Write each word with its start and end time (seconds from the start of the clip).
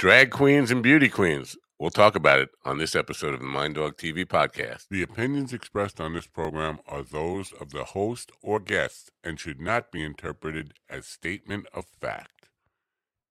drag 0.00 0.30
queens 0.30 0.70
and 0.70 0.82
beauty 0.82 1.10
queens. 1.10 1.58
We'll 1.78 1.90
talk 1.90 2.14
about 2.14 2.40
it 2.40 2.48
on 2.64 2.78
this 2.78 2.96
episode 2.96 3.34
of 3.34 3.40
the 3.40 3.46
Mind 3.46 3.74
Dog 3.74 3.98
TV 3.98 4.24
podcast. 4.24 4.88
The 4.88 5.02
opinions 5.02 5.52
expressed 5.52 6.00
on 6.00 6.14
this 6.14 6.26
program 6.26 6.78
are 6.88 7.02
those 7.02 7.52
of 7.60 7.72
the 7.72 7.84
host 7.84 8.32
or 8.40 8.60
guest 8.60 9.12
and 9.22 9.38
should 9.38 9.60
not 9.60 9.92
be 9.92 10.02
interpreted 10.02 10.72
as 10.88 11.04
statement 11.04 11.66
of 11.74 11.84
fact. 12.00 12.48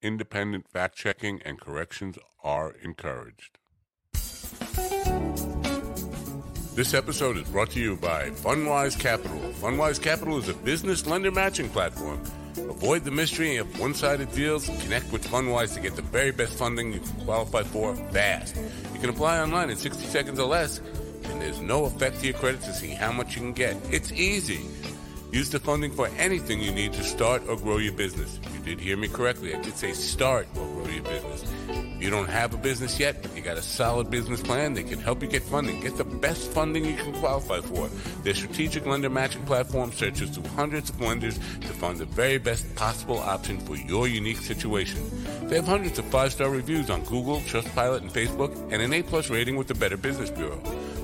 Independent 0.03 0.69
fact 0.69 0.95
checking 0.95 1.41
and 1.41 1.59
corrections 1.59 2.19
are 2.43 2.75
encouraged. 2.83 3.57
This 6.75 6.93
episode 6.93 7.37
is 7.37 7.49
brought 7.49 7.71
to 7.71 7.79
you 7.79 7.95
by 7.95 8.29
FundWise 8.29 8.99
Capital. 8.99 9.39
FundWise 9.59 9.99
Capital 9.99 10.37
is 10.37 10.49
a 10.49 10.53
business 10.53 11.07
lender 11.07 11.31
matching 11.31 11.69
platform. 11.69 12.21
Avoid 12.57 13.03
the 13.03 13.11
mystery 13.11 13.57
of 13.57 13.79
one 13.79 13.93
sided 13.93 14.31
deals. 14.31 14.67
Connect 14.81 15.11
with 15.11 15.25
FundWise 15.27 15.73
to 15.75 15.79
get 15.79 15.95
the 15.95 16.01
very 16.01 16.31
best 16.31 16.53
funding 16.53 16.93
you 16.93 16.99
can 16.99 17.25
qualify 17.25 17.63
for 17.63 17.95
fast. 17.95 18.55
You 18.93 18.99
can 18.99 19.09
apply 19.09 19.39
online 19.39 19.69
in 19.69 19.77
60 19.77 20.03
seconds 20.05 20.39
or 20.39 20.47
less, 20.47 20.79
and 21.25 21.41
there's 21.41 21.61
no 21.61 21.85
effect 21.85 22.19
to 22.19 22.27
your 22.27 22.35
credit 22.35 22.61
to 22.61 22.73
see 22.73 22.89
how 22.89 23.11
much 23.11 23.35
you 23.35 23.41
can 23.41 23.53
get. 23.53 23.77
It's 23.91 24.11
easy. 24.11 24.61
Use 25.31 25.51
the 25.51 25.59
funding 25.59 25.91
for 25.91 26.07
anything 26.17 26.59
you 26.59 26.71
need 26.71 26.91
to 26.93 27.03
start 27.03 27.47
or 27.47 27.55
grow 27.55 27.77
your 27.77 27.93
business. 27.93 28.39
You 28.51 28.59
did 28.61 28.79
hear 28.79 28.97
me 28.97 29.07
correctly. 29.07 29.53
I 29.53 29.61
did 29.61 29.75
say 29.75 29.91
start 29.91 30.47
or 30.57 30.65
grow 30.65 30.87
your 30.87 31.03
business. 31.03 31.43
If 31.69 32.01
you 32.01 32.09
don't 32.09 32.29
have 32.29 32.55
a 32.55 32.57
business 32.57 32.99
yet, 32.99 33.21
but 33.21 33.35
you 33.35 33.43
got 33.43 33.55
a 33.57 33.61
solid 33.61 34.09
business 34.09 34.41
plan, 34.41 34.73
they 34.73 34.81
can 34.81 34.97
help 34.97 35.21
you 35.21 35.27
get 35.27 35.43
funding. 35.43 35.81
Get 35.81 35.97
the 35.97 36.03
best 36.03 36.49
funding 36.49 36.83
you 36.83 36.95
can 36.95 37.13
qualify 37.13 37.61
for. 37.61 37.89
Their 38.23 38.33
strategic 38.33 38.87
lender 38.87 39.09
matching 39.09 39.45
platform 39.45 39.91
searches 39.91 40.31
through 40.31 40.49
hundreds 40.55 40.89
of 40.89 40.99
lenders 40.99 41.37
to 41.37 41.67
find 41.67 41.99
the 41.99 42.05
very 42.05 42.39
best 42.39 42.73
possible 42.75 43.19
option 43.19 43.59
for 43.59 43.75
your 43.75 44.07
unique 44.07 44.37
situation. 44.37 44.99
They 45.47 45.57
have 45.57 45.67
hundreds 45.67 45.99
of 45.99 46.05
five-star 46.05 46.49
reviews 46.49 46.89
on 46.89 47.03
Google, 47.03 47.41
Trustpilot, 47.41 48.01
and 48.01 48.09
Facebook, 48.09 48.55
and 48.71 48.81
an 48.81 48.93
A-plus 48.93 49.29
rating 49.29 49.57
with 49.57 49.67
the 49.67 49.75
Better 49.75 49.97
Business 49.97 50.31
Bureau. 50.31 50.59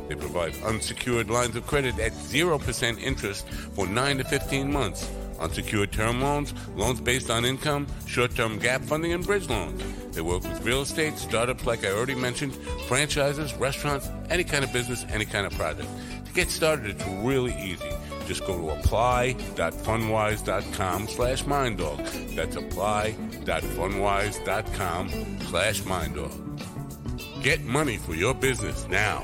They 0.07 0.15
provide 0.15 0.53
unsecured 0.63 1.29
lines 1.29 1.55
of 1.55 1.65
credit 1.65 1.97
at 1.99 2.13
0% 2.13 3.01
interest 3.01 3.47
for 3.47 3.87
9 3.87 4.17
to 4.19 4.23
15 4.23 4.71
months. 4.71 5.09
Unsecured 5.39 5.91
term 5.91 6.21
loans, 6.21 6.53
loans 6.75 7.01
based 7.01 7.29
on 7.29 7.43
income, 7.43 7.87
short-term 8.05 8.59
gap 8.59 8.81
funding, 8.81 9.11
and 9.13 9.25
bridge 9.25 9.49
loans. 9.49 9.83
They 10.13 10.21
work 10.21 10.43
with 10.43 10.63
real 10.63 10.83
estate, 10.83 11.17
startups 11.17 11.65
like 11.65 11.83
I 11.85 11.89
already 11.89 12.15
mentioned, 12.15 12.55
franchises, 12.87 13.53
restaurants, 13.55 14.09
any 14.29 14.45
kind 14.45 14.63
of 14.63 14.71
business, 14.71 15.05
any 15.09 15.25
kind 15.25 15.45
of 15.45 15.53
project. 15.53 15.89
To 16.25 16.33
get 16.33 16.49
started, 16.49 16.91
it's 16.91 17.05
really 17.05 17.53
easy. 17.61 17.89
Just 18.27 18.45
go 18.45 18.57
to 18.57 18.69
apply.fundwise.com 18.79 21.07
slash 21.07 21.43
minddog. 21.43 22.35
That's 22.35 22.55
apply.fundwise.com 22.55 25.09
slash 25.41 25.81
minddog. 25.81 27.43
Get 27.43 27.63
money 27.63 27.97
for 27.97 28.15
your 28.15 28.33
business 28.33 28.87
now. 28.87 29.23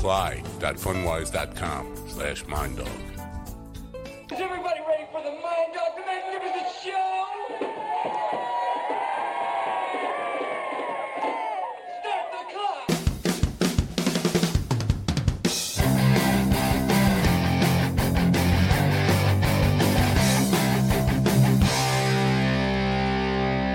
Apply.fundwise.com 0.00 1.94
slash 2.08 2.44
minddog. 2.46 2.88
Is 4.32 4.40
everybody 4.40 4.80
ready 4.88 5.04
for 5.12 5.22
the 5.22 5.28
Mind 5.30 5.74
Dog 5.74 5.94
the 5.94 6.00
Magnificent 6.06 6.68
Show? 6.82 7.69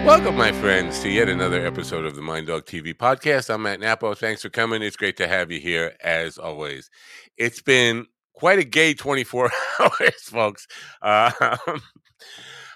Welcome, 0.06 0.38
my 0.38 0.52
friends, 0.52 1.00
to 1.00 1.09
yet 1.09 1.30
another 1.30 1.66
episode 1.66 2.06
of 2.06 2.16
the 2.16 2.22
Mind 2.22 2.45
Dog 2.45 2.67
TV 2.67 2.94
podcast. 2.94 3.52
I'm 3.52 3.64
Matt 3.64 3.80
Napo. 3.80 4.14
Thanks 4.14 4.44
for 4.44 4.50
coming. 4.50 4.84
It's 4.84 4.95
great 4.95 5.17
to 5.17 5.28
have 5.28 5.52
you 5.52 5.59
here, 5.59 5.95
as 6.03 6.38
always. 6.38 6.92
It's 7.38 7.59
been 7.59 8.06
quite 8.33 8.59
a 8.59 8.64
gay 8.64 8.94
24 8.94 9.52
hours, 9.80 10.21
folks. 10.21 10.67
Uh, 11.02 11.32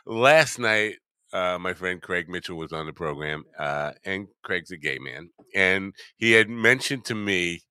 last 0.07 0.57
night, 0.57 0.95
uh, 1.31 1.59
my 1.59 1.75
friend 1.75 2.01
Craig 2.01 2.29
Mitchell 2.29 2.57
was 2.57 2.73
on 2.73 2.87
the 2.87 2.93
program, 2.93 3.43
uh, 3.59 3.91
and 4.03 4.27
Craig's 4.41 4.71
a 4.71 4.77
gay 4.77 4.97
man, 4.97 5.29
and 5.53 5.93
he 6.17 6.31
had 6.31 6.49
mentioned 6.49 7.05
to 7.05 7.15
me 7.15 7.61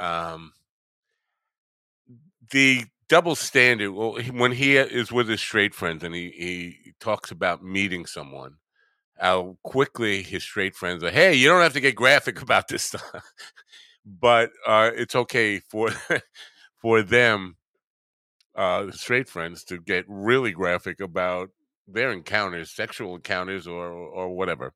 um, 0.00 0.52
the 2.50 2.84
double 3.08 3.34
standard. 3.34 3.92
Well, 3.92 4.18
when 4.32 4.52
he 4.52 4.76
is 4.76 5.12
with 5.12 5.28
his 5.28 5.40
straight 5.40 5.74
friends 5.74 6.04
and 6.04 6.14
he, 6.14 6.30
he 6.30 6.92
talks 7.00 7.30
about 7.30 7.64
meeting 7.64 8.06
someone, 8.06 8.56
how 9.18 9.58
quickly 9.64 10.22
his 10.22 10.44
straight 10.44 10.76
friends 10.76 11.04
are, 11.04 11.10
hey, 11.10 11.34
you 11.34 11.48
don't 11.48 11.62
have 11.62 11.74
to 11.74 11.80
get 11.80 11.94
graphic 11.96 12.42
about 12.42 12.68
this 12.68 12.84
stuff. 12.84 13.04
but 14.06 14.50
uh, 14.66 14.90
it's 14.94 15.14
okay 15.14 15.60
for 15.70 15.90
for 16.78 17.02
them, 17.02 17.56
uh, 18.54 18.90
straight 18.90 19.28
friends, 19.28 19.64
to 19.64 19.78
get 19.78 20.04
really 20.08 20.52
graphic 20.52 21.00
about 21.00 21.50
their 21.86 22.12
encounters, 22.12 22.70
sexual 22.70 23.14
encounters, 23.14 23.66
or 23.66 23.88
or 23.88 24.30
whatever. 24.36 24.72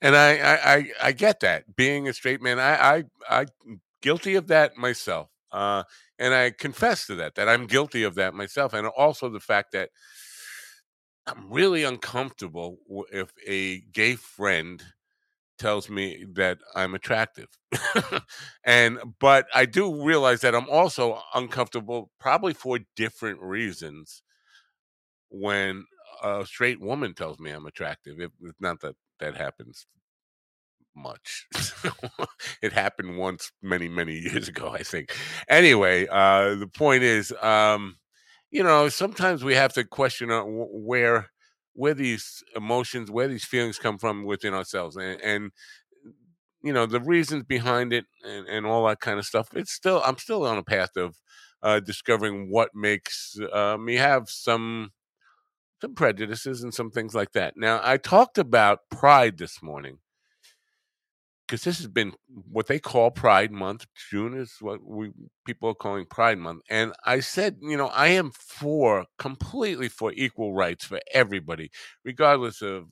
And 0.00 0.16
I 0.16 0.36
I, 0.36 0.74
I, 0.74 0.84
I 1.04 1.12
get 1.12 1.40
that. 1.40 1.76
Being 1.76 2.08
a 2.08 2.12
straight 2.12 2.42
man, 2.42 2.58
I 2.58 2.74
I 2.96 3.04
I 3.42 3.46
guilty 4.00 4.34
of 4.34 4.48
that 4.48 4.76
myself. 4.76 5.28
Uh, 5.50 5.84
and 6.22 6.34
I 6.34 6.52
confess 6.52 7.06
to 7.08 7.16
that 7.16 7.36
that 7.36 7.48
I'm 7.48 7.66
guilty 7.66 8.04
of 8.04 8.16
that 8.16 8.34
myself, 8.34 8.74
and 8.74 8.86
also 8.88 9.28
the 9.30 9.40
fact 9.40 9.72
that 9.72 9.90
I'm 11.26 11.50
really 11.50 11.84
uncomfortable 11.84 12.78
if 13.12 13.32
a 13.46 13.80
gay 13.92 14.16
friend 14.16 14.82
tells 15.58 15.90
me 15.90 16.26
that 16.34 16.58
I'm 16.74 16.94
attractive. 16.94 17.48
and 18.64 18.98
but 19.20 19.46
I 19.54 19.66
do 19.66 20.04
realize 20.04 20.42
that 20.42 20.54
I'm 20.54 20.70
also 20.70 21.20
uncomfortable 21.34 22.10
probably 22.20 22.54
for 22.54 22.80
different 22.96 23.40
reasons 23.42 24.22
when 25.30 25.84
a 26.22 26.44
straight 26.46 26.80
woman 26.80 27.14
tells 27.14 27.38
me 27.38 27.50
I'm 27.50 27.66
attractive. 27.66 28.20
If 28.20 28.30
it's 28.42 28.60
not 28.60 28.80
that 28.80 28.94
that 29.20 29.36
happens 29.36 29.86
much. 30.96 31.46
it 32.62 32.72
happened 32.72 33.16
once 33.18 33.52
many 33.62 33.88
many 33.88 34.14
years 34.18 34.48
ago, 34.48 34.68
I 34.70 34.82
think. 34.82 35.14
Anyway, 35.48 36.06
uh 36.10 36.54
the 36.56 36.66
point 36.68 37.02
is 37.02 37.32
um 37.42 37.96
you 38.50 38.62
know, 38.62 38.88
sometimes 38.90 39.42
we 39.44 39.54
have 39.54 39.72
to 39.74 39.84
question 39.84 40.30
uh, 40.30 40.42
where 40.44 41.30
where 41.74 41.94
these 41.94 42.42
emotions, 42.54 43.10
where 43.10 43.28
these 43.28 43.44
feelings 43.46 43.78
come 43.78 43.98
from 43.98 44.24
within 44.24 44.52
ourselves, 44.54 44.96
and, 44.96 45.20
and 45.22 45.52
you 46.62 46.72
know 46.72 46.86
the 46.86 47.00
reasons 47.00 47.44
behind 47.44 47.92
it, 47.92 48.06
and, 48.24 48.46
and 48.48 48.66
all 48.66 48.86
that 48.86 49.00
kind 49.00 49.18
of 49.18 49.26
stuff. 49.26 49.48
It's 49.54 49.72
still, 49.72 50.02
I'm 50.04 50.18
still 50.18 50.46
on 50.46 50.58
a 50.58 50.62
path 50.62 50.96
of 50.96 51.16
uh, 51.62 51.80
discovering 51.80 52.50
what 52.50 52.70
makes 52.74 53.36
uh, 53.52 53.76
me 53.78 53.96
have 53.96 54.28
some 54.28 54.90
some 55.82 55.94
prejudices 55.94 56.62
and 56.62 56.74
some 56.74 56.90
things 56.90 57.14
like 57.14 57.32
that. 57.32 57.54
Now, 57.56 57.80
I 57.84 57.98
talked 57.98 58.38
about 58.38 58.80
pride 58.90 59.38
this 59.38 59.62
morning 59.62 59.98
because 61.52 61.64
this 61.64 61.76
has 61.76 61.86
been 61.86 62.14
what 62.50 62.66
they 62.66 62.78
call 62.78 63.10
Pride 63.10 63.52
Month. 63.52 63.84
June 64.10 64.32
is 64.32 64.54
what 64.62 64.82
we 64.82 65.10
people 65.44 65.68
are 65.68 65.74
calling 65.74 66.06
Pride 66.06 66.38
Month, 66.38 66.62
and 66.70 66.94
I 67.04 67.20
said, 67.20 67.58
you 67.60 67.76
know, 67.76 67.88
I 67.88 68.08
am 68.08 68.30
for 68.30 69.04
completely 69.18 69.90
for 69.90 70.14
equal 70.14 70.54
rights 70.54 70.86
for 70.86 70.98
everybody, 71.12 71.70
regardless 72.06 72.62
of 72.62 72.86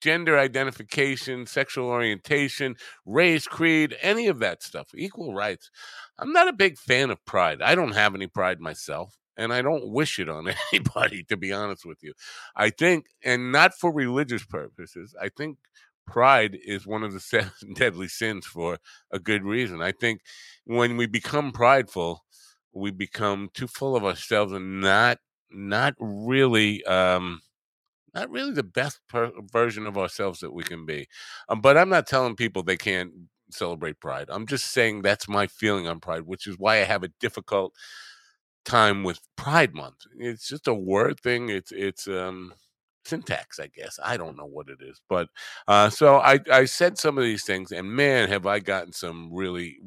gender 0.00 0.36
identification, 0.36 1.46
sexual 1.46 1.86
orientation, 1.86 2.74
race, 3.06 3.46
creed, 3.46 3.96
any 4.02 4.26
of 4.26 4.40
that 4.40 4.64
stuff. 4.64 4.88
Equal 4.96 5.32
rights. 5.32 5.70
I'm 6.18 6.32
not 6.32 6.48
a 6.48 6.52
big 6.52 6.76
fan 6.76 7.10
of 7.10 7.24
pride. 7.24 7.62
I 7.62 7.76
don't 7.76 7.94
have 7.94 8.16
any 8.16 8.26
pride 8.26 8.58
myself. 8.58 9.16
And 9.36 9.52
I 9.52 9.62
don't 9.62 9.88
wish 9.88 10.20
it 10.20 10.28
on 10.28 10.52
anybody, 10.72 11.24
to 11.24 11.36
be 11.36 11.52
honest 11.52 11.84
with 11.84 11.98
you. 12.02 12.12
I 12.54 12.70
think, 12.70 13.06
and 13.24 13.50
not 13.50 13.74
for 13.74 13.92
religious 13.92 14.44
purposes, 14.44 15.14
I 15.20 15.28
think 15.28 15.58
pride 16.06 16.58
is 16.64 16.86
one 16.86 17.02
of 17.02 17.12
the 17.12 17.20
seven 17.32 17.52
deadly 17.74 18.08
sins 18.08 18.46
for 18.46 18.78
a 19.10 19.18
good 19.18 19.44
reason. 19.44 19.82
I 19.82 19.92
think 19.92 20.20
when 20.64 20.96
we 20.96 21.06
become 21.06 21.52
prideful, 21.52 22.24
we 22.72 22.90
become 22.90 23.50
too 23.54 23.68
full 23.68 23.96
of 23.96 24.04
ourselves 24.04 24.52
and 24.52 24.80
not 24.80 25.18
not 25.50 25.94
really 26.00 26.84
um 26.84 27.40
not 28.14 28.30
really 28.30 28.52
the 28.52 28.62
best 28.62 29.00
per- 29.08 29.32
version 29.52 29.86
of 29.86 29.98
ourselves 29.98 30.40
that 30.40 30.52
we 30.52 30.62
can 30.64 30.86
be. 30.86 31.08
Um, 31.48 31.60
but 31.60 31.76
I'm 31.76 31.88
not 31.88 32.06
telling 32.06 32.36
people 32.36 32.62
they 32.62 32.76
can't 32.76 33.12
celebrate 33.50 34.00
pride. 34.00 34.26
I'm 34.30 34.46
just 34.46 34.66
saying 34.72 35.02
that's 35.02 35.28
my 35.28 35.46
feeling 35.46 35.88
on 35.88 36.00
pride, 36.00 36.22
which 36.22 36.46
is 36.46 36.58
why 36.58 36.76
I 36.76 36.84
have 36.84 37.02
a 37.02 37.08
difficult 37.20 37.74
time 38.64 39.04
with 39.04 39.20
Pride 39.36 39.74
Month. 39.74 40.06
It's 40.18 40.48
just 40.48 40.68
a 40.68 40.74
word 40.74 41.20
thing. 41.20 41.48
It's 41.50 41.72
it's 41.72 42.08
um 42.08 42.54
syntax, 43.04 43.58
I 43.58 43.68
guess. 43.68 43.98
I 44.02 44.16
don't 44.16 44.36
know 44.36 44.46
what 44.46 44.68
it 44.68 44.78
is, 44.80 45.00
but 45.08 45.28
uh, 45.68 45.90
so 45.90 46.16
I 46.16 46.40
I 46.50 46.64
said 46.64 46.98
some 46.98 47.18
of 47.18 47.24
these 47.24 47.44
things, 47.44 47.72
and 47.72 47.90
man, 47.90 48.28
have 48.28 48.46
I 48.46 48.60
gotten 48.60 48.92
some 48.92 49.32
really, 49.32 49.78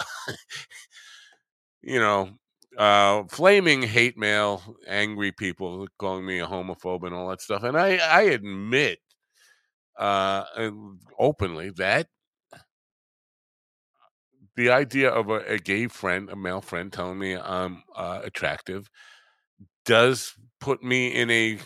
you 1.82 1.98
know. 1.98 2.30
Uh, 2.76 3.24
flaming 3.30 3.80
hate 3.80 4.18
mail, 4.18 4.62
angry 4.86 5.32
people 5.32 5.88
calling 5.98 6.26
me 6.26 6.40
a 6.40 6.46
homophobe 6.46 7.06
and 7.06 7.14
all 7.14 7.30
that 7.30 7.40
stuff. 7.40 7.62
And 7.62 7.74
I, 7.74 7.96
I 7.96 8.20
admit, 8.24 8.98
uh, 9.98 10.44
openly 11.18 11.70
that 11.76 12.08
the 14.56 14.70
idea 14.70 15.10
of 15.10 15.28
a, 15.28 15.40
a, 15.46 15.58
gay 15.58 15.86
friend, 15.86 16.30
a 16.30 16.36
male 16.36 16.60
friend, 16.60 16.92
telling 16.92 17.18
me 17.18 17.36
I'm 17.36 17.82
uh, 17.94 18.20
attractive 18.24 18.90
does 19.84 20.34
put 20.60 20.82
me 20.82 21.08
in 21.14 21.30
a, 21.30 21.58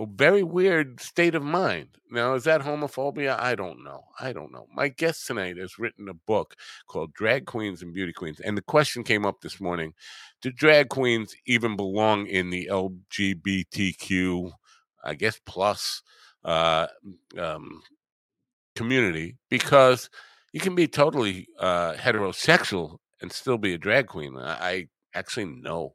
a, 0.00 0.06
very 0.06 0.42
weird 0.42 1.00
state 1.00 1.34
of 1.34 1.42
mind. 1.42 1.88
Now, 2.10 2.34
is 2.34 2.44
that 2.44 2.62
homophobia? 2.62 3.38
I 3.38 3.54
don't 3.54 3.84
know. 3.84 4.04
I 4.18 4.32
don't 4.32 4.52
know. 4.52 4.66
My 4.74 4.88
guest 4.88 5.26
tonight 5.26 5.56
has 5.58 5.78
written 5.78 6.08
a 6.08 6.14
book 6.14 6.54
called 6.86 7.12
Drag 7.14 7.46
Queens 7.46 7.82
and 7.82 7.94
Beauty 7.94 8.12
Queens. 8.12 8.40
And 8.40 8.56
the 8.56 8.62
question 8.62 9.04
came 9.04 9.24
up 9.24 9.40
this 9.40 9.60
morning 9.60 9.94
do 10.42 10.50
drag 10.50 10.88
queens 10.88 11.34
even 11.46 11.76
belong 11.76 12.26
in 12.26 12.50
the 12.50 12.68
LGBTQ, 12.70 14.52
I 15.04 15.14
guess, 15.14 15.38
plus 15.44 16.02
uh, 16.44 16.86
um, 17.38 17.82
community? 18.74 19.36
Because 19.50 20.08
you 20.52 20.60
can 20.60 20.74
be 20.74 20.88
totally 20.88 21.46
uh, 21.58 21.92
heterosexual 21.94 22.98
and 23.20 23.30
still 23.30 23.58
be 23.58 23.74
a 23.74 23.78
drag 23.78 24.06
queen. 24.06 24.36
I, 24.36 24.70
I 24.70 24.86
actually 25.14 25.46
know 25.46 25.94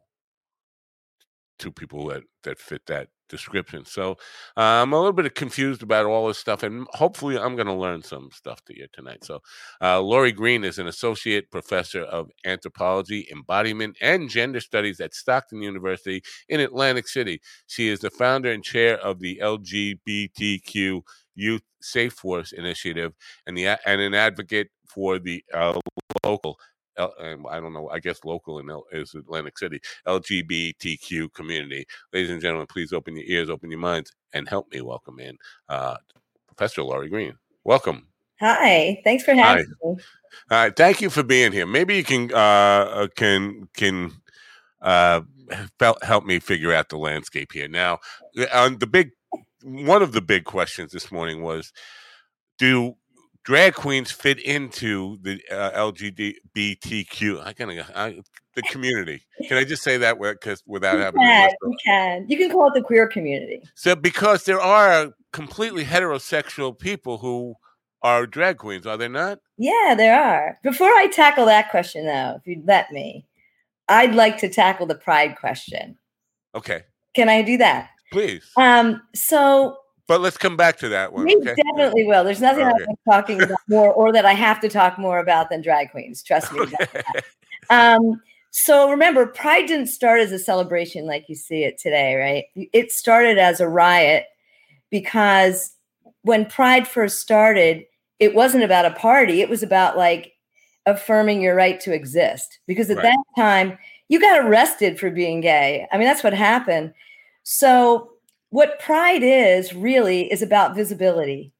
two 1.59 1.71
people 1.71 2.07
that 2.07 2.23
that 2.43 2.59
fit 2.59 2.85
that 2.87 3.09
description. 3.29 3.85
So 3.85 4.11
uh, 4.57 4.61
I'm 4.61 4.93
a 4.93 4.97
little 4.97 5.13
bit 5.13 5.33
confused 5.35 5.83
about 5.83 6.05
all 6.05 6.27
this 6.27 6.37
stuff, 6.37 6.63
and 6.63 6.87
hopefully 6.91 7.37
I'm 7.37 7.55
going 7.55 7.67
to 7.67 7.73
learn 7.73 8.03
some 8.03 8.29
stuff 8.31 8.63
to 8.65 8.77
you 8.77 8.87
tonight. 8.93 9.23
So 9.23 9.39
uh, 9.81 9.99
Laurie 10.01 10.31
Green 10.31 10.63
is 10.63 10.79
an 10.79 10.87
associate 10.87 11.49
professor 11.51 12.03
of 12.03 12.29
anthropology, 12.45 13.27
embodiment, 13.31 13.97
and 14.01 14.29
gender 14.29 14.59
studies 14.59 14.99
at 14.99 15.13
Stockton 15.13 15.61
University 15.61 16.21
in 16.49 16.59
Atlantic 16.59 17.07
City. 17.07 17.41
She 17.67 17.89
is 17.89 17.99
the 17.99 18.11
founder 18.11 18.51
and 18.51 18.63
chair 18.63 18.97
of 18.99 19.19
the 19.19 19.39
LGBTQ 19.41 21.01
Youth 21.35 21.63
Safe 21.81 22.13
Force 22.13 22.51
Initiative 22.51 23.13
and 23.45 23.57
the 23.57 23.67
and 23.85 24.01
an 24.01 24.13
advocate 24.13 24.69
for 24.87 25.19
the 25.19 25.43
uh, 25.53 25.79
local 26.23 26.57
I 26.97 27.59
don't 27.59 27.73
know, 27.73 27.89
I 27.89 27.99
guess 27.99 28.23
local 28.23 28.59
in 28.59 28.69
L- 28.69 28.85
is 28.91 29.13
Atlantic 29.15 29.57
City, 29.57 29.79
LGBTQ 30.07 31.33
community. 31.33 31.85
Ladies 32.13 32.29
and 32.29 32.41
gentlemen, 32.41 32.67
please 32.67 32.93
open 32.93 33.15
your 33.15 33.25
ears, 33.25 33.49
open 33.49 33.71
your 33.71 33.79
minds, 33.79 34.11
and 34.33 34.47
help 34.47 34.71
me 34.71 34.81
welcome 34.81 35.19
in 35.19 35.37
uh, 35.69 35.97
Professor 36.47 36.83
Laurie 36.83 37.09
Green. 37.09 37.35
Welcome. 37.63 38.07
Hi, 38.39 39.01
thanks 39.03 39.23
for 39.23 39.33
having 39.33 39.65
Hi. 39.65 39.65
me. 39.83 40.03
All 40.51 40.57
right, 40.57 40.75
thank 40.75 41.01
you 41.01 41.09
for 41.09 41.23
being 41.23 41.51
here. 41.51 41.65
Maybe 41.65 41.95
you 41.95 42.03
can 42.03 42.31
uh, 42.33 42.37
uh 42.37 43.07
can 43.15 43.69
can 43.75 44.11
uh, 44.81 45.21
help 46.03 46.25
me 46.25 46.39
figure 46.39 46.73
out 46.73 46.89
the 46.89 46.97
landscape 46.97 47.51
here. 47.53 47.67
Now, 47.67 47.99
on 48.53 48.79
the 48.79 48.87
big 48.87 49.11
one 49.63 50.01
of 50.01 50.11
the 50.11 50.21
big 50.21 50.43
questions 50.43 50.91
this 50.91 51.11
morning 51.11 51.41
was, 51.41 51.71
do 52.59 52.95
drag 53.45 53.75
queens 53.75 54.11
fit 54.11 54.39
into 54.39 55.17
the 55.21 55.39
uh, 55.49 55.71
LGBTQ. 55.91 57.45
I 57.45 57.53
can 57.53 57.69
I, 57.95 58.19
the 58.55 58.61
community. 58.63 59.23
Can 59.47 59.57
I 59.57 59.63
just 59.63 59.83
say 59.83 59.97
that 59.97 60.19
because 60.19 60.63
without 60.65 60.95
you 60.95 61.01
having 61.01 61.21
can, 61.21 61.49
you 61.61 61.77
can 61.85 62.25
you 62.27 62.37
can 62.37 62.51
call 62.51 62.67
it 62.67 62.73
the 62.73 62.81
queer 62.81 63.07
community. 63.07 63.61
So 63.75 63.95
because 63.95 64.43
there 64.43 64.59
are 64.59 65.11
completely 65.31 65.85
heterosexual 65.85 66.77
people 66.77 67.19
who 67.19 67.55
are 68.01 68.25
drag 68.25 68.57
queens, 68.57 68.85
are 68.85 68.97
there 68.97 69.09
not? 69.09 69.39
Yeah, 69.57 69.95
there 69.95 70.19
are. 70.19 70.59
Before 70.63 70.87
I 70.87 71.07
tackle 71.07 71.45
that 71.45 71.71
question, 71.71 72.05
though, 72.05 72.35
if 72.37 72.45
you'd 72.45 72.67
let 72.67 72.91
me, 72.91 73.25
I'd 73.87 74.15
like 74.15 74.37
to 74.39 74.49
tackle 74.49 74.85
the 74.85 74.95
pride 74.95 75.37
question. 75.37 75.97
Okay. 76.53 76.83
Can 77.15 77.29
I 77.29 77.41
do 77.41 77.57
that? 77.57 77.89
Please. 78.11 78.49
Um. 78.57 79.01
So 79.13 79.77
but 80.07 80.21
let's 80.21 80.37
come 80.37 80.55
back 80.55 80.77
to 80.79 80.89
that 80.89 81.13
one. 81.13 81.25
We 81.25 81.35
okay? 81.37 81.55
definitely 81.55 82.05
will. 82.05 82.23
There's 82.23 82.41
nothing 82.41 82.65
okay. 82.65 82.85
I'm 82.89 82.95
talking 83.09 83.41
about 83.41 83.59
more 83.67 83.91
or 83.91 84.11
that 84.13 84.25
I 84.25 84.33
have 84.33 84.59
to 84.61 84.69
talk 84.69 84.99
more 84.99 85.19
about 85.19 85.49
than 85.49 85.61
drag 85.61 85.91
queens. 85.91 86.23
Trust 86.23 86.51
me. 86.53 86.61
Okay. 86.71 87.01
Um, 87.71 88.21
so 88.51 88.89
remember, 88.89 89.25
Pride 89.25 89.65
didn't 89.65 89.87
start 89.87 90.21
as 90.21 90.31
a 90.31 90.39
celebration 90.39 91.05
like 91.05 91.25
you 91.27 91.35
see 91.35 91.63
it 91.63 91.79
today, 91.79 92.15
right? 92.15 92.69
It 92.71 92.91
started 92.91 93.39
as 93.39 93.59
a 93.59 93.67
riot 93.67 94.27
because 94.91 95.73
when 96.21 96.45
Pride 96.45 96.87
first 96.87 97.19
started, 97.19 97.85
it 98.19 98.33
wasn't 98.33 98.63
about 98.63 98.85
a 98.85 98.91
party. 98.91 99.41
It 99.41 99.49
was 99.49 99.63
about 99.63 99.97
like 99.97 100.33
affirming 100.85 101.41
your 101.41 101.55
right 101.55 101.79
to 101.81 101.93
exist. 101.93 102.59
Because 102.67 102.89
at 102.89 102.97
right. 102.97 103.03
that 103.03 103.23
time, 103.35 103.77
you 104.07 104.19
got 104.19 104.45
arrested 104.45 104.99
for 104.99 105.09
being 105.09 105.41
gay. 105.41 105.87
I 105.91 105.97
mean, 105.97 106.07
that's 106.07 106.23
what 106.23 106.33
happened. 106.33 106.93
So 107.43 108.11
what 108.55 108.79
pride 108.79 109.21
is 109.21 109.73
really 109.73 110.31
is 110.31 110.41
about 110.41 110.77
visibility. 110.77 111.51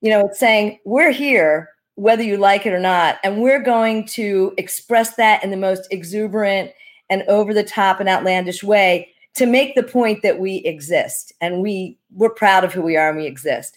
You 0.00 0.08
know, 0.08 0.28
it's 0.28 0.40
saying 0.40 0.78
we're 0.86 1.10
here, 1.10 1.68
whether 1.96 2.22
you 2.22 2.38
like 2.38 2.64
it 2.64 2.72
or 2.72 2.80
not, 2.80 3.18
and 3.22 3.42
we're 3.42 3.62
going 3.62 4.06
to 4.06 4.54
express 4.56 5.16
that 5.16 5.44
in 5.44 5.50
the 5.50 5.58
most 5.58 5.86
exuberant 5.90 6.70
and 7.10 7.22
over 7.24 7.52
the 7.52 7.64
top 7.64 8.00
and 8.00 8.08
outlandish 8.08 8.64
way 8.64 9.12
to 9.34 9.44
make 9.44 9.74
the 9.74 9.82
point 9.82 10.22
that 10.22 10.38
we 10.38 10.56
exist 10.64 11.34
and 11.42 11.60
we 11.60 11.98
we're 12.14 12.30
proud 12.30 12.64
of 12.64 12.72
who 12.72 12.80
we 12.80 12.96
are 12.96 13.10
and 13.10 13.18
we 13.18 13.26
exist. 13.26 13.76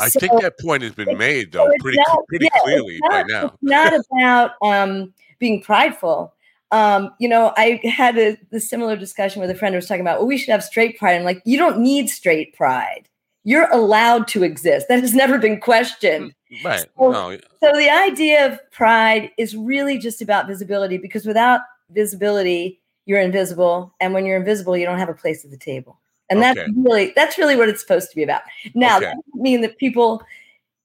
I 0.00 0.08
so, 0.08 0.18
think 0.18 0.42
that 0.42 0.58
point 0.58 0.82
has 0.82 0.94
been 0.94 1.16
made 1.16 1.52
though 1.52 1.70
pretty 1.78 1.98
not, 1.98 2.26
pretty 2.26 2.48
yeah, 2.52 2.60
clearly 2.64 2.98
not, 3.02 3.10
by 3.10 3.22
now. 3.28 3.44
It's 3.46 3.56
not 3.62 3.92
about 3.94 4.50
um, 4.60 5.14
being 5.38 5.62
prideful 5.62 6.34
um, 6.70 7.14
you 7.18 7.28
know, 7.28 7.52
I 7.56 7.80
had 7.84 8.18
a, 8.18 8.36
a, 8.52 8.60
similar 8.60 8.96
discussion 8.96 9.40
with 9.40 9.50
a 9.50 9.54
friend 9.54 9.72
who 9.72 9.78
was 9.78 9.86
talking 9.86 10.02
about, 10.02 10.18
well, 10.18 10.26
we 10.26 10.36
should 10.36 10.50
have 10.50 10.62
straight 10.62 10.98
pride. 10.98 11.16
I'm 11.16 11.24
like, 11.24 11.40
you 11.44 11.56
don't 11.56 11.78
need 11.78 12.08
straight 12.10 12.54
pride. 12.54 13.08
You're 13.44 13.70
allowed 13.72 14.28
to 14.28 14.42
exist. 14.42 14.88
That 14.88 15.00
has 15.00 15.14
never 15.14 15.38
been 15.38 15.60
questioned. 15.60 16.34
Mm, 16.52 16.64
right. 16.64 16.86
So, 16.98 17.10
no. 17.10 17.38
so 17.62 17.72
the 17.72 17.88
idea 17.88 18.46
of 18.46 18.58
pride 18.70 19.30
is 19.38 19.56
really 19.56 19.96
just 19.96 20.20
about 20.20 20.46
visibility 20.46 20.98
because 20.98 21.24
without 21.24 21.60
visibility, 21.90 22.80
you're 23.06 23.20
invisible. 23.20 23.94
And 24.00 24.12
when 24.12 24.26
you're 24.26 24.36
invisible, 24.36 24.76
you 24.76 24.84
don't 24.84 24.98
have 24.98 25.08
a 25.08 25.14
place 25.14 25.46
at 25.46 25.50
the 25.50 25.56
table. 25.56 25.98
And 26.28 26.40
okay. 26.40 26.52
that's 26.54 26.70
really 26.76 27.12
that's 27.16 27.38
really 27.38 27.56
what 27.56 27.70
it's 27.70 27.80
supposed 27.80 28.10
to 28.10 28.16
be 28.16 28.22
about. 28.22 28.42
Now, 28.74 28.98
okay. 28.98 29.06
that 29.06 29.16
doesn't 29.26 29.42
mean 29.42 29.62
that 29.62 29.78
people, 29.78 30.22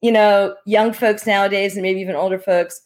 you 0.02 0.14
know, 0.14 0.56
young 0.66 0.94
folks 0.94 1.28
nowadays 1.28 1.74
and 1.74 1.82
maybe 1.82 2.00
even 2.00 2.16
older 2.16 2.40
folks, 2.40 2.80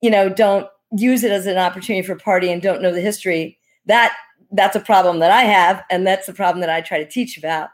you 0.00 0.10
know, 0.10 0.28
don't 0.28 0.66
use 0.96 1.24
it 1.24 1.32
as 1.32 1.46
an 1.46 1.58
opportunity 1.58 2.06
for 2.06 2.16
party 2.16 2.50
and 2.50 2.62
don't 2.62 2.82
know 2.82 2.92
the 2.92 3.00
history, 3.00 3.58
that 3.86 4.14
that's 4.52 4.76
a 4.76 4.80
problem 4.80 5.20
that 5.20 5.30
I 5.30 5.42
have, 5.42 5.84
and 5.90 6.06
that's 6.06 6.26
the 6.26 6.32
problem 6.32 6.60
that 6.60 6.70
I 6.70 6.80
try 6.80 6.98
to 6.98 7.08
teach 7.08 7.38
about. 7.38 7.70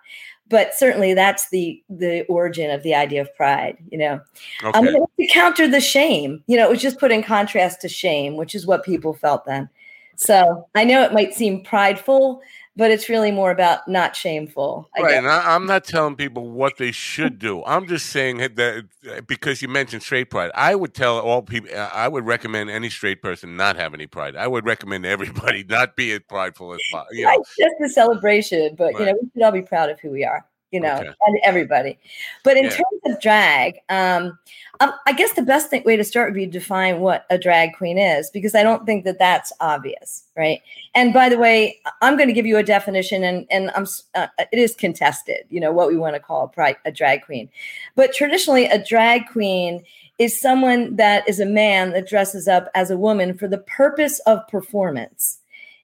But 0.48 0.74
certainly, 0.74 1.14
that's 1.14 1.48
the 1.50 1.82
the 1.88 2.24
origin 2.26 2.70
of 2.70 2.82
the 2.82 2.94
idea 2.94 3.20
of 3.20 3.34
pride. 3.34 3.78
You 3.90 3.98
know, 3.98 4.20
okay. 4.62 4.78
um, 4.78 4.86
to 4.86 5.26
counter 5.28 5.66
the 5.66 5.80
shame. 5.80 6.42
You 6.46 6.56
know, 6.56 6.64
it 6.64 6.70
was 6.70 6.82
just 6.82 7.00
put 7.00 7.12
in 7.12 7.22
contrast 7.22 7.80
to 7.80 7.88
shame, 7.88 8.36
which 8.36 8.54
is 8.54 8.66
what 8.66 8.84
people 8.84 9.14
felt 9.14 9.44
then. 9.44 9.68
So 10.16 10.66
I 10.74 10.84
know 10.84 11.02
it 11.02 11.12
might 11.12 11.34
seem 11.34 11.62
prideful, 11.62 12.40
but 12.76 12.90
it's 12.90 13.08
really 13.08 13.30
more 13.30 13.50
about 13.50 13.88
not 13.88 14.14
shameful. 14.14 14.88
I 14.96 15.00
right. 15.00 15.10
Guess. 15.10 15.18
And 15.18 15.28
I, 15.28 15.54
am 15.54 15.66
not 15.66 15.84
telling 15.84 16.14
people 16.14 16.50
what 16.50 16.76
they 16.76 16.92
should 16.92 17.38
do. 17.38 17.64
I'm 17.64 17.86
just 17.86 18.06
saying 18.06 18.38
that 18.38 18.86
because 19.26 19.62
you 19.62 19.68
mentioned 19.68 20.02
straight 20.02 20.30
pride, 20.30 20.50
I 20.54 20.74
would 20.74 20.92
tell 20.94 21.18
all 21.18 21.42
people, 21.42 21.70
uh, 21.74 21.90
I 21.92 22.08
would 22.08 22.26
recommend 22.26 22.68
any 22.70 22.90
straight 22.90 23.22
person 23.22 23.56
not 23.56 23.76
have 23.76 23.94
any 23.94 24.06
pride. 24.06 24.36
I 24.36 24.46
would 24.46 24.66
recommend 24.66 25.06
everybody 25.06 25.64
not 25.68 25.96
be 25.96 26.12
as 26.12 26.20
prideful 26.28 26.74
as 26.74 26.80
possible. 26.92 27.16
You 27.16 27.24
know. 27.24 27.44
just 27.58 27.74
a 27.84 27.88
celebration, 27.88 28.74
but 28.76 28.92
right. 28.92 29.00
you 29.00 29.06
know, 29.06 29.18
we 29.22 29.28
should 29.32 29.42
all 29.42 29.52
be 29.52 29.62
proud 29.62 29.88
of 29.88 29.98
who 30.00 30.10
we 30.10 30.24
are 30.24 30.44
you 30.76 30.82
know, 30.82 30.96
okay. 30.96 31.08
and 31.26 31.40
everybody. 31.42 31.98
But 32.44 32.58
in 32.58 32.64
yeah. 32.64 32.70
terms 32.70 33.00
of 33.06 33.20
drag, 33.20 33.78
um, 33.88 34.38
um, 34.80 34.92
I 35.06 35.14
guess 35.14 35.32
the 35.32 35.42
best 35.42 35.70
thing, 35.70 35.82
way 35.84 35.96
to 35.96 36.04
start 36.04 36.28
would 36.28 36.34
be 36.34 36.44
to 36.44 36.52
define 36.52 37.00
what 37.00 37.24
a 37.30 37.38
drag 37.38 37.74
queen 37.74 37.96
is, 37.96 38.28
because 38.30 38.54
I 38.54 38.62
don't 38.62 38.84
think 38.84 39.04
that 39.04 39.18
that's 39.18 39.50
obvious, 39.60 40.24
right? 40.36 40.60
And 40.94 41.14
by 41.14 41.30
the 41.30 41.38
way, 41.38 41.80
I'm 42.02 42.16
going 42.16 42.28
to 42.28 42.34
give 42.34 42.44
you 42.44 42.58
a 42.58 42.62
definition, 42.62 43.24
and 43.24 43.46
and 43.50 43.70
I'm 43.74 43.86
uh, 44.14 44.26
it 44.52 44.58
is 44.58 44.74
contested, 44.74 45.46
you 45.48 45.60
know, 45.60 45.72
what 45.72 45.88
we 45.88 45.96
want 45.96 46.14
to 46.14 46.20
call 46.20 46.52
a, 46.54 46.74
a 46.84 46.92
drag 46.92 47.22
queen. 47.22 47.48
But 47.94 48.12
traditionally, 48.12 48.66
a 48.66 48.84
drag 48.84 49.28
queen 49.28 49.82
is 50.18 50.38
someone 50.38 50.96
that 50.96 51.26
is 51.26 51.40
a 51.40 51.46
man 51.46 51.92
that 51.92 52.08
dresses 52.08 52.46
up 52.46 52.68
as 52.74 52.90
a 52.90 52.98
woman 52.98 53.36
for 53.36 53.48
the 53.48 53.58
purpose 53.58 54.18
of 54.20 54.46
performance. 54.48 55.38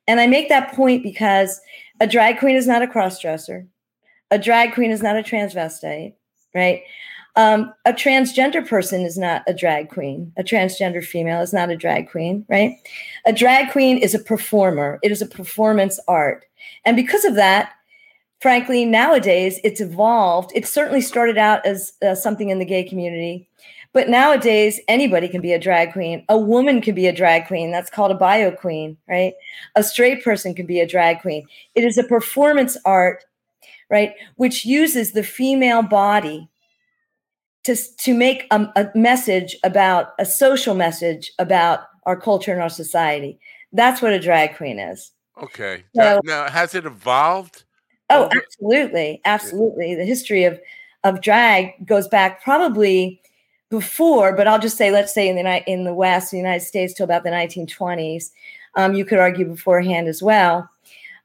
And 0.06 0.20
I 0.20 0.26
make 0.26 0.48
that 0.48 0.74
point 0.74 1.02
because 1.02 1.60
a 2.00 2.06
drag 2.06 2.38
queen 2.38 2.56
is 2.56 2.66
not 2.66 2.82
a 2.82 2.86
cross 2.88 3.20
dresser 3.20 3.66
a 4.32 4.38
drag 4.38 4.72
queen 4.72 4.90
is 4.90 5.02
not 5.02 5.16
a 5.16 5.22
transvestite, 5.22 6.14
right? 6.54 6.82
Um, 7.36 7.72
a 7.84 7.92
transgender 7.92 8.66
person 8.66 9.02
is 9.02 9.18
not 9.18 9.42
a 9.46 9.54
drag 9.54 9.90
queen. 9.90 10.32
A 10.38 10.42
transgender 10.42 11.04
female 11.04 11.40
is 11.40 11.52
not 11.52 11.70
a 11.70 11.76
drag 11.76 12.10
queen, 12.10 12.44
right? 12.48 12.76
A 13.26 13.32
drag 13.32 13.70
queen 13.70 13.98
is 13.98 14.14
a 14.14 14.18
performer. 14.18 14.98
It 15.02 15.12
is 15.12 15.22
a 15.22 15.26
performance 15.26 16.00
art. 16.08 16.46
And 16.84 16.96
because 16.96 17.24
of 17.24 17.34
that, 17.36 17.72
frankly, 18.40 18.86
nowadays 18.86 19.60
it's 19.64 19.80
evolved. 19.80 20.50
It 20.54 20.66
certainly 20.66 21.02
started 21.02 21.36
out 21.36 21.64
as 21.66 21.92
uh, 22.02 22.14
something 22.14 22.48
in 22.48 22.58
the 22.58 22.64
gay 22.64 22.84
community, 22.84 23.48
but 23.92 24.08
nowadays 24.08 24.80
anybody 24.88 25.28
can 25.28 25.42
be 25.42 25.52
a 25.52 25.58
drag 25.58 25.92
queen. 25.92 26.24
A 26.30 26.38
woman 26.38 26.80
can 26.80 26.94
be 26.94 27.06
a 27.06 27.14
drag 27.14 27.46
queen. 27.46 27.70
That's 27.70 27.90
called 27.90 28.10
a 28.10 28.16
bio 28.16 28.50
queen, 28.50 28.96
right? 29.08 29.34
A 29.74 29.82
straight 29.82 30.24
person 30.24 30.54
can 30.54 30.66
be 30.66 30.80
a 30.80 30.88
drag 30.88 31.20
queen. 31.20 31.46
It 31.74 31.84
is 31.84 31.98
a 31.98 32.04
performance 32.04 32.78
art 32.86 33.24
right? 33.92 34.14
Which 34.36 34.64
uses 34.64 35.12
the 35.12 35.22
female 35.22 35.82
body 35.82 36.48
to 37.64 37.76
to 37.98 38.14
make 38.14 38.46
a, 38.50 38.66
a 38.74 38.90
message 38.96 39.56
about 39.62 40.14
a 40.18 40.26
social 40.26 40.74
message 40.74 41.30
about 41.38 41.80
our 42.06 42.18
culture 42.18 42.52
and 42.52 42.60
our 42.60 42.68
society. 42.68 43.38
That's 43.72 44.02
what 44.02 44.12
a 44.12 44.18
drag 44.18 44.56
queen 44.56 44.80
is. 44.80 45.12
Okay. 45.40 45.84
So, 45.94 46.20
now, 46.24 46.48
has 46.48 46.74
it 46.74 46.84
evolved? 46.84 47.64
Oh, 48.10 48.28
absolutely, 48.36 49.20
absolutely. 49.24 49.94
The 49.94 50.04
history 50.04 50.44
of 50.44 50.58
of 51.04 51.20
drag 51.20 51.86
goes 51.86 52.08
back 52.08 52.42
probably 52.42 53.20
before, 53.70 54.36
but 54.36 54.46
I'll 54.46 54.58
just 54.58 54.76
say, 54.76 54.90
let's 54.90 55.14
say 55.14 55.28
in 55.28 55.36
the 55.36 55.70
in 55.70 55.84
the 55.84 55.94
West, 55.94 56.30
the 56.30 56.36
United 56.36 56.64
States, 56.64 56.94
till 56.94 57.04
about 57.04 57.24
the 57.24 57.30
1920s. 57.30 58.30
Um, 58.74 58.94
you 58.94 59.04
could 59.04 59.18
argue 59.18 59.44
beforehand 59.44 60.08
as 60.08 60.22
well. 60.22 60.68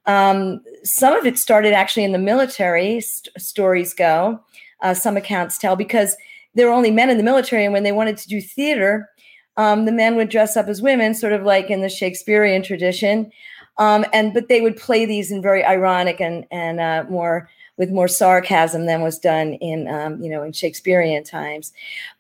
Um, 0.08 0.62
some 0.84 1.14
of 1.14 1.26
it 1.26 1.38
started 1.38 1.74
actually 1.74 2.06
in 2.06 2.14
the 2.14 2.18
military. 2.18 3.02
St- 3.02 3.30
stories 3.42 3.94
go, 3.94 4.40
uh, 4.82 4.94
some 4.94 5.18
accounts 5.18 5.58
tell, 5.58 5.76
because 5.76 6.16
there 6.56 6.68
were 6.68 6.74
only 6.74 6.92
men 6.92 7.10
in 7.10 7.18
the 7.18 7.24
military, 7.24 7.66
and 7.66 7.74
when 7.74 7.84
they 7.84 7.92
wanted 7.92 8.18
to 8.18 8.28
do 8.28 8.42
theater, 8.42 9.10
um, 9.58 9.86
the 9.86 9.92
men 9.92 10.16
would 10.16 10.30
dress 10.30 10.56
up 10.56 10.68
as 10.68 10.82
women, 10.82 11.14
sort 11.14 11.34
of 11.34 11.44
like 11.44 11.70
in 11.70 11.82
the 11.82 11.90
Shakespearean 11.90 12.64
tradition. 12.64 13.32
Um, 13.80 14.06
and 14.14 14.34
but 14.34 14.48
they 14.48 14.62
would 14.62 14.78
play 14.78 15.06
these 15.06 15.32
in 15.32 15.42
very 15.42 15.64
ironic 15.64 16.20
and 16.20 16.46
and 16.50 16.80
uh, 16.80 17.06
more 17.10 17.50
with 17.78 17.92
more 17.92 18.08
sarcasm 18.08 18.88
than 18.88 19.02
was 19.02 19.20
done 19.20 19.54
in 19.54 19.88
um, 19.88 20.22
you 20.22 20.30
know 20.30 20.42
in 20.42 20.52
Shakespearean 20.52 21.24
times. 21.24 21.74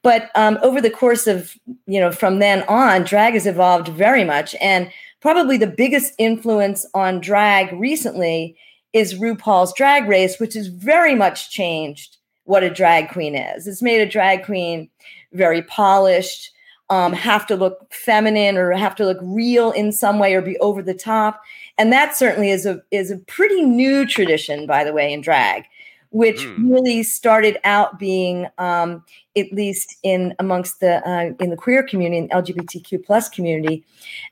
But 0.03 0.29
um, 0.35 0.59
over 0.61 0.81
the 0.81 0.91
course 0.91 1.25
of 1.25 1.57
you 1.87 1.99
know 1.99 2.11
from 2.11 2.39
then 2.39 2.63
on, 2.67 3.03
drag 3.03 3.33
has 3.33 3.47
evolved 3.47 3.87
very 3.87 4.23
much, 4.23 4.55
and 4.61 4.91
probably 5.27 5.57
the 5.57 5.67
biggest 5.67 6.13
influence 6.17 6.85
on 6.93 7.19
drag 7.19 7.73
recently 7.73 8.55
is 8.93 9.15
RuPaul's 9.15 9.73
Drag 9.73 10.07
Race, 10.07 10.39
which 10.39 10.53
has 10.53 10.67
very 10.67 11.15
much 11.15 11.51
changed 11.51 12.15
what 12.45 12.63
a 12.63 12.69
drag 12.69 13.09
queen 13.09 13.35
is. 13.35 13.67
It's 13.67 13.81
made 13.81 13.99
a 13.99 14.09
drag 14.09 14.45
queen 14.45 14.89
very 15.33 15.63
polished 15.63 16.49
um, 16.89 17.11
have 17.11 17.45
to 17.47 17.57
look 17.57 17.93
feminine 17.93 18.55
or 18.55 18.71
have 18.71 18.95
to 18.95 19.03
look 19.03 19.17
real 19.21 19.71
in 19.71 19.91
some 19.91 20.17
way 20.17 20.33
or 20.33 20.41
be 20.41 20.57
over 20.59 20.81
the 20.81 20.93
top. 20.93 21.41
And 21.77 21.91
that 21.91 22.15
certainly 22.15 22.49
is 22.49 22.65
a 22.65 22.81
is 22.91 23.11
a 23.11 23.17
pretty 23.17 23.63
new 23.63 24.05
tradition, 24.05 24.65
by 24.65 24.85
the 24.85 24.93
way, 24.93 25.11
in 25.11 25.19
drag, 25.19 25.65
which 26.11 26.41
mm. 26.41 26.71
really 26.71 27.03
started 27.03 27.57
out 27.63 27.99
being, 27.99 28.47
um, 28.57 29.03
at 29.35 29.51
least 29.51 29.95
in 30.03 30.33
amongst 30.39 30.79
the 30.79 31.07
uh, 31.07 31.33
in 31.43 31.49
the 31.49 31.57
queer 31.57 31.83
community, 31.83 32.19
and 32.19 32.29
LGBTQ 32.31 33.05
plus 33.05 33.29
community, 33.29 33.83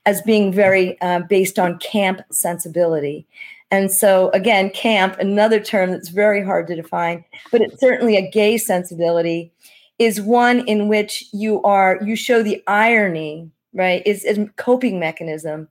as 0.04 0.22
being 0.22 0.52
very 0.52 1.00
uh, 1.00 1.20
based 1.28 1.58
on 1.58 1.78
camp 1.78 2.20
sensibility. 2.30 3.26
And 3.70 3.90
so, 3.90 4.30
again, 4.30 4.70
camp, 4.70 5.18
another 5.18 5.58
term 5.58 5.90
that's 5.90 6.08
very 6.08 6.44
hard 6.44 6.68
to 6.68 6.76
define, 6.76 7.24
but 7.50 7.60
it's 7.60 7.80
certainly 7.80 8.16
a 8.16 8.30
gay 8.30 8.58
sensibility 8.58 9.52
is 9.98 10.20
one 10.20 10.60
in 10.68 10.88
which 10.88 11.24
you 11.32 11.62
are 11.62 11.98
you 12.04 12.16
show 12.16 12.42
the 12.42 12.62
irony 12.66 13.50
right 13.72 14.02
is 14.06 14.24
a 14.24 14.46
coping 14.56 14.98
mechanism 14.98 15.68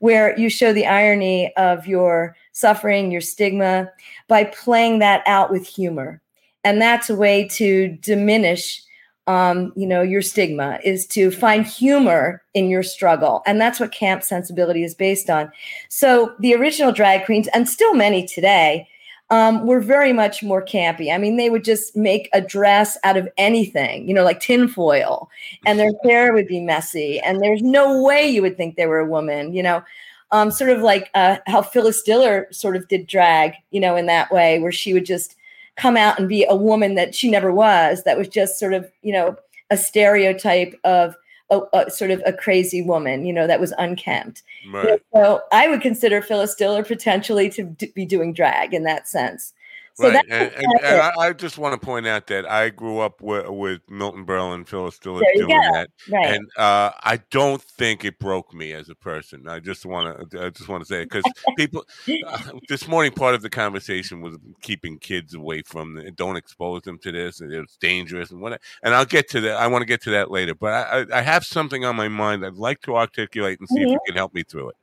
where 0.00 0.38
you 0.38 0.48
show 0.48 0.72
the 0.72 0.86
irony 0.86 1.52
of 1.56 1.86
your 1.86 2.36
suffering 2.58 3.10
your 3.12 3.20
stigma 3.20 3.90
by 4.26 4.44
playing 4.44 4.98
that 4.98 5.22
out 5.26 5.50
with 5.50 5.66
humor 5.66 6.20
and 6.64 6.82
that's 6.82 7.08
a 7.08 7.14
way 7.14 7.46
to 7.46 7.96
diminish 8.00 8.82
um, 9.28 9.72
you 9.76 9.86
know 9.86 10.02
your 10.02 10.22
stigma 10.22 10.80
is 10.82 11.06
to 11.06 11.30
find 11.30 11.66
humor 11.66 12.42
in 12.54 12.68
your 12.68 12.82
struggle 12.82 13.42
and 13.46 13.60
that's 13.60 13.78
what 13.78 13.92
camp 13.92 14.22
sensibility 14.22 14.82
is 14.82 14.94
based 14.94 15.30
on 15.30 15.52
so 15.88 16.34
the 16.40 16.54
original 16.54 16.92
drag 16.92 17.24
queens 17.24 17.48
and 17.54 17.68
still 17.68 17.94
many 17.94 18.26
today 18.26 18.88
um, 19.30 19.66
were 19.66 19.80
very 19.80 20.12
much 20.12 20.42
more 20.42 20.64
campy. 20.64 21.12
I 21.12 21.18
mean, 21.18 21.36
they 21.36 21.50
would 21.50 21.64
just 21.64 21.94
make 21.94 22.30
a 22.32 22.40
dress 22.40 22.96
out 23.04 23.16
of 23.16 23.28
anything, 23.36 24.08
you 24.08 24.14
know, 24.14 24.24
like 24.24 24.40
tinfoil, 24.40 25.28
and 25.66 25.78
their 25.78 25.90
hair 26.02 26.32
would 26.32 26.46
be 26.46 26.60
messy, 26.60 27.20
and 27.20 27.42
there's 27.42 27.62
no 27.62 28.02
way 28.02 28.26
you 28.26 28.40
would 28.42 28.56
think 28.56 28.76
they 28.76 28.86
were 28.86 29.00
a 29.00 29.06
woman, 29.06 29.52
you 29.52 29.62
know. 29.62 29.82
Um, 30.30 30.50
sort 30.50 30.68
of 30.70 30.82
like 30.82 31.08
uh, 31.14 31.38
how 31.46 31.62
Phyllis 31.62 32.02
Diller 32.02 32.48
sort 32.50 32.76
of 32.76 32.86
did 32.88 33.06
drag, 33.06 33.54
you 33.70 33.80
know, 33.80 33.96
in 33.96 34.04
that 34.06 34.30
way, 34.30 34.58
where 34.58 34.72
she 34.72 34.92
would 34.92 35.06
just 35.06 35.34
come 35.76 35.96
out 35.96 36.18
and 36.18 36.28
be 36.28 36.44
a 36.46 36.54
woman 36.54 36.96
that 36.96 37.14
she 37.14 37.30
never 37.30 37.50
was, 37.50 38.04
that 38.04 38.18
was 38.18 38.28
just 38.28 38.58
sort 38.58 38.74
of, 38.74 38.90
you 39.02 39.12
know, 39.12 39.36
a 39.70 39.76
stereotype 39.76 40.78
of 40.84 41.16
a, 41.50 41.60
a, 41.72 41.90
sort 41.90 42.10
of 42.10 42.22
a 42.26 42.32
crazy 42.32 42.82
woman, 42.82 43.24
you 43.24 43.32
know, 43.32 43.46
that 43.46 43.60
was 43.60 43.72
unkempt. 43.78 44.42
Right. 44.70 45.00
So 45.14 45.40
I 45.52 45.68
would 45.68 45.80
consider 45.80 46.20
Phyllis 46.20 46.54
Diller 46.54 46.84
potentially 46.84 47.48
to 47.50 47.64
d- 47.64 47.92
be 47.94 48.04
doing 48.04 48.34
drag 48.34 48.74
in 48.74 48.82
that 48.82 49.08
sense. 49.08 49.54
So 50.00 50.08
right, 50.08 50.24
and, 50.30 50.52
and, 50.52 50.80
and 50.84 51.00
I, 51.00 51.12
I, 51.18 51.32
just 51.32 51.58
want 51.58 51.80
to 51.80 51.84
point 51.84 52.06
out 52.06 52.28
that 52.28 52.48
I 52.48 52.68
grew 52.68 53.00
up 53.00 53.20
with, 53.20 53.48
with 53.48 53.80
Milton 53.88 54.24
Berle 54.24 54.54
and 54.54 54.68
Phyllis 54.68 54.96
Diller 54.96 55.22
doing 55.34 55.48
go. 55.48 55.72
that, 55.72 55.90
right. 56.08 56.36
and 56.36 56.48
uh, 56.56 56.92
I 57.02 57.20
don't 57.32 57.60
think 57.60 58.04
it 58.04 58.16
broke 58.20 58.54
me 58.54 58.72
as 58.74 58.88
a 58.88 58.94
person. 58.94 59.48
I 59.48 59.58
just 59.58 59.84
want 59.84 60.30
to, 60.30 60.44
I 60.44 60.50
just 60.50 60.68
want 60.68 60.82
to 60.82 60.86
say 60.86 61.02
it 61.02 61.10
because 61.10 61.24
people 61.56 61.84
uh, 62.28 62.38
this 62.68 62.86
morning 62.86 63.10
part 63.10 63.34
of 63.34 63.42
the 63.42 63.50
conversation 63.50 64.20
was 64.20 64.36
keeping 64.62 65.00
kids 65.00 65.34
away 65.34 65.62
from 65.62 65.98
it. 65.98 66.14
Don't 66.14 66.36
expose 66.36 66.82
them 66.82 66.98
to 67.00 67.10
this, 67.10 67.40
and 67.40 67.52
it's 67.52 67.76
dangerous, 67.78 68.30
and 68.30 68.40
what. 68.40 68.60
And 68.84 68.94
I'll 68.94 69.04
get 69.04 69.28
to 69.30 69.40
that. 69.40 69.56
I 69.56 69.66
want 69.66 69.82
to 69.82 69.86
get 69.86 70.00
to 70.02 70.10
that 70.10 70.30
later, 70.30 70.54
but 70.54 70.74
I, 70.74 71.06
I, 71.12 71.22
have 71.22 71.44
something 71.44 71.84
on 71.84 71.96
my 71.96 72.06
mind 72.06 72.46
I'd 72.46 72.54
like 72.54 72.82
to 72.82 72.96
articulate 72.96 73.58
and 73.58 73.68
see 73.68 73.80
mm-hmm. 73.80 73.88
if 73.88 73.92
you 73.94 74.00
can 74.06 74.14
help 74.14 74.32
me 74.32 74.44
through 74.44 74.68
it. 74.68 74.76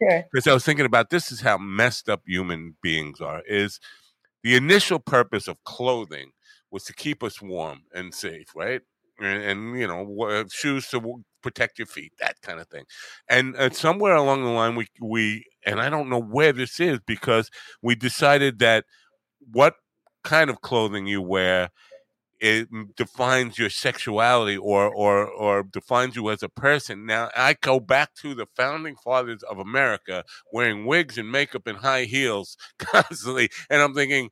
Sure. 0.00 0.24
Because 0.32 0.46
I 0.46 0.54
was 0.54 0.64
thinking 0.64 0.86
about 0.86 1.10
this 1.10 1.30
is 1.32 1.40
how 1.40 1.58
messed 1.58 2.08
up 2.08 2.22
human 2.24 2.76
beings 2.82 3.20
are. 3.20 3.42
Is 3.46 3.80
the 4.42 4.56
initial 4.56 4.98
purpose 4.98 5.48
of 5.48 5.62
clothing 5.64 6.32
was 6.70 6.84
to 6.84 6.94
keep 6.94 7.22
us 7.22 7.42
warm 7.42 7.82
and 7.94 8.14
safe, 8.14 8.46
right? 8.54 8.80
And, 9.18 9.42
and 9.42 9.78
you 9.78 9.86
know, 9.86 10.44
shoes 10.50 10.88
to 10.88 11.22
protect 11.42 11.78
your 11.78 11.86
feet, 11.86 12.12
that 12.20 12.40
kind 12.42 12.60
of 12.60 12.68
thing. 12.68 12.84
And 13.28 13.56
uh, 13.56 13.70
somewhere 13.70 14.14
along 14.14 14.44
the 14.44 14.50
line, 14.50 14.76
we 14.76 14.86
we 15.00 15.44
and 15.66 15.80
I 15.80 15.90
don't 15.90 16.08
know 16.08 16.20
where 16.20 16.52
this 16.52 16.80
is 16.80 17.00
because 17.06 17.50
we 17.82 17.94
decided 17.94 18.58
that 18.60 18.84
what 19.52 19.74
kind 20.24 20.50
of 20.50 20.60
clothing 20.60 21.06
you 21.06 21.22
wear 21.22 21.70
it 22.40 22.72
mm, 22.72 22.94
defines 22.96 23.58
your 23.58 23.70
sexuality 23.70 24.56
or 24.56 24.88
or 24.92 25.26
or 25.26 25.62
defines 25.62 26.16
you 26.16 26.30
as 26.30 26.42
a 26.42 26.48
person. 26.48 27.06
Now 27.06 27.30
I 27.36 27.54
go 27.60 27.80
back 27.80 28.14
to 28.22 28.34
the 28.34 28.46
founding 28.56 28.96
fathers 28.96 29.42
of 29.44 29.58
America 29.58 30.24
wearing 30.52 30.86
wigs 30.86 31.18
and 31.18 31.30
makeup 31.30 31.66
and 31.66 31.78
high 31.78 32.04
heels 32.04 32.56
constantly, 32.78 33.50
and 33.68 33.82
I'm 33.82 33.94
thinking, 33.94 34.30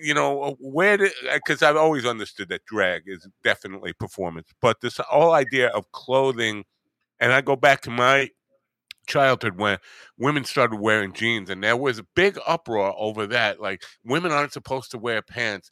you 0.00 0.14
know, 0.14 0.42
uh, 0.42 0.54
where 0.60 0.96
did 0.96 1.12
uh, 1.30 1.34
because 1.36 1.62
I've 1.62 1.76
always 1.76 2.06
understood 2.06 2.48
that 2.50 2.64
drag 2.66 3.02
is 3.06 3.26
definitely 3.42 3.92
performance, 3.92 4.48
but 4.60 4.80
this 4.80 4.98
whole 4.98 5.32
idea 5.32 5.68
of 5.68 5.90
clothing, 5.92 6.64
and 7.20 7.32
I 7.32 7.40
go 7.42 7.56
back 7.56 7.82
to 7.82 7.90
my 7.90 8.30
childhood 9.06 9.58
when 9.58 9.78
women 10.18 10.44
started 10.44 10.76
wearing 10.80 11.12
jeans 11.12 11.50
and 11.50 11.62
there 11.62 11.76
was 11.76 11.98
a 11.98 12.06
big 12.16 12.38
uproar 12.46 12.94
over 12.96 13.26
that 13.26 13.60
like 13.60 13.82
women 14.04 14.32
aren't 14.32 14.52
supposed 14.52 14.90
to 14.90 14.98
wear 14.98 15.20
pants 15.20 15.70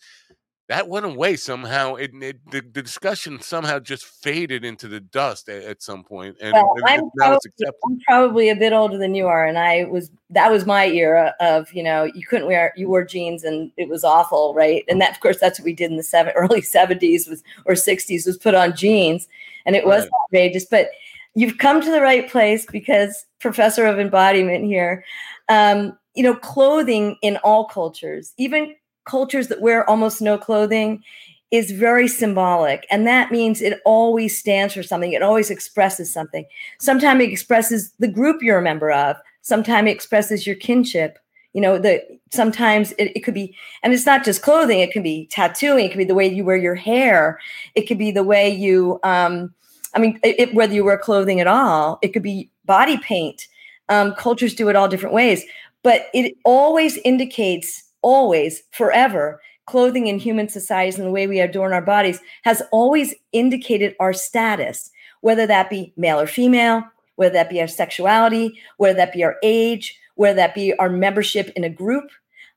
that 0.68 0.88
went 0.88 1.04
away 1.04 1.36
somehow. 1.36 1.96
It, 1.96 2.12
it 2.14 2.50
the, 2.50 2.60
the, 2.60 2.82
discussion 2.82 3.40
somehow 3.40 3.78
just 3.78 4.04
faded 4.04 4.64
into 4.64 4.88
the 4.88 5.00
dust 5.00 5.48
at, 5.48 5.64
at 5.64 5.82
some 5.82 6.04
point, 6.04 6.36
and, 6.40 6.52
well, 6.52 6.74
and 6.76 6.84
I'm, 6.86 7.10
probably, 7.16 7.50
I'm, 7.84 7.98
probably, 8.06 8.48
a 8.48 8.56
bit 8.56 8.72
older 8.72 8.96
than 8.96 9.14
you 9.14 9.26
are, 9.26 9.44
and 9.44 9.58
I 9.58 9.84
was 9.84 10.10
that 10.30 10.50
was 10.50 10.64
my 10.64 10.86
era 10.86 11.34
of 11.40 11.72
you 11.72 11.82
know 11.82 12.04
you 12.04 12.24
couldn't 12.26 12.46
wear 12.46 12.72
you 12.76 12.88
wore 12.88 13.04
jeans 13.04 13.44
and 13.44 13.72
it 13.76 13.88
was 13.88 14.04
awful, 14.04 14.54
right? 14.54 14.84
And 14.88 15.00
that 15.00 15.10
of 15.10 15.20
course 15.20 15.38
that's 15.40 15.58
what 15.58 15.66
we 15.66 15.74
did 15.74 15.90
in 15.90 15.96
the 15.96 16.02
seven, 16.02 16.32
early 16.36 16.62
seventies 16.62 17.28
was 17.28 17.42
or 17.66 17.74
sixties 17.74 18.24
was 18.24 18.38
put 18.38 18.54
on 18.54 18.76
jeans, 18.76 19.28
and 19.66 19.74
it 19.74 19.84
was 19.84 20.04
right. 20.04 20.10
outrageous. 20.24 20.64
But 20.64 20.90
you've 21.34 21.58
come 21.58 21.80
to 21.80 21.90
the 21.90 22.02
right 22.02 22.30
place 22.30 22.66
because 22.66 23.26
professor 23.40 23.86
of 23.86 23.98
embodiment 23.98 24.64
here. 24.64 25.04
Um, 25.48 25.98
you 26.14 26.22
know, 26.22 26.34
clothing 26.34 27.16
in 27.22 27.38
all 27.38 27.64
cultures, 27.64 28.34
even 28.36 28.74
cultures 29.04 29.48
that 29.48 29.60
wear 29.60 29.88
almost 29.88 30.22
no 30.22 30.38
clothing 30.38 31.02
is 31.50 31.70
very 31.70 32.08
symbolic. 32.08 32.86
And 32.90 33.06
that 33.06 33.30
means 33.30 33.60
it 33.60 33.80
always 33.84 34.38
stands 34.38 34.74
for 34.74 34.82
something, 34.82 35.12
it 35.12 35.22
always 35.22 35.50
expresses 35.50 36.12
something. 36.12 36.44
Sometimes 36.78 37.22
it 37.22 37.30
expresses 37.30 37.92
the 37.98 38.08
group 38.08 38.42
you're 38.42 38.58
a 38.58 38.62
member 38.62 38.90
of, 38.90 39.16
sometimes 39.42 39.88
it 39.88 39.92
expresses 39.92 40.46
your 40.46 40.56
kinship. 40.56 41.18
You 41.52 41.60
know, 41.60 41.78
the 41.78 42.02
sometimes 42.30 42.92
it, 42.92 43.12
it 43.14 43.20
could 43.20 43.34
be, 43.34 43.54
and 43.82 43.92
it's 43.92 44.06
not 44.06 44.24
just 44.24 44.40
clothing, 44.40 44.80
it 44.80 44.90
can 44.90 45.02
be 45.02 45.26
tattooing, 45.26 45.84
it 45.84 45.90
could 45.90 45.98
be 45.98 46.04
the 46.04 46.14
way 46.14 46.26
you 46.26 46.44
wear 46.44 46.56
your 46.56 46.74
hair, 46.74 47.38
it 47.74 47.82
could 47.82 47.98
be 47.98 48.10
the 48.10 48.24
way 48.24 48.48
you 48.48 48.98
um, 49.02 49.52
I 49.94 49.98
mean, 49.98 50.18
it, 50.22 50.54
whether 50.54 50.72
you 50.72 50.84
wear 50.84 50.98
clothing 50.98 51.40
at 51.40 51.46
all, 51.46 51.98
it 52.02 52.08
could 52.08 52.22
be 52.22 52.50
body 52.64 52.96
paint. 52.98 53.46
Um, 53.88 54.14
cultures 54.14 54.54
do 54.54 54.68
it 54.68 54.76
all 54.76 54.88
different 54.88 55.14
ways, 55.14 55.44
but 55.82 56.06
it 56.14 56.34
always 56.44 56.96
indicates 56.98 57.84
always, 58.02 58.62
forever, 58.72 59.40
clothing 59.66 60.06
in 60.06 60.18
human 60.18 60.48
societies 60.48 60.98
and 60.98 61.06
the 61.06 61.12
way 61.12 61.26
we 61.26 61.40
adorn 61.40 61.72
our 61.72 61.82
bodies 61.82 62.20
has 62.44 62.62
always 62.72 63.14
indicated 63.32 63.94
our 64.00 64.12
status, 64.12 64.90
whether 65.20 65.46
that 65.46 65.70
be 65.70 65.92
male 65.96 66.20
or 66.20 66.26
female, 66.26 66.82
whether 67.16 67.34
that 67.34 67.50
be 67.50 67.60
our 67.60 67.68
sexuality, 67.68 68.58
whether 68.76 68.96
that 68.96 69.12
be 69.12 69.24
our 69.24 69.36
age, 69.42 69.98
whether 70.16 70.36
that 70.36 70.54
be 70.54 70.74
our 70.74 70.88
membership 70.88 71.50
in 71.56 71.64
a 71.64 71.70
group. 71.70 72.10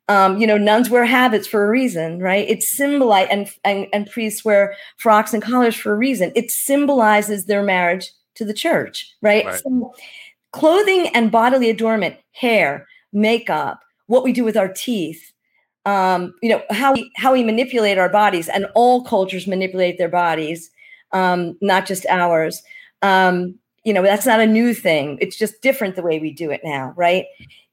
Um, 0.07 0.37
you 0.37 0.45
know, 0.45 0.57
nuns 0.57 0.91
wear 0.91 1.03
habits 1.03 1.47
for 1.47 1.65
a 1.65 1.69
reason, 1.69 2.19
right? 2.19 2.47
It 2.47 2.61
symbolizes, 2.61 3.29
and, 3.31 3.49
and, 3.63 3.87
and 3.91 4.11
priests 4.11 4.45
wear 4.45 4.75
frocks 4.97 5.33
and 5.33 5.41
collars 5.41 5.75
for 5.75 5.93
a 5.93 5.97
reason. 5.97 6.31
It 6.35 6.51
symbolizes 6.51 7.45
their 7.45 7.63
marriage 7.63 8.11
to 8.35 8.45
the 8.45 8.53
church, 8.53 9.15
right? 9.23 9.45
right. 9.45 9.59
So, 9.59 9.95
clothing 10.51 11.07
and 11.15 11.31
bodily 11.31 11.71
adornment, 11.71 12.17
hair, 12.33 12.87
makeup, 13.13 13.79
what 14.05 14.23
we 14.23 14.31
do 14.31 14.43
with 14.43 14.57
our 14.57 14.71
teeth, 14.71 15.31
um, 15.85 16.33
you 16.41 16.49
know, 16.49 16.63
how 16.71 16.93
we 16.93 17.11
how 17.15 17.33
we 17.33 17.43
manipulate 17.43 17.97
our 17.97 18.09
bodies, 18.09 18.49
and 18.49 18.67
all 18.75 19.03
cultures 19.03 19.47
manipulate 19.47 19.97
their 19.97 20.09
bodies, 20.09 20.71
um, 21.11 21.57
not 21.61 21.85
just 21.85 22.05
ours. 22.07 22.63
Um, 23.01 23.55
you 23.83 23.93
know, 23.93 24.01
that's 24.01 24.25
not 24.25 24.39
a 24.39 24.47
new 24.47 24.73
thing. 24.73 25.17
It's 25.21 25.37
just 25.37 25.61
different 25.61 25.95
the 25.95 26.01
way 26.01 26.19
we 26.19 26.33
do 26.33 26.49
it 26.49 26.61
now, 26.63 26.93
right? 26.97 27.25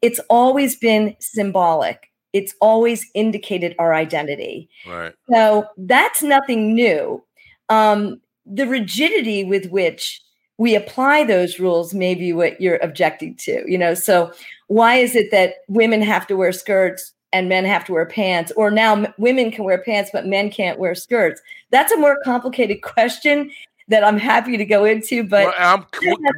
It's 0.03 0.21
always 0.29 0.77
been 0.77 1.17
symbolic. 1.21 2.11
It's 2.35 2.55
always 2.61 3.07
indicated 3.15 3.75
our 3.79 3.95
identity. 3.95 4.69
Right. 4.87 5.15
So 5.31 5.67
that's 5.79 6.23
nothing 6.23 6.75
new. 6.75 7.23
Um, 7.71 8.21
the 8.45 8.67
rigidity 8.67 9.45
with 9.45 9.71
which 9.71 10.21
we 10.59 10.75
apply 10.75 11.25
those 11.25 11.59
rules 11.59 11.95
may 11.95 12.15
be 12.15 12.33
what 12.33 12.61
you're 12.61 12.79
objecting 12.83 13.37
to. 13.37 13.65
You 13.67 13.79
know, 13.79 13.95
so 13.95 14.33
why 14.69 14.97
is 14.97 15.17
it 15.17 15.31
that 15.31 15.55
women 15.69 16.03
have 16.03 16.27
to 16.27 16.37
wear 16.37 16.53
skirts 16.53 17.13
and 17.33 17.49
men 17.49 17.65
have 17.65 17.85
to 17.87 17.93
wear 17.93 18.07
pants, 18.07 18.53
or 18.57 18.71
now 18.71 18.93
m- 18.93 19.15
women 19.19 19.51
can 19.51 19.65
wear 19.65 19.79
pants 19.79 20.11
but 20.13 20.27
men 20.27 20.51
can't 20.51 20.79
wear 20.79 20.95
skirts? 20.95 21.41
That's 21.71 21.93
a 21.93 21.99
more 21.99 22.19
complicated 22.25 22.83
question 22.83 23.51
that 23.89 24.05
I'm 24.05 24.17
happy 24.17 24.57
to 24.57 24.65
go 24.65 24.85
into. 24.85 25.23
But 25.23 25.47
well, 25.47 25.55
I'm 25.59 25.87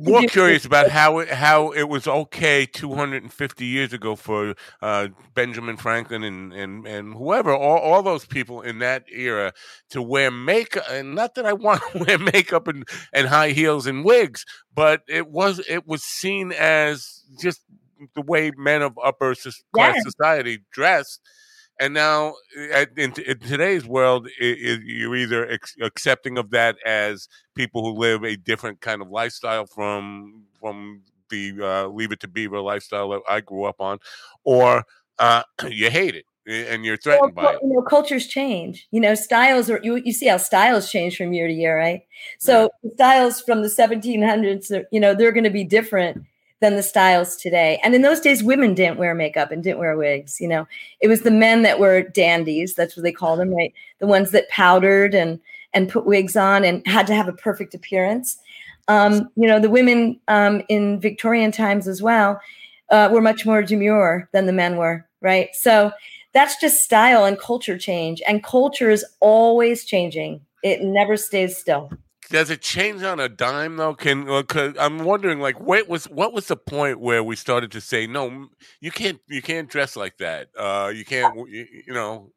more 0.02 0.22
curious 0.22 0.64
about 0.64 0.90
how 0.90 1.18
it, 1.18 1.28
how 1.28 1.70
it 1.70 1.84
was 1.84 2.06
okay 2.06 2.66
250 2.66 3.64
years 3.64 3.92
ago 3.92 4.16
for 4.16 4.54
uh, 4.82 5.08
Benjamin 5.34 5.76
Franklin 5.76 6.24
and, 6.24 6.52
and, 6.52 6.86
and 6.86 7.14
whoever, 7.14 7.54
all, 7.54 7.78
all 7.78 8.02
those 8.02 8.24
people 8.24 8.60
in 8.62 8.78
that 8.80 9.04
era 9.10 9.52
to 9.90 10.02
wear 10.02 10.30
makeup. 10.30 10.84
And 10.90 11.14
not 11.14 11.34
that 11.34 11.46
I 11.46 11.52
want 11.52 11.82
to 11.92 11.98
wear 12.06 12.18
makeup 12.18 12.68
and, 12.68 12.86
and 13.12 13.28
high 13.28 13.50
heels 13.50 13.86
and 13.86 14.04
wigs, 14.04 14.44
but 14.74 15.02
it 15.08 15.28
was 15.28 15.60
it 15.68 15.86
was 15.86 16.02
seen 16.02 16.52
as 16.52 17.22
just 17.40 17.62
the 18.14 18.22
way 18.22 18.52
men 18.56 18.82
of 18.82 18.98
upper 19.02 19.34
class 19.74 20.02
society 20.02 20.60
dress. 20.72 21.18
and 21.80 21.94
now, 21.94 22.34
in, 22.96 23.12
in 23.26 23.38
today's 23.40 23.86
world, 23.86 24.28
it, 24.40 24.58
it, 24.58 24.80
you're 24.84 25.16
either 25.16 25.48
ex- 25.50 25.76
accepting 25.82 26.38
of 26.38 26.50
that 26.50 26.76
as 26.84 27.28
people 27.54 27.82
who 27.82 27.98
live 27.98 28.24
a 28.24 28.36
different 28.36 28.80
kind 28.80 29.02
of 29.02 29.08
lifestyle 29.10 29.66
from 29.66 30.44
from 30.60 31.02
the 31.30 31.54
uh, 31.60 31.88
Leave 31.88 32.12
It 32.12 32.20
to 32.20 32.28
Beaver 32.28 32.60
lifestyle 32.60 33.10
that 33.10 33.22
I 33.28 33.40
grew 33.40 33.64
up 33.64 33.80
on, 33.80 33.98
or 34.44 34.84
uh, 35.18 35.42
you 35.68 35.90
hate 35.90 36.14
it 36.14 36.26
and 36.46 36.84
you're 36.84 36.96
threatened 36.96 37.34
well, 37.34 37.46
by 37.46 37.52
it. 37.54 37.60
You 37.62 37.74
know, 37.74 37.82
cultures 37.82 38.26
change. 38.26 38.86
You 38.90 39.00
know, 39.00 39.14
styles 39.14 39.70
are 39.70 39.80
you, 39.82 39.96
you 39.96 40.12
see 40.12 40.26
how 40.26 40.36
styles 40.36 40.90
change 40.90 41.16
from 41.16 41.32
year 41.32 41.48
to 41.48 41.54
year, 41.54 41.76
right? 41.76 42.02
So 42.38 42.70
yeah. 42.82 42.90
styles 42.94 43.40
from 43.40 43.62
the 43.62 43.68
1700s, 43.68 44.84
you 44.92 45.00
know, 45.00 45.14
they're 45.14 45.32
going 45.32 45.44
to 45.44 45.50
be 45.50 45.64
different 45.64 46.24
than 46.64 46.76
the 46.76 46.83
styles 46.83 47.37
today. 47.37 47.78
And 47.85 47.94
in 47.94 48.00
those 48.00 48.21
days, 48.21 48.42
women 48.42 48.73
didn't 48.73 48.97
wear 48.97 49.14
makeup 49.14 49.50
and 49.50 49.62
didn't 49.62 49.80
wear 49.80 49.99
wigs. 49.99 50.40
You 50.40 50.49
know, 50.49 50.66
it 50.99 51.09
was 51.09 51.21
the 51.21 51.30
men 51.30 51.61
that 51.61 51.78
were 51.78 52.00
dandies. 52.00 52.73
That's 52.73 52.97
what 52.97 53.02
they 53.02 53.12
called 53.12 53.38
them, 53.38 53.54
right? 53.54 53.75
The 53.99 54.06
ones 54.06 54.30
that 54.30 54.49
powdered 54.49 55.14
and 55.14 55.38
and 55.75 55.90
put 55.90 56.06
wigs 56.06 56.37
on 56.37 56.64
and 56.64 56.87
had 56.87 57.06
to 57.09 57.14
have 57.14 57.28
a 57.28 57.35
perfect 57.35 57.75
appearance. 57.75 58.38
Um, 58.88 59.28
you 59.37 59.47
know, 59.47 59.61
the 59.61 59.68
women 59.68 60.18
um, 60.28 60.62
in 60.71 61.00
Victorian 61.00 61.52
times 61.52 61.87
as 61.87 62.00
well 62.00 62.40
uh, 62.90 63.11
were 63.12 63.21
much 63.21 63.44
more 63.44 63.62
demure 63.62 64.28
than 64.33 64.47
the 64.47 64.52
men 64.52 64.78
were, 64.78 65.06
right? 65.21 65.49
So 65.52 65.92
that's 66.33 66.59
just 66.61 66.83
style 66.83 67.26
and 67.26 67.38
culture 67.38 67.76
change. 67.76 68.23
And 68.26 68.42
culture 68.42 68.88
is 68.88 69.04
always 69.21 69.85
changing. 69.85 70.40
It 70.62 70.80
never 70.80 71.18
stays 71.18 71.59
still 71.59 71.90
does 72.31 72.50
it 72.50 72.62
change 72.62 73.02
on 73.02 73.21
a 73.21 73.28
dime 73.28 73.76
though? 73.76 73.95
Can 73.95 74.26
cause 74.45 74.75
I'm 74.78 75.04
wondering 75.04 75.41
like 75.41 75.60
what 75.60 75.89
was 75.89 76.08
what 76.08 76.32
was 76.32 76.49
the 76.49 76.56
point 76.56 77.00
where 77.00 77.23
we 77.23 77.37
started 77.37 77.71
to 77.73 77.80
say 77.80 78.06
no, 78.06 78.49
you 78.80 78.91
can't 78.91 79.21
you 79.28 79.43
can't 79.43 79.69
dress 79.69 79.97
like 79.97 80.19
that. 80.19 80.49
Uh, 80.58 80.93
you 80.95 81.04
can't 81.04 81.37
you, 81.49 81.67
you 81.87 81.93
know. 81.93 82.30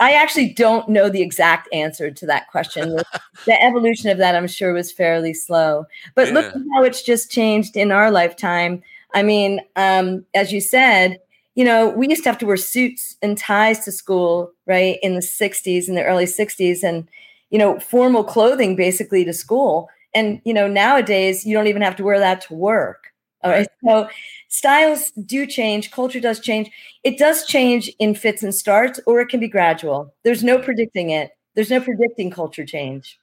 I 0.00 0.12
actually 0.12 0.52
don't 0.54 0.88
know 0.88 1.08
the 1.08 1.22
exact 1.22 1.68
answer 1.72 2.10
to 2.10 2.26
that 2.26 2.48
question. 2.50 2.96
the, 2.96 3.04
the 3.46 3.62
evolution 3.62 4.10
of 4.10 4.18
that, 4.18 4.34
I'm 4.34 4.48
sure, 4.48 4.72
was 4.72 4.92
fairly 4.92 5.34
slow. 5.34 5.84
But 6.14 6.28
yeah. 6.28 6.34
look 6.34 6.46
at 6.46 6.62
how 6.74 6.82
it's 6.84 7.02
just 7.02 7.30
changed 7.30 7.76
in 7.76 7.92
our 7.92 8.10
lifetime. 8.10 8.82
I 9.14 9.22
mean, 9.22 9.60
um, 9.76 10.24
as 10.34 10.52
you 10.52 10.60
said, 10.60 11.20
you 11.54 11.64
know, 11.64 11.88
we 11.88 12.08
used 12.08 12.22
to 12.22 12.28
have 12.28 12.38
to 12.38 12.46
wear 12.46 12.56
suits 12.56 13.16
and 13.20 13.36
ties 13.36 13.84
to 13.84 13.92
school, 13.92 14.52
right, 14.66 14.98
in 15.02 15.14
the 15.14 15.20
60s, 15.20 15.88
in 15.88 15.94
the 15.96 16.04
early 16.04 16.24
60s, 16.24 16.82
and 16.82 17.08
you 17.50 17.58
know, 17.58 17.78
formal 17.78 18.24
clothing 18.24 18.76
basically 18.76 19.24
to 19.24 19.32
school. 19.32 19.88
And, 20.14 20.40
you 20.44 20.54
know, 20.54 20.66
nowadays 20.66 21.44
you 21.44 21.54
don't 21.54 21.66
even 21.66 21.82
have 21.82 21.96
to 21.96 22.04
wear 22.04 22.18
that 22.18 22.40
to 22.42 22.54
work. 22.54 23.12
All 23.44 23.50
right. 23.50 23.68
So 23.84 24.08
styles 24.48 25.12
do 25.12 25.46
change, 25.46 25.90
culture 25.90 26.20
does 26.20 26.40
change. 26.40 26.70
It 27.04 27.18
does 27.18 27.46
change 27.46 27.88
in 27.98 28.14
fits 28.14 28.42
and 28.42 28.54
starts, 28.54 28.98
or 29.06 29.20
it 29.20 29.28
can 29.28 29.38
be 29.38 29.48
gradual. 29.48 30.12
There's 30.24 30.42
no 30.42 30.58
predicting 30.58 31.10
it. 31.10 31.30
There's 31.54 31.70
no 31.70 31.80
predicting 31.80 32.30
culture 32.30 32.64
change. 32.64 33.18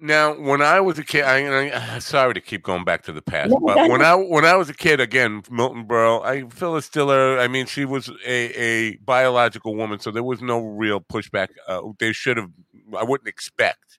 Now, 0.00 0.34
when 0.34 0.62
I 0.62 0.80
was 0.80 0.98
a 0.98 1.04
kid, 1.04 1.22
I, 1.22 1.94
I 1.94 1.98
sorry 2.00 2.34
to 2.34 2.40
keep 2.40 2.64
going 2.64 2.84
back 2.84 3.02
to 3.04 3.12
the 3.12 3.22
past, 3.22 3.54
but 3.64 3.88
when 3.88 4.02
I 4.02 4.14
when 4.14 4.44
I 4.44 4.56
was 4.56 4.68
a 4.68 4.74
kid, 4.74 5.00
again, 5.00 5.42
Milton 5.48 5.86
Berle, 5.86 6.24
I 6.24 6.48
Phyllis 6.48 6.88
Diller. 6.88 7.38
I 7.38 7.46
mean, 7.46 7.66
she 7.66 7.84
was 7.84 8.10
a, 8.26 8.60
a 8.60 8.96
biological 8.96 9.76
woman, 9.76 10.00
so 10.00 10.10
there 10.10 10.24
was 10.24 10.42
no 10.42 10.58
real 10.58 11.00
pushback. 11.00 11.48
Uh, 11.68 11.82
they 12.00 12.12
should 12.12 12.36
have. 12.36 12.50
I 12.96 13.04
wouldn't 13.04 13.28
expect 13.28 13.98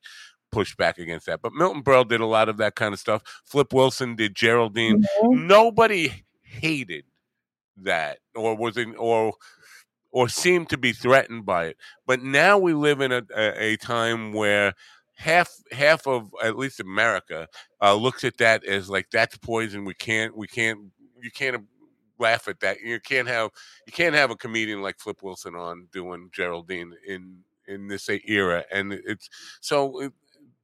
pushback 0.54 0.98
against 0.98 1.26
that, 1.26 1.42
but 1.42 1.54
Milton 1.54 1.84
Berle 1.84 2.08
did 2.08 2.22
a 2.22 2.26
lot 2.26 2.50
of 2.50 2.58
that 2.58 2.76
kind 2.76 2.94
of 2.94 3.00
stuff. 3.00 3.22
Flip 3.46 3.74
Wilson 3.74 4.16
did 4.16 4.36
Geraldine. 4.36 5.04
Mm-hmm. 5.04 5.48
Nobody 5.48 6.24
hated 6.42 7.06
that, 7.78 8.20
or 8.36 8.56
was 8.56 8.78
in, 8.78 8.96
or 8.96 9.34
or 10.12 10.30
seemed 10.30 10.70
to 10.70 10.78
be 10.78 10.94
threatened 10.94 11.46
by 11.46 11.66
it. 11.66 11.78
But 12.06 12.24
now 12.24 12.58
we 12.58 12.74
live 12.74 13.02
in 13.02 13.12
a, 13.12 13.24
a, 13.36 13.74
a 13.74 13.78
time 13.78 14.34
where 14.34 14.74
half 15.16 15.52
half 15.72 16.08
of 16.08 16.30
at 16.44 16.58
least 16.58 16.80
America 16.80 17.48
uh, 17.82 17.94
looks 17.96 18.24
at 18.24 18.38
that 18.38 18.64
as 18.64 18.90
like 18.90 19.10
that's 19.12 19.38
poison. 19.38 19.86
We 19.86 19.94
can't 19.94 20.36
we 20.36 20.48
can't 20.48 20.80
you 21.22 21.32
can't 21.32 21.66
laugh 22.20 22.48
at 22.48 22.60
that. 22.62 22.80
You 22.82 23.00
can't 23.00 23.28
have 23.28 23.52
you 23.86 23.94
can't 23.94 24.16
have 24.16 24.32
a 24.32 24.36
comedian 24.36 24.82
like 24.82 25.00
Flip 25.00 25.22
Wilson 25.22 25.56
on 25.56 25.88
doing 25.92 26.30
Geraldine 26.32 26.94
in 27.08 27.40
in 27.68 27.88
this 27.88 28.10
era, 28.10 28.64
and 28.72 28.94
it's 28.94 29.30
so 29.62 30.02
it, 30.02 30.14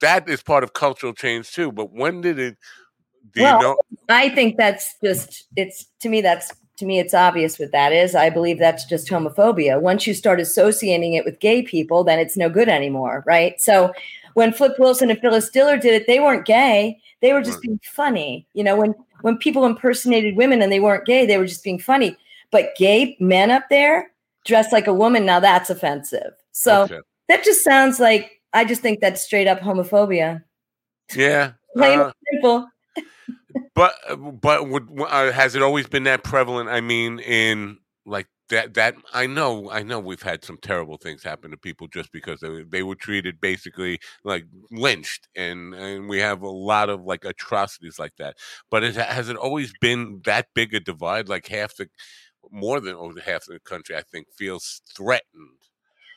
that 0.02 0.28
is 0.28 0.42
part 0.42 0.64
of 0.64 0.74
cultural 0.74 1.14
change 1.14 1.52
too. 1.52 1.72
But 1.72 1.94
when 1.94 2.22
did 2.22 2.40
it? 2.40 2.58
Do 3.32 3.42
well, 3.42 3.58
you 3.58 3.64
know? 3.64 3.78
I 4.10 4.30
think 4.30 4.58
that's 4.58 4.96
just 5.04 5.46
it's 5.56 5.86
to 6.02 6.10
me 6.10 6.22
that's 6.22 6.52
to 6.78 6.86
me 6.86 7.00
it's 7.00 7.14
obvious 7.14 7.60
what 7.60 7.72
that 7.72 7.94
is 7.94 8.16
i 8.16 8.32
believe 8.32 8.58
that's 8.58 8.84
just 8.84 9.08
homophobia 9.08 9.80
once 9.80 10.08
you 10.08 10.14
start 10.14 10.40
associating 10.40 11.14
it 11.14 11.24
with 11.24 11.40
gay 11.40 11.62
people 11.62 12.04
then 12.04 12.18
it's 12.18 12.36
no 12.36 12.50
good 12.50 12.68
anymore 12.68 13.24
right 13.28 13.62
so 13.62 13.94
when 14.34 14.54
Flip 14.54 14.78
Wilson 14.80 15.10
and 15.10 15.20
Phyllis 15.20 15.50
Diller 15.50 15.78
did 15.78 15.94
it, 15.94 16.08
they 16.08 16.20
weren't 16.20 16.46
gay. 16.46 17.00
They 17.22 17.34
were 17.34 17.42
just 17.42 17.62
being 17.62 17.80
funny. 17.84 18.48
You 18.54 18.64
know, 18.64 18.76
when 18.76 18.96
when 19.22 19.38
people 19.38 19.66
impersonated 19.66 20.36
women 20.36 20.62
and 20.62 20.72
they 20.72 20.80
weren't 20.80 21.06
gay, 21.06 21.26
they 21.26 21.38
were 21.38 21.48
just 21.48 21.64
being 21.64 21.80
funny. 21.80 22.18
But 22.52 22.76
gay 22.76 23.16
men 23.20 23.52
up 23.52 23.64
there 23.70 24.12
dressed 24.46 24.74
like 24.74 24.88
a 24.88 24.94
woman, 24.94 25.26
now 25.26 25.40
that's 25.40 25.70
offensive. 25.70 26.34
So 26.54 26.84
okay. 26.84 27.00
that 27.28 27.44
just 27.44 27.64
sounds 27.64 28.00
like 28.00 28.42
I 28.54 28.64
just 28.64 28.82
think 28.82 29.02
that's 29.02 29.22
straight 29.22 29.48
up 29.48 29.60
homophobia. 29.60 30.44
Yeah. 31.16 31.54
Plain 31.76 32.00
uh, 32.00 32.12
simple. 32.32 32.68
but 33.76 33.96
but 34.40 34.70
would, 34.70 34.88
uh, 35.02 35.32
has 35.32 35.56
it 35.56 35.62
always 35.62 35.88
been 35.88 36.04
that 36.04 36.24
prevalent? 36.24 36.70
I 36.70 36.82
mean, 36.82 37.20
in 37.20 37.80
like 38.06 38.28
that 38.50 38.74
that 38.76 38.96
I 39.14 39.26
know 39.26 39.72
I 39.72 39.82
know 39.82 40.00
we've 40.00 40.22
had 40.22 40.44
some 40.44 40.58
terrible 40.62 40.98
things 40.98 41.24
happen 41.24 41.50
to 41.52 41.58
people 41.58 41.88
just 41.88 42.12
because 42.12 42.40
they, 42.42 42.64
they 42.64 42.84
were 42.84 42.96
treated 42.96 43.42
basically 43.42 44.00
like 44.24 44.46
lynched 44.70 45.28
and 45.36 45.74
and 45.74 46.08
we 46.08 46.20
have 46.20 46.42
a 46.42 46.50
lot 46.50 46.90
of 46.90 47.04
like 47.04 47.26
atrocities 47.26 47.98
like 47.98 48.16
that 48.18 48.36
but 48.70 48.84
it 48.84 48.96
has 48.96 49.30
it 49.30 49.38
always 49.38 49.74
been 49.80 50.22
that 50.26 50.48
big 50.54 50.74
a 50.74 50.80
divide 50.80 51.30
like 51.30 51.48
half 51.48 51.76
the 51.78 51.88
more 52.52 52.80
than 52.80 52.96
over 52.96 53.20
half 53.22 53.46
the 53.46 53.60
country 53.62 53.96
I 53.96 54.02
think 54.02 54.28
feels 54.38 54.82
threatened 54.96 55.58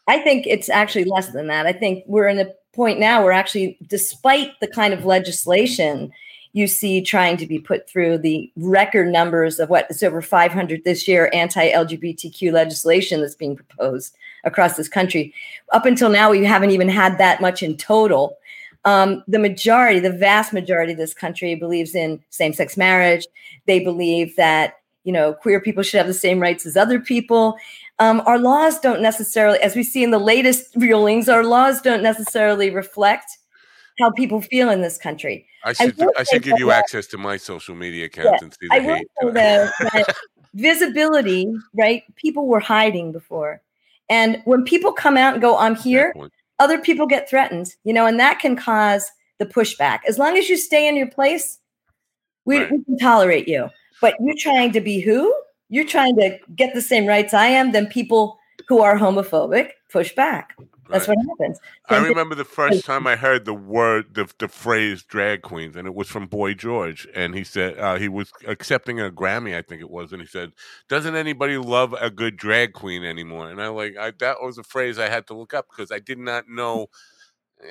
I 0.06 0.18
think 0.18 0.46
it's 0.46 0.68
actually 0.68 1.04
less 1.04 1.30
than 1.30 1.48
that 1.48 1.66
I 1.66 1.72
think 1.72 2.04
we're 2.06 2.28
in 2.28 2.38
a 2.38 2.52
point 2.74 3.00
now 3.00 3.22
where 3.22 3.32
actually 3.32 3.78
despite 3.88 4.58
the 4.60 4.68
kind 4.68 4.92
of 4.92 5.04
legislation 5.04 6.12
you 6.56 6.66
see 6.66 7.02
trying 7.02 7.36
to 7.36 7.46
be 7.46 7.58
put 7.58 7.86
through 7.86 8.16
the 8.16 8.50
record 8.56 9.12
numbers 9.12 9.60
of 9.60 9.68
what 9.68 9.86
it's 9.90 10.02
over 10.02 10.22
500 10.22 10.84
this 10.84 11.06
year 11.06 11.28
anti-LGBTQ 11.34 12.50
legislation 12.50 13.20
that's 13.20 13.34
being 13.34 13.56
proposed 13.56 14.16
across 14.42 14.74
this 14.74 14.88
country. 14.88 15.34
Up 15.74 15.84
until 15.84 16.08
now, 16.08 16.30
we 16.30 16.42
haven't 16.46 16.70
even 16.70 16.88
had 16.88 17.18
that 17.18 17.42
much 17.42 17.62
in 17.62 17.76
total. 17.76 18.38
Um, 18.86 19.22
the 19.28 19.38
majority, 19.38 19.98
the 19.98 20.10
vast 20.10 20.54
majority 20.54 20.92
of 20.92 20.98
this 20.98 21.12
country 21.12 21.54
believes 21.56 21.94
in 21.94 22.22
same-sex 22.30 22.78
marriage. 22.78 23.26
They 23.66 23.80
believe 23.80 24.34
that 24.36 24.78
you 25.04 25.12
know 25.12 25.34
queer 25.34 25.60
people 25.60 25.82
should 25.82 25.98
have 25.98 26.06
the 26.06 26.14
same 26.14 26.40
rights 26.40 26.64
as 26.64 26.74
other 26.74 27.00
people. 27.00 27.58
Um, 27.98 28.22
our 28.26 28.38
laws 28.38 28.78
don't 28.80 29.00
necessarily, 29.00 29.58
as 29.60 29.74
we 29.74 29.82
see 29.82 30.02
in 30.02 30.10
the 30.10 30.18
latest 30.18 30.74
rulings, 30.76 31.28
our 31.28 31.44
laws 31.44 31.80
don't 31.80 32.02
necessarily 32.02 32.70
reflect 32.70 33.30
how 33.98 34.10
people 34.10 34.42
feel 34.42 34.68
in 34.68 34.82
this 34.82 34.98
country. 34.98 35.46
I 35.64 35.72
should 35.72 36.00
I, 36.00 36.06
I 36.18 36.22
should 36.24 36.42
give 36.42 36.58
you 36.58 36.66
that, 36.66 36.80
access 36.80 37.06
to 37.08 37.18
my 37.18 37.38
social 37.38 37.74
media 37.74 38.04
account 38.04 38.28
yeah, 38.32 38.38
and 38.42 38.52
see 38.52 38.68
the 38.68 38.74
I 38.74 38.80
hate. 38.80 39.08
Will 39.22 39.32
say 39.32 39.72
that 39.80 40.14
visibility, 40.54 41.46
right? 41.74 42.02
People 42.16 42.46
were 42.46 42.60
hiding 42.60 43.12
before. 43.12 43.62
And 44.08 44.42
when 44.44 44.64
people 44.64 44.92
come 44.92 45.16
out 45.16 45.34
and 45.34 45.42
go, 45.42 45.56
I'm 45.56 45.74
here, 45.74 46.14
other 46.58 46.78
people 46.78 47.06
get 47.06 47.28
threatened, 47.28 47.74
you 47.84 47.92
know, 47.92 48.06
and 48.06 48.20
that 48.20 48.38
can 48.38 48.56
cause 48.56 49.10
the 49.38 49.46
pushback. 49.46 50.00
As 50.08 50.18
long 50.18 50.36
as 50.36 50.48
you 50.48 50.56
stay 50.56 50.88
in 50.88 50.96
your 50.96 51.10
place, 51.10 51.58
we, 52.44 52.58
right. 52.58 52.70
we 52.70 52.84
can 52.84 52.98
tolerate 52.98 53.48
you. 53.48 53.68
But 54.00 54.14
you're 54.20 54.36
trying 54.38 54.72
to 54.72 54.80
be 54.80 55.00
who? 55.00 55.34
You're 55.68 55.86
trying 55.86 56.16
to 56.16 56.38
get 56.54 56.74
the 56.74 56.82
same 56.82 57.06
rights 57.06 57.34
I 57.34 57.46
am, 57.46 57.72
then 57.72 57.86
people 57.86 58.38
who 58.68 58.80
are 58.80 58.98
homophobic 58.98 59.70
push 59.90 60.14
back. 60.14 60.54
That's 60.88 61.08
right. 61.08 61.16
what 61.16 61.38
happens. 61.40 61.58
I 61.88 61.98
remember 61.98 62.34
the 62.34 62.44
first 62.44 62.84
time 62.84 63.06
I 63.06 63.16
heard 63.16 63.44
the 63.44 63.54
word, 63.54 64.14
the, 64.14 64.30
the 64.38 64.48
phrase 64.48 65.02
drag 65.02 65.42
queens, 65.42 65.76
and 65.76 65.86
it 65.86 65.94
was 65.94 66.08
from 66.08 66.26
Boy 66.26 66.54
George. 66.54 67.08
And 67.14 67.34
he 67.34 67.44
said, 67.44 67.78
uh, 67.78 67.96
he 67.96 68.08
was 68.08 68.32
accepting 68.46 69.00
a 69.00 69.10
Grammy, 69.10 69.56
I 69.56 69.62
think 69.62 69.80
it 69.80 69.90
was. 69.90 70.12
And 70.12 70.20
he 70.20 70.28
said, 70.28 70.52
Doesn't 70.88 71.16
anybody 71.16 71.58
love 71.58 71.94
a 72.00 72.10
good 72.10 72.36
drag 72.36 72.72
queen 72.72 73.04
anymore? 73.04 73.50
And 73.50 73.60
I 73.60 73.68
like, 73.68 73.96
I, 73.98 74.12
that 74.18 74.42
was 74.42 74.58
a 74.58 74.62
phrase 74.62 74.98
I 74.98 75.08
had 75.08 75.26
to 75.28 75.34
look 75.34 75.54
up 75.54 75.66
because 75.68 75.90
I 75.90 75.98
did 75.98 76.18
not 76.18 76.48
know 76.48 76.88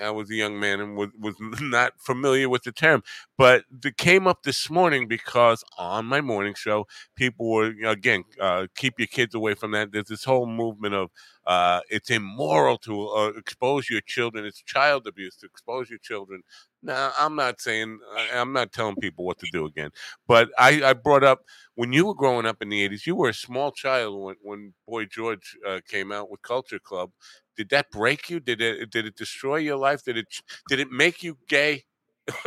I 0.01 0.09
was 0.09 0.29
a 0.31 0.35
young 0.35 0.59
man 0.59 0.79
and 0.81 0.97
was, 0.97 1.09
was 1.19 1.35
not 1.61 1.93
familiar 1.99 2.49
with 2.49 2.63
the 2.63 2.71
term, 2.71 3.03
but 3.37 3.63
it 3.83 3.97
came 3.97 4.27
up 4.27 4.43
this 4.43 4.69
morning 4.69 5.07
because 5.07 5.63
on 5.77 6.05
my 6.05 6.21
morning 6.21 6.53
show, 6.55 6.87
people 7.15 7.49
were 7.51 7.73
again 7.85 8.23
uh, 8.41 8.67
keep 8.75 8.95
your 8.97 9.07
kids 9.07 9.35
away 9.35 9.53
from 9.53 9.71
that. 9.71 9.91
There's 9.91 10.07
this 10.07 10.23
whole 10.23 10.47
movement 10.47 10.95
of 10.95 11.11
uh, 11.45 11.81
it's 11.89 12.09
immoral 12.09 12.77
to 12.79 13.07
uh, 13.09 13.27
expose 13.37 13.89
your 13.89 14.01
children. 14.01 14.45
It's 14.45 14.61
child 14.61 15.05
abuse 15.07 15.35
to 15.37 15.45
expose 15.45 15.89
your 15.89 15.99
children. 15.99 16.41
Now, 16.83 17.11
I'm 17.17 17.35
not 17.35 17.61
saying 17.61 17.99
I'm 18.33 18.53
not 18.53 18.71
telling 18.71 18.95
people 18.97 19.25
what 19.25 19.39
to 19.39 19.47
do 19.51 19.65
again, 19.65 19.89
but 20.27 20.49
I, 20.57 20.83
I 20.83 20.93
brought 20.93 21.23
up 21.23 21.41
when 21.75 21.93
you 21.93 22.05
were 22.05 22.13
growing 22.13 22.45
up 22.45 22.61
in 22.61 22.69
the 22.69 22.87
'80s. 22.87 23.05
You 23.07 23.15
were 23.15 23.29
a 23.29 23.33
small 23.33 23.71
child 23.71 24.21
when 24.23 24.35
when 24.43 24.73
Boy 24.87 25.05
George 25.05 25.57
uh, 25.67 25.79
came 25.87 26.11
out 26.11 26.29
with 26.29 26.41
Culture 26.43 26.79
Club, 26.79 27.11
did 27.55 27.69
that 27.69 27.91
break 27.91 28.29
you? 28.29 28.39
Did 28.39 28.61
it 28.61 28.89
did 28.89 29.05
it 29.05 29.15
destroy 29.15 29.57
your 29.57 29.77
life? 29.77 30.03
Did 30.03 30.17
it 30.17 30.27
did 30.69 30.79
it 30.79 30.91
make 30.91 31.23
you 31.23 31.37
gay? 31.47 31.85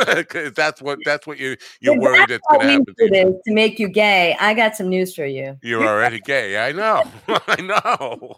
That's 0.56 0.82
what 0.82 0.98
that's 1.04 1.24
what 1.24 1.38
you 1.38 1.56
you're 1.80 1.94
if 1.94 2.00
worried 2.00 2.28
that's 2.28 2.42
going 2.50 2.66
to 2.66 2.72
happen. 2.72 2.94
Is 2.98 3.34
to 3.46 3.54
make 3.54 3.78
you 3.78 3.88
gay. 3.88 4.36
I 4.40 4.52
got 4.54 4.74
some 4.74 4.88
news 4.88 5.14
for 5.14 5.24
you. 5.24 5.56
You're 5.62 5.86
already 5.86 6.18
gay. 6.18 6.58
I 6.58 6.72
know. 6.72 7.04
I 7.28 7.60
know. 7.60 8.34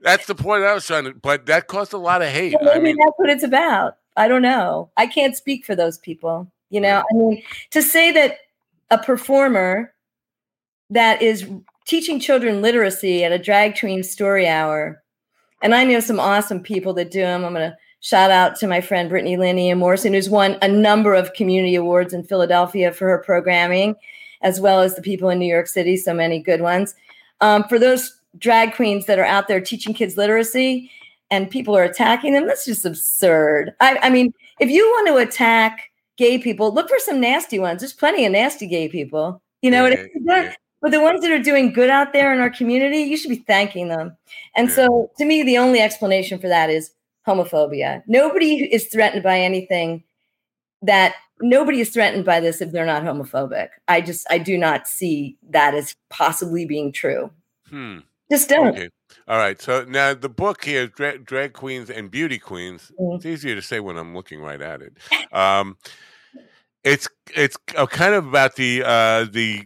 That's 0.00 0.26
the 0.26 0.34
point 0.34 0.64
I 0.64 0.74
was 0.74 0.84
trying 0.84 1.04
to. 1.04 1.14
But 1.14 1.46
that 1.46 1.68
caused 1.68 1.92
a 1.92 1.98
lot 1.98 2.20
of 2.20 2.28
hate. 2.32 2.56
Well, 2.60 2.74
maybe 2.74 2.80
I 2.80 2.82
mean, 2.82 2.96
that's 2.98 3.16
what 3.16 3.30
it's 3.30 3.44
about. 3.44 3.98
I 4.16 4.26
don't 4.26 4.42
know. 4.42 4.90
I 4.96 5.06
can't 5.06 5.36
speak 5.36 5.64
for 5.64 5.76
those 5.76 5.98
people. 5.98 6.50
You 6.68 6.80
know, 6.80 6.98
I 6.98 7.14
mean, 7.14 7.42
to 7.70 7.80
say 7.80 8.10
that 8.12 8.38
a 8.90 8.98
performer 8.98 9.94
that 10.90 11.22
is 11.22 11.48
teaching 11.86 12.18
children 12.18 12.60
literacy 12.60 13.24
at 13.24 13.32
a 13.32 13.38
drag 13.38 13.78
queen 13.78 14.02
story 14.02 14.48
hour 14.48 15.02
and 15.62 15.74
I 15.74 15.84
know 15.84 16.00
some 16.00 16.20
awesome 16.20 16.60
people 16.60 16.92
that 16.94 17.10
do 17.10 17.20
them. 17.20 17.44
I'm 17.44 17.54
going 17.54 17.70
to 17.70 17.76
shout 18.00 18.30
out 18.30 18.56
to 18.56 18.66
my 18.66 18.80
friend 18.80 19.08
Brittany 19.08 19.36
Linney 19.36 19.70
and 19.70 19.78
Morrison, 19.78 20.14
who's 20.14 20.30
won 20.30 20.56
a 20.62 20.68
number 20.68 21.14
of 21.14 21.34
community 21.34 21.74
awards 21.74 22.14
in 22.14 22.24
Philadelphia 22.24 22.92
for 22.92 23.08
her 23.08 23.18
programming, 23.18 23.94
as 24.42 24.60
well 24.60 24.80
as 24.80 24.94
the 24.94 25.02
people 25.02 25.28
in 25.28 25.38
New 25.38 25.52
York 25.52 25.66
City, 25.66 25.96
so 25.96 26.14
many 26.14 26.38
good 26.38 26.62
ones. 26.62 26.94
Um, 27.40 27.64
for 27.64 27.78
those 27.78 28.18
drag 28.38 28.74
queens 28.74 29.06
that 29.06 29.18
are 29.18 29.24
out 29.24 29.48
there 29.48 29.60
teaching 29.60 29.92
kids 29.92 30.16
literacy 30.16 30.90
and 31.30 31.50
people 31.50 31.76
are 31.76 31.84
attacking 31.84 32.32
them, 32.32 32.46
that's 32.46 32.64
just 32.64 32.84
absurd. 32.84 33.74
I, 33.80 33.98
I 34.02 34.10
mean, 34.10 34.32
if 34.60 34.70
you 34.70 34.86
want 34.86 35.08
to 35.08 35.16
attack 35.16 35.90
gay 36.16 36.38
people, 36.38 36.72
look 36.72 36.88
for 36.88 36.98
some 36.98 37.20
nasty 37.20 37.58
ones. 37.58 37.80
There's 37.80 37.92
plenty 37.92 38.24
of 38.24 38.32
nasty 38.32 38.66
gay 38.66 38.88
people. 38.88 39.42
You 39.62 39.70
know, 39.70 39.86
yeah, 39.86 40.06
yeah. 40.24 40.54
But 40.80 40.92
the 40.92 41.00
ones 41.00 41.20
that 41.20 41.30
are 41.30 41.42
doing 41.42 41.72
good 41.72 41.90
out 41.90 42.12
there 42.12 42.32
in 42.32 42.40
our 42.40 42.50
community, 42.50 42.98
you 42.98 43.16
should 43.16 43.28
be 43.28 43.44
thanking 43.46 43.88
them. 43.88 44.16
And 44.56 44.68
yeah. 44.68 44.74
so 44.74 45.10
to 45.18 45.24
me, 45.24 45.42
the 45.42 45.58
only 45.58 45.80
explanation 45.80 46.38
for 46.38 46.48
that 46.48 46.70
is 46.70 46.90
homophobia. 47.26 48.02
Nobody 48.06 48.64
is 48.72 48.86
threatened 48.86 49.22
by 49.22 49.38
anything 49.38 50.02
that 50.82 51.14
nobody 51.40 51.80
is 51.80 51.90
threatened 51.90 52.24
by 52.24 52.40
this 52.40 52.60
if 52.60 52.72
they're 52.72 52.86
not 52.86 53.02
homophobic. 53.02 53.68
I 53.88 54.00
just 54.00 54.26
I 54.30 54.38
do 54.38 54.56
not 54.56 54.88
see 54.88 55.36
that 55.50 55.74
as 55.74 55.94
possibly 56.08 56.64
being 56.64 56.92
true. 56.92 57.30
Hmm. 57.68 57.98
Just 58.30 58.48
don't. 58.48 58.68
Okay. 58.68 58.88
All 59.26 59.38
right. 59.38 59.60
So 59.60 59.84
now 59.84 60.14
the 60.14 60.28
book 60.28 60.64
here, 60.64 60.86
Drag, 60.86 61.24
Drag 61.24 61.52
Queens 61.52 61.90
and 61.90 62.10
Beauty 62.10 62.38
Queens. 62.38 62.92
Mm-hmm. 62.98 63.16
It's 63.16 63.26
easier 63.26 63.54
to 63.54 63.62
say 63.62 63.80
when 63.80 63.96
I'm 63.96 64.14
looking 64.14 64.40
right 64.40 64.60
at 64.60 64.82
it. 64.82 64.96
Um, 65.32 65.76
it's 66.84 67.08
it's 67.36 67.56
kind 67.90 68.14
of 68.14 68.26
about 68.26 68.56
the 68.56 68.82
uh, 68.84 69.24
the 69.30 69.64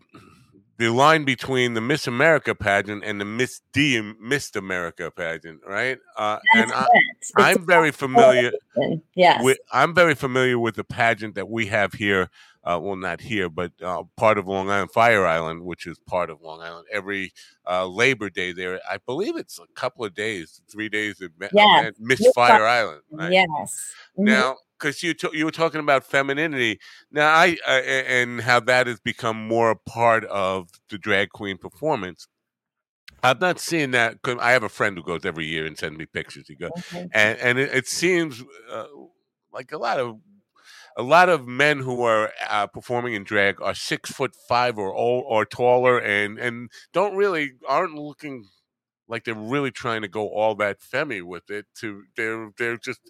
the 0.85 0.92
line 0.92 1.25
between 1.25 1.73
the 1.73 1.81
Miss 1.81 2.07
America 2.07 2.55
pageant 2.55 3.05
and 3.05 3.18
the 3.20 3.25
Miss 3.25 3.62
D 3.73 4.01
Miss 4.20 4.55
America 4.55 5.11
pageant, 5.11 5.61
right? 5.66 5.99
Uh, 6.16 6.38
and 6.55 6.70
I, 7.37 7.53
am 7.53 7.66
very 7.66 7.90
familiar. 7.90 8.53
Yes, 9.14 9.42
with, 9.42 9.59
I'm 9.73 9.94
very 9.94 10.14
familiar 10.14 10.59
with 10.59 10.77
the 10.77 10.85
pageant 10.85 11.37
that 11.37 11.49
we 11.49 11.66
have 11.66 11.94
here. 11.94 12.29
Uh, 12.64 12.79
well, 12.81 12.97
not 12.97 13.20
here, 13.20 13.51
but 13.51 13.73
uh, 13.83 14.03
part 14.16 14.38
of 14.38 14.47
Long 14.47 14.70
Island, 14.70 14.90
Fire 14.90 15.27
Island, 15.27 15.64
which 15.64 15.87
is 15.87 15.99
part 16.07 16.31
of 16.31 16.40
Long 16.40 16.62
Island. 16.62 16.87
Every 16.90 17.33
uh, 17.66 17.87
Labor 17.87 18.31
Day 18.31 18.53
there, 18.53 18.81
I 18.90 18.97
believe 19.05 19.37
it's 19.37 19.59
a 19.59 19.66
couple 19.75 20.05
of 20.05 20.14
days, 20.14 20.62
three 20.70 20.88
days 20.88 21.20
of 21.20 21.31
yes. 21.53 21.92
Miss 21.99 22.27
Fire 22.35 22.66
Island. 22.66 23.03
Right? 23.11 23.33
Yes. 23.33 23.47
Mm-hmm. 24.18 24.25
Now, 24.25 24.57
because 24.85 25.03
you 25.03 25.14
t- 25.14 25.31
you 25.33 25.47
were 25.47 25.51
talking 25.51 25.81
about 25.81 26.05
femininity 26.05 26.79
now 27.11 27.33
I 27.33 27.57
uh, 27.66 27.70
and 27.70 28.42
how 28.42 28.61
that 28.61 28.87
has 28.87 29.01
become 29.01 29.49
more 29.49 29.70
a 29.70 29.77
part 29.77 30.25
of 30.27 30.68
the 30.90 30.99
drag 30.99 31.31
queen 31.31 31.57
performance. 31.57 32.29
I've 33.23 33.40
not 33.40 33.59
seen 33.59 33.92
that. 33.92 34.20
Cause 34.20 34.37
I 34.38 34.51
have 34.51 34.62
a 34.62 34.68
friend 34.68 34.99
who 34.99 35.03
goes 35.03 35.25
every 35.25 35.47
year 35.47 35.64
and 35.64 35.79
sends 35.79 35.97
me 35.97 36.05
pictures. 36.05 36.47
He 36.47 36.55
goes, 36.55 36.70
okay. 36.77 37.09
and 37.14 37.38
and 37.38 37.59
it, 37.59 37.73
it 37.73 37.87
seems 37.87 38.42
uh, 38.70 38.87
like 39.53 39.73
a 39.73 39.79
lot 39.79 39.99
of 39.99 40.18
a 40.97 41.03
lot 41.03 41.31
of 41.31 41.47
men 41.47 41.79
who 41.79 42.03
are 42.03 42.31
uh, 42.49 42.66
performing 42.66 43.14
in 43.14 43.25
drag 43.25 43.62
are 43.62 43.75
six 43.75 44.11
foot 44.12 44.37
five 44.49 44.77
or 44.77 44.92
old 44.92 45.25
or 45.27 45.47
taller, 45.47 45.99
and 45.99 46.38
and 46.38 46.70
don't 46.92 47.16
really 47.16 47.53
aren't 47.66 47.94
looking 47.94 48.44
like 49.09 49.25
they're 49.25 49.35
really 49.35 49.70
trying 49.70 50.03
to 50.03 50.09
go 50.09 50.29
all 50.29 50.55
that 50.57 50.83
femmy 50.83 51.23
with 51.23 51.51
it. 51.51 51.64
To 51.81 52.03
they're 52.16 52.51
they're 52.59 52.77
just 52.77 53.01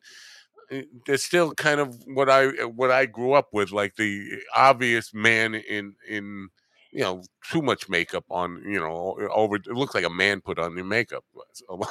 They're 1.07 1.17
still 1.17 1.55
kind 1.55 1.81
of 1.81 1.97
what 2.07 2.31
I 2.31 2.47
eh, 2.47 2.65
what 2.65 2.91
I 2.91 3.07
grew 3.07 3.33
up 3.33 3.49
with, 3.53 3.73
like 3.73 3.97
the 3.97 4.39
obvious 4.55 5.13
man 5.15 5.55
in 5.55 5.95
in 6.09 6.49
you 6.93 7.01
know 7.01 7.23
too 7.51 7.61
much 7.61 7.89
makeup 7.89 8.25
on 8.31 8.63
you 8.67 8.79
know 8.79 9.17
over. 9.33 9.57
It 9.57 9.67
looks 9.69 9.95
like 9.95 10.05
a 10.05 10.11
man 10.11 10.41
put 10.41 10.59
on 10.59 10.75
the 10.75 10.85
makeup. 10.85 11.25
well, 11.69 11.91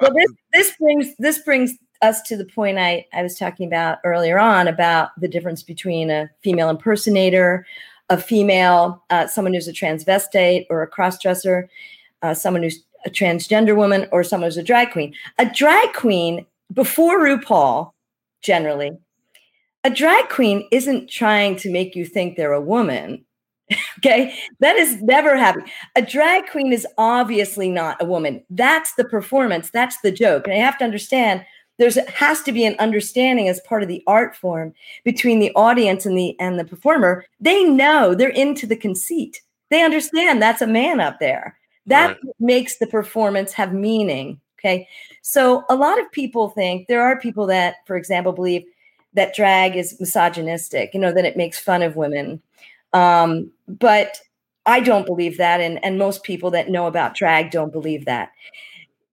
this 0.00 0.32
this 0.52 0.76
brings 0.78 1.14
this 1.18 1.38
brings 1.38 1.72
us 2.02 2.22
to 2.22 2.36
the 2.36 2.44
point 2.44 2.78
I 2.78 3.06
I 3.12 3.22
was 3.22 3.38
talking 3.38 3.66
about 3.66 3.98
earlier 4.04 4.38
on 4.38 4.68
about 4.68 5.10
the 5.18 5.28
difference 5.28 5.62
between 5.62 6.10
a 6.10 6.30
female 6.42 6.68
impersonator, 6.68 7.66
a 8.10 8.18
female 8.18 9.02
uh, 9.10 9.26
someone 9.26 9.54
who's 9.54 9.68
a 9.68 9.72
transvestite 9.72 10.66
or 10.70 10.82
a 10.82 10.90
crossdresser, 10.90 11.68
uh, 12.22 12.34
someone 12.34 12.62
who's 12.62 12.84
a 13.06 13.10
transgender 13.10 13.76
woman, 13.76 14.06
or 14.12 14.24
someone 14.24 14.48
who's 14.48 14.56
a 14.56 14.62
drag 14.62 14.90
queen. 14.90 15.14
A 15.38 15.46
drag 15.46 15.92
queen 15.92 16.46
before 16.72 17.20
RuPaul 17.20 17.92
generally. 18.44 18.92
A 19.82 19.90
drag 19.90 20.28
queen 20.28 20.68
isn't 20.70 21.10
trying 21.10 21.56
to 21.56 21.70
make 21.70 21.96
you 21.96 22.06
think 22.06 22.36
they're 22.36 22.52
a 22.52 22.60
woman. 22.60 23.24
okay. 23.98 24.36
That 24.60 24.76
is 24.76 25.02
never 25.02 25.36
happening. 25.36 25.68
A 25.96 26.02
drag 26.02 26.46
queen 26.46 26.72
is 26.72 26.86
obviously 26.96 27.68
not 27.68 28.00
a 28.00 28.04
woman. 28.04 28.44
That's 28.50 28.94
the 28.94 29.04
performance. 29.04 29.70
That's 29.70 30.00
the 30.00 30.12
joke. 30.12 30.46
And 30.46 30.54
I 30.54 30.58
have 30.58 30.78
to 30.78 30.84
understand 30.84 31.44
there's 31.78 31.98
has 32.08 32.40
to 32.42 32.52
be 32.52 32.64
an 32.64 32.76
understanding 32.78 33.48
as 33.48 33.60
part 33.62 33.82
of 33.82 33.88
the 33.88 34.02
art 34.06 34.36
form 34.36 34.72
between 35.04 35.40
the 35.40 35.52
audience 35.56 36.06
and 36.06 36.16
the 36.16 36.38
and 36.38 36.58
the 36.58 36.64
performer. 36.64 37.24
They 37.40 37.64
know 37.64 38.14
they're 38.14 38.28
into 38.28 38.66
the 38.66 38.76
conceit. 38.76 39.40
They 39.70 39.82
understand 39.82 40.40
that's 40.40 40.62
a 40.62 40.68
man 40.68 41.00
up 41.00 41.18
there. 41.18 41.58
That 41.86 42.08
right. 42.08 42.34
makes 42.38 42.78
the 42.78 42.86
performance 42.86 43.52
have 43.52 43.74
meaning. 43.74 44.40
Okay. 44.64 44.88
So 45.20 45.64
a 45.68 45.74
lot 45.74 46.00
of 46.00 46.10
people 46.10 46.48
think 46.48 46.88
there 46.88 47.02
are 47.02 47.18
people 47.18 47.46
that, 47.48 47.86
for 47.86 47.96
example, 47.96 48.32
believe 48.32 48.64
that 49.12 49.34
drag 49.34 49.76
is 49.76 50.00
misogynistic, 50.00 50.94
you 50.94 51.00
know, 51.00 51.12
that 51.12 51.26
it 51.26 51.36
makes 51.36 51.60
fun 51.60 51.82
of 51.82 51.96
women. 51.96 52.40
Um, 52.94 53.50
but 53.68 54.20
I 54.64 54.80
don't 54.80 55.04
believe 55.04 55.36
that. 55.36 55.60
And, 55.60 55.84
and 55.84 55.98
most 55.98 56.22
people 56.22 56.50
that 56.52 56.70
know 56.70 56.86
about 56.86 57.14
drag 57.14 57.50
don't 57.50 57.72
believe 57.72 58.06
that. 58.06 58.32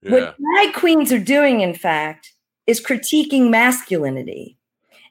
Yeah. 0.02 0.12
What 0.12 0.36
drag 0.40 0.74
queens 0.74 1.12
are 1.12 1.20
doing, 1.20 1.60
in 1.60 1.74
fact, 1.74 2.32
is 2.66 2.82
critiquing 2.82 3.50
masculinity 3.50 4.56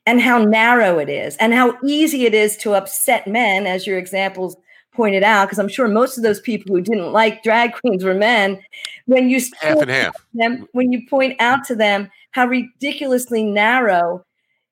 and 0.06 0.22
how 0.22 0.42
narrow 0.42 0.98
it 0.98 1.10
is 1.10 1.36
and 1.36 1.52
how 1.52 1.76
easy 1.84 2.24
it 2.24 2.32
is 2.32 2.56
to 2.58 2.74
upset 2.74 3.26
men, 3.26 3.66
as 3.66 3.86
your 3.86 3.98
examples 3.98 4.56
pointed 4.92 5.22
out 5.22 5.46
because 5.46 5.58
I'm 5.58 5.68
sure 5.68 5.88
most 5.88 6.16
of 6.16 6.22
those 6.22 6.40
people 6.40 6.74
who 6.74 6.82
didn't 6.82 7.12
like 7.12 7.42
drag 7.42 7.74
queens 7.74 8.04
were 8.04 8.14
men. 8.14 8.60
When 9.10 9.28
you 9.28 9.40
half 9.60 9.78
and 9.78 9.90
half, 9.90 10.14
them, 10.34 10.68
when 10.70 10.92
you 10.92 11.04
point 11.08 11.34
out 11.40 11.64
to 11.64 11.74
them 11.74 12.08
how 12.30 12.46
ridiculously 12.46 13.42
narrow 13.42 14.24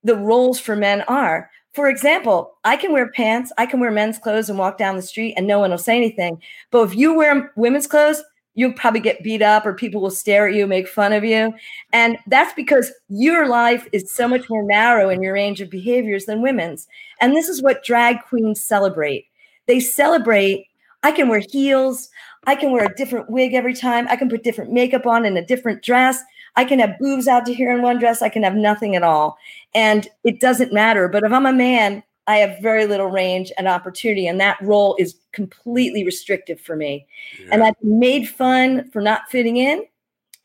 the 0.04 0.14
roles 0.14 0.60
for 0.60 0.76
men 0.76 1.02
are. 1.02 1.50
For 1.72 1.88
example, 1.88 2.54
I 2.64 2.76
can 2.76 2.92
wear 2.92 3.10
pants, 3.10 3.52
I 3.58 3.66
can 3.66 3.80
wear 3.80 3.90
men's 3.90 4.18
clothes 4.18 4.48
and 4.48 4.56
walk 4.56 4.78
down 4.78 4.94
the 4.94 5.02
street 5.02 5.34
and 5.36 5.46
no 5.46 5.58
one 5.58 5.70
will 5.70 5.78
say 5.78 5.96
anything. 5.96 6.40
But 6.70 6.84
if 6.84 6.94
you 6.94 7.14
wear 7.14 7.52
women's 7.56 7.88
clothes, 7.88 8.22
you'll 8.54 8.72
probably 8.74 9.00
get 9.00 9.24
beat 9.24 9.42
up 9.42 9.66
or 9.66 9.74
people 9.74 10.00
will 10.00 10.10
stare 10.10 10.46
at 10.46 10.54
you, 10.54 10.68
make 10.68 10.86
fun 10.86 11.12
of 11.12 11.24
you. 11.24 11.52
And 11.92 12.16
that's 12.28 12.52
because 12.54 12.92
your 13.08 13.48
life 13.48 13.88
is 13.92 14.10
so 14.10 14.28
much 14.28 14.48
more 14.48 14.62
narrow 14.62 15.08
in 15.08 15.20
your 15.20 15.34
range 15.34 15.60
of 15.60 15.68
behaviors 15.68 16.26
than 16.26 16.42
women's. 16.42 16.86
And 17.20 17.34
this 17.34 17.48
is 17.48 17.60
what 17.60 17.84
drag 17.84 18.22
queens 18.22 18.62
celebrate. 18.62 19.26
They 19.66 19.80
celebrate, 19.80 20.66
I 21.02 21.12
can 21.12 21.28
wear 21.28 21.42
heels, 21.50 22.08
I 22.48 22.54
can 22.54 22.72
wear 22.72 22.86
a 22.86 22.94
different 22.94 23.28
wig 23.28 23.52
every 23.52 23.74
time, 23.74 24.08
I 24.08 24.16
can 24.16 24.30
put 24.30 24.42
different 24.42 24.72
makeup 24.72 25.06
on 25.06 25.26
in 25.26 25.36
a 25.36 25.44
different 25.44 25.82
dress. 25.82 26.22
I 26.56 26.64
can 26.64 26.78
have 26.78 26.98
boobs 26.98 27.28
out 27.28 27.44
to 27.44 27.52
here 27.52 27.70
in 27.70 27.82
one 27.82 27.98
dress, 27.98 28.22
I 28.22 28.30
can 28.30 28.42
have 28.42 28.54
nothing 28.54 28.96
at 28.96 29.02
all. 29.02 29.36
And 29.74 30.08
it 30.24 30.40
doesn't 30.40 30.72
matter. 30.72 31.08
But 31.08 31.24
if 31.24 31.30
I'm 31.30 31.44
a 31.44 31.52
man, 31.52 32.02
I 32.26 32.38
have 32.38 32.58
very 32.62 32.86
little 32.86 33.08
range 33.08 33.52
and 33.58 33.68
opportunity, 33.68 34.26
and 34.26 34.40
that 34.40 34.56
role 34.62 34.96
is 34.98 35.14
completely 35.32 36.06
restrictive 36.06 36.58
for 36.58 36.74
me. 36.74 37.06
Yeah. 37.38 37.48
And 37.52 37.62
I've 37.62 37.74
made 37.82 38.26
fun 38.26 38.90
for 38.92 39.02
not 39.02 39.30
fitting 39.30 39.58
in. 39.58 39.84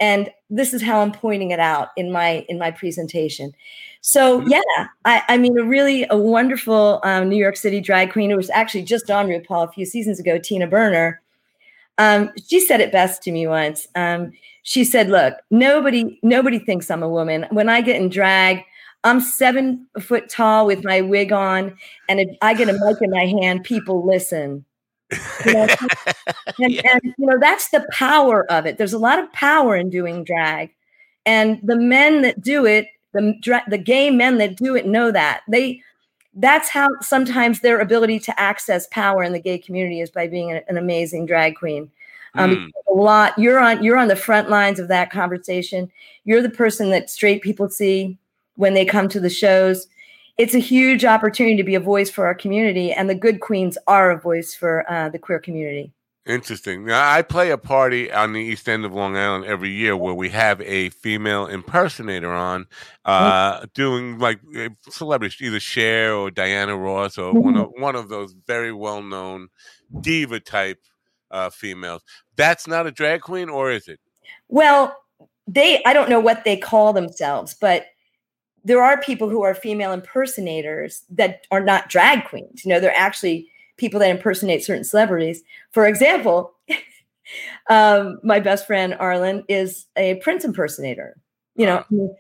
And 0.01 0.29
this 0.49 0.73
is 0.73 0.81
how 0.81 0.99
I'm 0.99 1.13
pointing 1.13 1.51
it 1.51 1.59
out 1.61 1.89
in 1.95 2.11
my 2.11 2.45
in 2.49 2.59
my 2.59 2.71
presentation. 2.71 3.53
So 4.01 4.41
mm-hmm. 4.41 4.49
yeah, 4.49 4.87
I, 5.05 5.23
I 5.29 5.37
mean, 5.37 5.57
a 5.57 5.63
really 5.63 6.05
a 6.09 6.17
wonderful 6.17 6.99
um, 7.05 7.29
New 7.29 7.37
York 7.37 7.55
City 7.55 7.79
drag 7.79 8.11
queen 8.11 8.29
who 8.29 8.35
was 8.35 8.49
actually 8.49 8.83
just 8.83 9.09
on 9.09 9.27
RuPaul 9.27 9.69
a 9.69 9.71
few 9.71 9.85
seasons 9.85 10.19
ago, 10.19 10.37
Tina 10.37 10.67
Burner. 10.67 11.21
Um, 11.97 12.31
she 12.47 12.59
said 12.59 12.81
it 12.81 12.91
best 12.91 13.21
to 13.23 13.31
me 13.31 13.47
once. 13.47 13.87
Um, 13.95 14.31
she 14.63 14.83
said, 14.83 15.09
"Look, 15.09 15.35
nobody 15.51 16.19
nobody 16.23 16.59
thinks 16.59 16.89
I'm 16.89 17.03
a 17.03 17.09
woman. 17.09 17.45
When 17.51 17.69
I 17.69 17.81
get 17.81 18.01
in 18.01 18.09
drag, 18.09 18.63
I'm 19.03 19.19
seven 19.19 19.85
foot 20.01 20.29
tall 20.29 20.65
with 20.65 20.83
my 20.83 21.01
wig 21.01 21.31
on, 21.31 21.77
and 22.09 22.19
if 22.19 22.29
I 22.41 22.53
get 22.53 22.69
a 22.69 22.73
mic 22.73 23.01
in 23.01 23.11
my 23.11 23.25
hand, 23.25 23.63
people 23.63 24.05
listen. 24.05 24.65
You 25.45 25.53
know? 25.53 25.67
and, 26.59 26.73
yeah. 26.73 26.81
and, 26.93 27.01
you 27.17 27.25
know 27.25 27.37
that's 27.39 27.69
the 27.69 27.85
power 27.91 28.49
of 28.51 28.65
it. 28.65 28.77
There's 28.77 28.93
a 28.93 28.99
lot 28.99 29.19
of 29.19 29.31
power 29.33 29.75
in 29.75 29.89
doing 29.89 30.23
drag, 30.23 30.71
and 31.25 31.59
the 31.61 31.75
men 31.75 32.21
that 32.21 32.41
do 32.41 32.65
it, 32.65 32.87
the 33.11 33.35
the 33.67 33.77
gay 33.77 34.09
men 34.09 34.37
that 34.39 34.55
do 34.55 34.75
it, 34.75 34.87
know 34.87 35.11
that 35.11 35.41
they. 35.47 35.81
That's 36.35 36.69
how 36.69 36.87
sometimes 37.01 37.59
their 37.59 37.79
ability 37.79 38.19
to 38.21 38.39
access 38.39 38.87
power 38.87 39.23
in 39.23 39.33
the 39.33 39.39
gay 39.39 39.57
community 39.57 40.01
is 40.01 40.09
by 40.09 40.27
being 40.27 40.51
an, 40.51 40.77
amazing 40.77 41.25
drag 41.25 41.55
queen. 41.55 41.91
Um, 42.35 42.55
mm. 42.55 42.69
A 42.89 42.93
lot. 42.93 43.37
You're 43.37 43.59
on. 43.59 43.83
You're 43.83 43.97
on 43.97 44.07
the 44.07 44.15
front 44.15 44.49
lines 44.49 44.79
of 44.79 44.87
that 44.87 45.11
conversation. 45.11 45.91
You're 46.23 46.41
the 46.41 46.49
person 46.49 46.89
that 46.89 47.09
straight 47.09 47.43
people 47.43 47.69
see 47.69 48.17
when 48.55 48.73
they 48.73 48.85
come 48.85 49.07
to 49.09 49.19
the 49.19 49.29
shows. 49.29 49.87
It's 50.39 50.55
a 50.55 50.59
huge 50.59 51.05
opportunity 51.05 51.55
to 51.57 51.63
be 51.63 51.75
a 51.75 51.79
voice 51.79 52.09
for 52.09 52.25
our 52.25 52.33
community, 52.33 52.91
and 52.91 53.07
the 53.07 53.15
Good 53.15 53.39
Queens 53.39 53.77
are 53.85 54.09
a 54.09 54.19
voice 54.19 54.55
for 54.55 54.89
uh, 54.91 55.09
the 55.09 55.19
queer 55.19 55.39
community. 55.39 55.91
Interesting. 56.25 56.85
Now, 56.85 57.11
I 57.11 57.21
play 57.21 57.51
a 57.51 57.57
party 57.57 58.09
on 58.09 58.31
the 58.31 58.39
east 58.39 58.69
end 58.69 58.85
of 58.85 58.93
Long 58.93 59.17
Island 59.17 59.43
every 59.43 59.71
year 59.71 59.97
where 59.97 60.13
we 60.13 60.29
have 60.29 60.61
a 60.61 60.89
female 60.89 61.47
impersonator 61.47 62.31
on, 62.31 62.65
uh, 63.03 63.57
mm-hmm. 63.57 63.65
doing 63.73 64.19
like 64.19 64.39
celebrities, 64.89 65.41
either 65.41 65.59
Cher 65.59 66.13
or 66.13 66.31
Diana 66.31 66.77
Ross 66.77 67.17
or 67.17 67.33
mm-hmm. 67.33 67.43
one 67.43 67.57
of 67.57 67.71
one 67.75 67.95
of 67.97 68.07
those 68.07 68.33
very 68.47 68.71
well 68.71 69.01
known 69.01 69.49
diva 69.99 70.39
type 70.39 70.79
uh, 71.29 71.49
females. 71.49 72.03
That's 72.37 72.67
not 72.67 72.87
a 72.87 72.91
drag 72.91 73.19
queen, 73.19 73.49
or 73.49 73.69
is 73.69 73.89
it? 73.89 73.99
Well, 74.47 74.95
they 75.45 75.83
I 75.85 75.91
don't 75.91 76.09
know 76.09 76.21
what 76.21 76.45
they 76.45 76.55
call 76.55 76.93
themselves, 76.93 77.53
but 77.53 77.87
there 78.63 78.81
are 78.81 79.01
people 79.01 79.27
who 79.27 79.41
are 79.41 79.53
female 79.53 79.91
impersonators 79.91 81.03
that 81.09 81.45
are 81.51 81.59
not 81.59 81.89
drag 81.89 82.23
queens. 82.29 82.63
You 82.63 82.69
know, 82.69 82.79
they're 82.79 82.95
actually 82.95 83.49
people 83.83 83.99
that 83.99 84.09
impersonate 84.09 84.63
certain 84.63 84.85
celebrities. 84.85 85.43
For 85.71 85.85
example, 85.85 86.53
um, 87.69 88.17
my 88.23 88.39
best 88.39 88.65
friend 88.65 88.95
Arlen 88.97 89.43
is 89.49 89.87
a 89.97 90.15
Prince 90.15 90.45
impersonator. 90.45 91.17
You 91.55 91.65
know, 91.65 92.15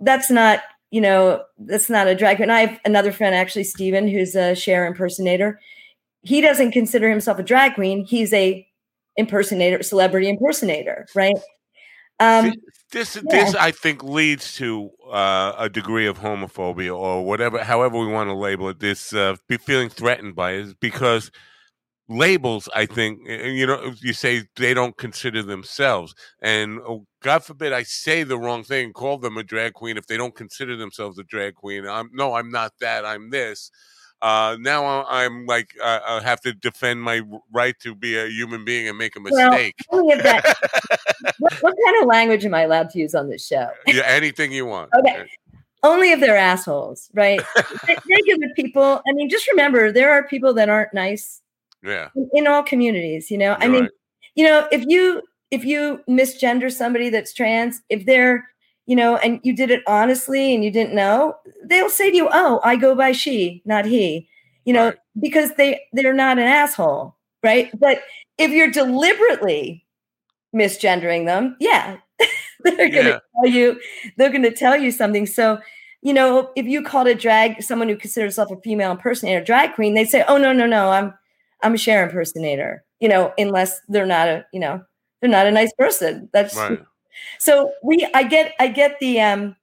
that's 0.00 0.30
not 0.30 0.60
you 0.90 1.00
know 1.00 1.44
that's 1.58 1.88
not 1.88 2.08
a 2.08 2.16
drag 2.16 2.38
queen. 2.38 2.50
I 2.50 2.66
have 2.66 2.80
another 2.84 3.12
friend 3.12 3.34
actually, 3.34 3.64
Steven, 3.64 4.08
who's 4.08 4.34
a 4.34 4.56
Cher 4.56 4.84
impersonator. 4.84 5.60
He 6.22 6.40
doesn't 6.40 6.72
consider 6.72 7.08
himself 7.08 7.38
a 7.38 7.44
drag 7.44 7.74
queen. 7.76 8.04
He's 8.04 8.32
a 8.32 8.66
impersonator, 9.16 9.82
celebrity 9.84 10.28
impersonator, 10.28 11.06
right? 11.14 11.38
Um, 12.18 12.52
this 12.90 13.16
yeah. 13.16 13.22
this 13.30 13.54
I 13.54 13.70
think 13.70 14.02
leads 14.02 14.54
to 14.56 14.90
uh, 15.10 15.54
a 15.58 15.68
degree 15.68 16.06
of 16.06 16.18
homophobia 16.18 16.96
or 16.96 17.24
whatever, 17.24 17.62
however 17.62 17.98
we 17.98 18.06
want 18.06 18.28
to 18.28 18.34
label 18.34 18.68
it. 18.68 18.80
This 18.80 19.12
uh, 19.12 19.36
be 19.48 19.56
feeling 19.56 19.88
threatened 19.88 20.34
by 20.34 20.52
it 20.52 20.80
because 20.80 21.30
labels. 22.08 22.68
I 22.74 22.86
think 22.86 23.26
you 23.26 23.66
know 23.66 23.92
you 24.00 24.12
say 24.12 24.44
they 24.56 24.74
don't 24.74 24.96
consider 24.96 25.42
themselves, 25.42 26.14
and 26.42 26.80
oh, 26.80 27.06
God 27.22 27.44
forbid 27.44 27.72
I 27.72 27.84
say 27.84 28.22
the 28.24 28.38
wrong 28.38 28.64
thing, 28.64 28.92
call 28.92 29.18
them 29.18 29.38
a 29.38 29.42
drag 29.42 29.74
queen 29.74 29.96
if 29.96 30.06
they 30.06 30.16
don't 30.16 30.34
consider 30.34 30.76
themselves 30.76 31.18
a 31.18 31.24
drag 31.24 31.54
queen. 31.54 31.86
I'm 31.86 32.10
no, 32.12 32.34
I'm 32.34 32.50
not 32.50 32.72
that. 32.80 33.06
I'm 33.06 33.30
this. 33.30 33.70
Uh, 34.22 34.56
now 34.60 35.06
I'm 35.08 35.46
like 35.46 35.70
uh, 35.82 36.00
I 36.06 36.20
have 36.20 36.42
to 36.42 36.52
defend 36.52 37.02
my 37.02 37.22
right 37.52 37.74
to 37.80 37.94
be 37.94 38.18
a 38.18 38.26
human 38.26 38.64
being 38.66 38.86
and 38.86 38.98
make 38.98 39.16
a 39.16 39.20
mistake. 39.20 39.76
Well, 39.90 40.04
what, 41.38 41.52
what, 41.60 41.74
kind 41.84 42.02
of 42.02 42.08
language 42.08 42.44
am 42.44 42.54
I 42.54 42.62
allowed 42.62 42.90
to 42.90 42.98
use 42.98 43.14
on 43.14 43.28
this 43.28 43.46
show? 43.46 43.68
yeah, 43.86 44.02
anything 44.06 44.52
you 44.52 44.66
want. 44.66 44.90
Okay. 44.98 45.26
Only 45.82 46.12
if 46.12 46.20
they're 46.20 46.36
assholes, 46.36 47.08
right? 47.14 47.40
Regular 48.10 48.48
people. 48.54 49.00
I 49.08 49.12
mean, 49.12 49.30
just 49.30 49.48
remember 49.48 49.90
there 49.90 50.12
are 50.12 50.26
people 50.26 50.52
that 50.54 50.68
aren't 50.68 50.92
nice. 50.92 51.40
Yeah. 51.82 52.08
In, 52.14 52.28
in 52.34 52.46
all 52.46 52.62
communities, 52.62 53.30
you 53.30 53.38
know. 53.38 53.52
You're 53.52 53.62
I 53.62 53.68
mean, 53.68 53.82
right. 53.82 53.90
you 54.34 54.44
know, 54.44 54.68
if 54.70 54.84
you 54.86 55.22
if 55.50 55.64
you 55.64 56.00
misgender 56.08 56.70
somebody 56.70 57.08
that's 57.08 57.32
trans, 57.32 57.80
if 57.88 58.04
they're 58.04 58.46
you 58.86 58.96
know, 58.96 59.18
and 59.18 59.38
you 59.44 59.54
did 59.54 59.70
it 59.70 59.84
honestly 59.86 60.52
and 60.52 60.64
you 60.64 60.70
didn't 60.70 60.96
know, 60.96 61.36
they'll 61.64 61.88
say 61.88 62.10
to 62.10 62.16
you, 62.16 62.28
"Oh, 62.32 62.60
I 62.64 62.74
go 62.74 62.94
by 62.94 63.12
she, 63.12 63.62
not 63.64 63.84
he," 63.84 64.28
you 64.64 64.72
know, 64.72 64.86
right. 64.86 64.98
because 65.20 65.54
they 65.54 65.80
they're 65.92 66.12
not 66.12 66.38
an 66.38 66.48
asshole, 66.48 67.14
right? 67.42 67.70
But 67.78 68.02
if 68.36 68.50
you're 68.50 68.70
deliberately 68.70 69.84
misgendering 70.54 71.26
them, 71.26 71.56
yeah, 71.60 71.98
they're 72.64 72.76
going 72.76 73.04
to 73.04 73.10
yeah. 73.10 73.18
tell 73.42 73.52
you 73.52 73.80
they're 74.16 74.30
going 74.30 74.42
to 74.42 74.54
tell 74.54 74.76
you 74.76 74.90
something. 74.90 75.26
So, 75.26 75.58
you 76.02 76.12
know, 76.12 76.50
if 76.56 76.66
you 76.66 76.82
called 76.82 77.08
a 77.08 77.14
drag 77.14 77.62
someone 77.62 77.88
who 77.88 77.96
considers 77.96 78.32
herself 78.32 78.50
a 78.50 78.60
female 78.62 78.90
impersonator, 78.90 79.44
drag 79.44 79.74
queen, 79.74 79.94
they'd 79.94 80.08
say, 80.08 80.24
"Oh 80.28 80.38
no, 80.38 80.52
no, 80.52 80.66
no, 80.66 80.90
I'm 80.90 81.14
I'm 81.62 81.74
a 81.74 81.78
Cher 81.78 82.04
impersonator," 82.04 82.84
you 83.00 83.08
know, 83.08 83.32
unless 83.38 83.80
they're 83.88 84.06
not 84.06 84.28
a 84.28 84.46
you 84.52 84.60
know 84.60 84.82
they're 85.20 85.30
not 85.30 85.46
a 85.46 85.52
nice 85.52 85.72
person. 85.78 86.28
That's 86.32 86.56
right. 86.56 86.80
So 87.38 87.72
we, 87.82 88.08
I 88.14 88.22
get, 88.22 88.54
I 88.58 88.68
get 88.68 88.98
the 89.00 89.20
um, 89.20 89.56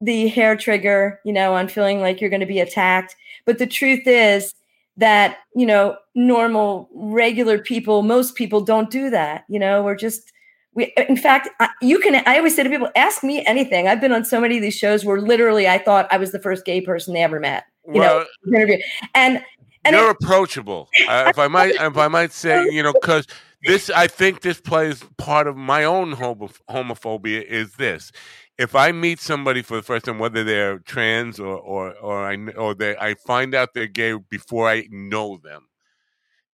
the 0.00 0.28
hair 0.28 0.56
trigger, 0.56 1.20
you 1.24 1.32
know, 1.32 1.54
on 1.54 1.68
feeling 1.68 2.00
like 2.00 2.20
you're 2.20 2.30
going 2.30 2.40
to 2.40 2.46
be 2.46 2.60
attacked. 2.60 3.14
But 3.44 3.58
the 3.58 3.66
truth 3.66 4.06
is 4.06 4.54
that 4.96 5.38
you 5.54 5.66
know, 5.66 5.96
normal, 6.14 6.88
regular 6.94 7.58
people, 7.58 8.02
most 8.02 8.34
people 8.34 8.60
don't 8.60 8.90
do 8.90 9.10
that. 9.10 9.44
You 9.48 9.58
know, 9.58 9.82
we're 9.82 9.96
just 9.96 10.32
we. 10.74 10.92
In 11.08 11.16
fact, 11.16 11.48
you 11.80 11.98
can. 11.98 12.22
I 12.26 12.38
always 12.38 12.56
say 12.56 12.62
to 12.62 12.70
people, 12.70 12.90
ask 12.96 13.22
me 13.22 13.44
anything. 13.46 13.88
I've 13.88 14.00
been 14.00 14.12
on 14.12 14.24
so 14.24 14.40
many 14.40 14.56
of 14.56 14.62
these 14.62 14.76
shows 14.76 15.04
where 15.04 15.20
literally 15.20 15.68
I 15.68 15.78
thought 15.78 16.08
I 16.10 16.18
was 16.18 16.32
the 16.32 16.40
first 16.40 16.64
gay 16.64 16.80
person 16.80 17.14
they 17.14 17.22
ever 17.22 17.40
met. 17.40 17.64
You 17.86 18.00
well, 18.00 18.26
know, 18.46 18.56
interview 18.56 18.78
and. 19.14 19.42
And 19.84 19.96
you're 19.96 20.10
it, 20.10 20.16
approachable, 20.22 20.88
uh, 21.08 21.24
if 21.26 21.40
I 21.40 21.48
might, 21.48 21.74
if 21.74 21.96
I 21.96 22.06
might 22.06 22.30
say, 22.30 22.70
you 22.70 22.84
know, 22.84 22.92
because 22.92 23.26
this 23.64 23.90
I 23.90 24.06
think 24.06 24.42
this 24.42 24.60
plays 24.60 25.04
part 25.16 25.46
of 25.46 25.56
my 25.56 25.84
own 25.84 26.14
homophobia 26.14 27.42
is 27.42 27.74
this. 27.74 28.12
If 28.58 28.74
I 28.74 28.92
meet 28.92 29.18
somebody 29.18 29.62
for 29.62 29.76
the 29.76 29.82
first 29.82 30.04
time, 30.04 30.18
whether 30.18 30.44
they're 30.44 30.78
trans 30.80 31.40
or 31.40 31.58
or 31.58 31.94
or 31.94 32.24
I 32.24 32.36
or 32.56 32.74
they 32.74 32.96
I 32.96 33.14
find 33.14 33.54
out 33.54 33.74
they're 33.74 33.86
gay 33.86 34.14
before 34.30 34.68
I 34.68 34.86
know 34.90 35.38
them, 35.42 35.68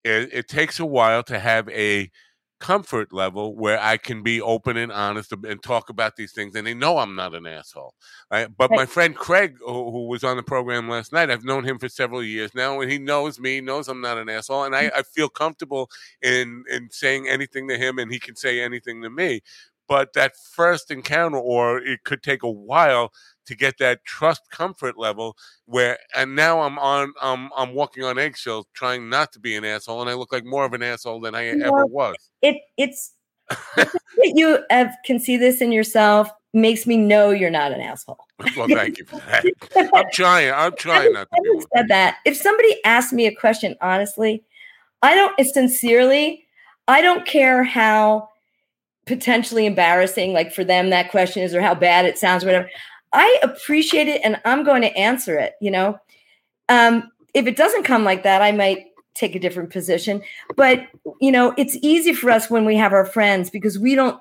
it, 0.04 0.30
it 0.32 0.48
takes 0.48 0.78
a 0.80 0.86
while 0.86 1.22
to 1.24 1.38
have 1.38 1.68
a 1.70 2.10
comfort 2.60 3.12
level 3.12 3.54
where 3.54 3.80
I 3.80 3.96
can 3.96 4.22
be 4.22 4.40
open 4.40 4.76
and 4.76 4.90
honest 4.90 5.32
and 5.32 5.62
talk 5.62 5.90
about 5.90 6.16
these 6.16 6.32
things, 6.32 6.54
and 6.54 6.66
they 6.66 6.74
know 6.74 6.98
I'm 6.98 7.14
not 7.14 7.34
an 7.34 7.46
asshole. 7.46 7.94
Right? 8.30 8.48
But 8.56 8.70
my 8.70 8.86
friend 8.86 9.14
Craig, 9.14 9.58
who, 9.64 9.90
who, 9.90 10.08
was 10.08 10.24
on 10.24 10.36
the 10.36 10.42
program 10.42 10.88
last 10.88 11.12
night, 11.12 11.30
I've 11.30 11.44
known 11.44 11.64
him 11.64 11.78
for 11.78 11.88
several 11.88 12.22
years 12.22 12.54
now, 12.54 12.80
and 12.80 12.90
he 12.90 12.98
knows 12.98 13.38
me, 13.38 13.60
knows 13.60 13.88
I'm 13.88 14.00
not 14.00 14.18
an 14.18 14.28
asshole, 14.28 14.64
and 14.64 14.74
I, 14.74 14.84
mm. 14.84 14.90
I 14.96 15.02
feel 15.02 15.28
comfortable 15.28 15.90
in 16.22 16.64
in 16.70 16.90
saying 16.90 17.28
anything 17.28 17.68
to 17.68 17.78
him, 17.78 17.98
and 17.98 18.12
he 18.12 18.18
can 18.18 18.36
say 18.36 18.60
anything 18.60 19.02
to 19.02 19.10
me. 19.10 19.40
But 19.88 20.12
that 20.12 20.34
first 20.36 20.90
encounter, 20.90 21.38
or 21.38 21.78
it 21.78 22.04
could 22.04 22.22
take 22.22 22.42
a 22.42 22.50
while 22.50 23.12
to 23.46 23.56
get 23.56 23.78
that 23.78 24.04
trust 24.04 24.42
comfort 24.50 24.98
level 24.98 25.34
where 25.64 25.98
and 26.14 26.36
now 26.36 26.60
I'm 26.60 26.78
on 26.78 27.14
um 27.22 27.50
I'm 27.56 27.72
walking 27.72 28.04
on 28.04 28.18
eggshells 28.18 28.66
trying 28.74 29.08
not 29.08 29.32
to 29.32 29.40
be 29.40 29.56
an 29.56 29.64
asshole 29.64 30.02
and 30.02 30.10
I 30.10 30.14
look 30.14 30.32
like 30.32 30.44
more 30.44 30.66
of 30.66 30.74
an 30.74 30.82
asshole 30.82 31.20
than 31.20 31.34
I 31.34 31.46
ever 31.46 31.86
was. 31.86 32.14
It 32.42 32.56
it's 32.76 33.14
that 33.76 34.32
you 34.34 34.62
have, 34.68 34.94
can 35.06 35.18
see 35.18 35.38
this 35.38 35.62
in 35.62 35.72
yourself 35.72 36.30
makes 36.52 36.86
me 36.86 36.98
know 36.98 37.30
you're 37.30 37.48
not 37.50 37.72
an 37.72 37.80
asshole. 37.80 38.18
well, 38.56 38.68
thank 38.68 38.98
you 38.98 39.06
for 39.06 39.16
that. 39.16 39.44
I'm 39.94 40.04
trying. 40.12 40.52
I'm 40.52 40.76
trying 40.76 41.14
not 41.14 41.28
to 41.34 41.42
be 41.42 41.64
said 41.74 41.88
that. 41.88 42.18
If 42.26 42.36
somebody 42.36 42.82
asks 42.84 43.12
me 43.12 43.26
a 43.26 43.34
question 43.34 43.76
honestly, 43.80 44.44
I 45.02 45.14
don't 45.14 45.46
sincerely, 45.46 46.44
I 46.86 47.00
don't 47.00 47.26
care 47.26 47.64
how 47.64 48.28
potentially 49.08 49.66
embarrassing, 49.66 50.32
like 50.32 50.52
for 50.52 50.62
them 50.62 50.90
that 50.90 51.10
question 51.10 51.42
is 51.42 51.54
or 51.54 51.62
how 51.62 51.74
bad 51.74 52.04
it 52.04 52.18
sounds, 52.18 52.44
whatever. 52.44 52.70
I 53.12 53.38
appreciate 53.42 54.06
it 54.06 54.20
and 54.22 54.40
I'm 54.44 54.62
going 54.62 54.82
to 54.82 54.96
answer 54.96 55.38
it, 55.38 55.54
you 55.60 55.70
know. 55.70 55.98
Um, 56.68 57.10
if 57.34 57.46
it 57.46 57.56
doesn't 57.56 57.84
come 57.84 58.04
like 58.04 58.22
that, 58.22 58.42
I 58.42 58.52
might 58.52 58.84
take 59.14 59.34
a 59.34 59.40
different 59.40 59.70
position 59.70 60.22
but 60.54 60.86
you 61.20 61.32
know 61.32 61.52
it's 61.58 61.76
easy 61.82 62.12
for 62.12 62.30
us 62.30 62.48
when 62.48 62.64
we 62.64 62.76
have 62.76 62.92
our 62.92 63.04
friends 63.04 63.50
because 63.50 63.76
we 63.76 63.96
don't 63.96 64.20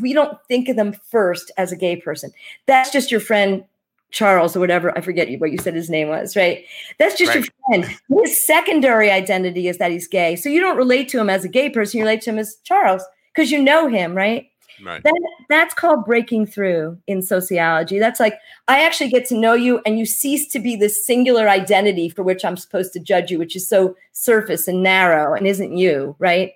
we 0.00 0.14
don't 0.14 0.38
think 0.48 0.70
of 0.70 0.76
them 0.76 0.94
first 1.10 1.50
as 1.58 1.70
a 1.70 1.76
gay 1.76 1.96
person 1.96 2.32
that's 2.64 2.90
just 2.90 3.10
your 3.10 3.20
friend 3.20 3.62
charles 4.10 4.56
or 4.56 4.60
whatever 4.60 4.96
i 4.96 5.02
forget 5.02 5.28
what 5.38 5.52
you 5.52 5.58
said 5.58 5.74
his 5.74 5.90
name 5.90 6.08
was 6.08 6.34
right 6.34 6.64
that's 6.98 7.18
just 7.18 7.34
right. 7.34 7.44
your 7.44 7.84
friend 7.84 7.98
his 8.22 8.46
secondary 8.46 9.10
identity 9.10 9.68
is 9.68 9.76
that 9.76 9.90
he's 9.90 10.08
gay 10.08 10.34
so 10.34 10.48
you 10.48 10.60
don't 10.60 10.78
relate 10.78 11.10
to 11.10 11.20
him 11.20 11.28
as 11.28 11.44
a 11.44 11.48
gay 11.48 11.68
person 11.68 11.98
you 11.98 12.04
relate 12.04 12.22
to 12.22 12.30
him 12.30 12.38
as 12.38 12.56
charles 12.64 13.02
because 13.38 13.52
you 13.52 13.62
know 13.62 13.86
him 13.88 14.14
right 14.14 14.50
Right. 14.84 15.02
That, 15.02 15.20
that's 15.48 15.74
called 15.74 16.04
breaking 16.04 16.46
through 16.46 16.98
in 17.08 17.20
sociology. 17.20 17.98
That's 17.98 18.20
like, 18.20 18.38
I 18.68 18.84
actually 18.84 19.10
get 19.10 19.26
to 19.26 19.36
know 19.36 19.54
you 19.54 19.80
and 19.84 19.98
you 19.98 20.06
cease 20.06 20.46
to 20.52 20.60
be 20.60 20.76
this 20.76 21.04
singular 21.04 21.48
identity 21.48 22.08
for 22.08 22.22
which 22.22 22.44
I'm 22.44 22.56
supposed 22.56 22.92
to 22.92 23.00
judge 23.00 23.28
you, 23.28 23.40
which 23.40 23.56
is 23.56 23.68
so 23.68 23.96
surface 24.12 24.68
and 24.68 24.80
narrow 24.80 25.34
and 25.34 25.48
isn't 25.48 25.76
you, 25.76 26.14
right? 26.20 26.52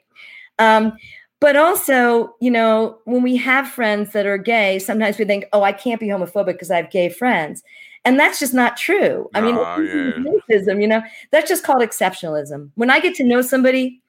Um, 0.61 0.97
but 1.41 1.57
also, 1.57 2.37
you 2.41 2.53
know, 2.53 2.99
when 3.07 3.23
we 3.23 3.37
have 3.39 3.67
friends 3.67 4.13
that 4.13 4.25
are 4.25 4.39
gay, 4.39 4.79
sometimes 4.79 5.19
we 5.19 5.25
think, 5.25 5.47
oh, 5.53 5.65
I 5.65 5.73
can't 5.73 5.99
be 5.99 6.07
homophobic 6.07 6.47
because 6.53 6.71
I 6.71 6.77
have 6.77 6.93
gay 6.93 7.09
friends. 7.09 7.65
And 8.05 8.21
that's 8.21 8.39
just 8.39 8.55
not 8.55 8.77
true. 8.77 9.29
I 9.35 9.41
mean, 9.41 9.57
oh, 9.57 9.81
yeah. 9.81 10.13
racism, 10.13 10.81
you 10.81 10.87
know, 10.87 11.03
that's 11.33 11.49
just 11.49 11.65
called 11.65 11.83
exceptionalism. 11.83 12.71
When 12.77 12.89
I 12.89 13.01
get 13.01 13.17
to 13.17 13.25
know 13.25 13.43
somebody, 13.43 14.01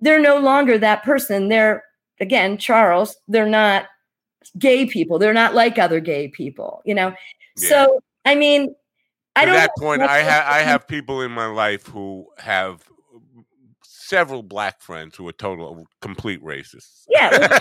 they're 0.00 0.20
no 0.20 0.38
longer 0.38 0.78
that 0.78 1.02
person. 1.02 1.48
They're 1.48 1.82
again, 2.20 2.58
Charles, 2.58 3.16
they're 3.28 3.48
not 3.48 3.86
gay 4.58 4.86
people. 4.86 5.18
They're 5.18 5.34
not 5.34 5.54
like 5.54 5.78
other 5.78 6.00
gay 6.00 6.28
people, 6.28 6.82
you 6.84 6.94
know. 6.94 7.14
Yeah. 7.56 7.68
So, 7.68 8.00
I 8.24 8.34
mean, 8.34 8.74
I 9.36 9.44
don't. 9.44 9.54
At 9.54 9.58
that 9.58 9.70
point, 9.78 10.02
I 10.02 10.18
have 10.18 10.46
I 10.46 10.58
have 10.60 10.86
people 10.86 11.20
in 11.22 11.30
my 11.30 11.46
life 11.46 11.86
who 11.86 12.26
have 12.38 12.82
several 13.82 14.42
black 14.42 14.80
friends 14.80 15.16
who 15.16 15.28
are 15.28 15.32
total 15.32 15.86
complete 16.00 16.42
racists. 16.42 17.04
Yeah, 17.08 17.30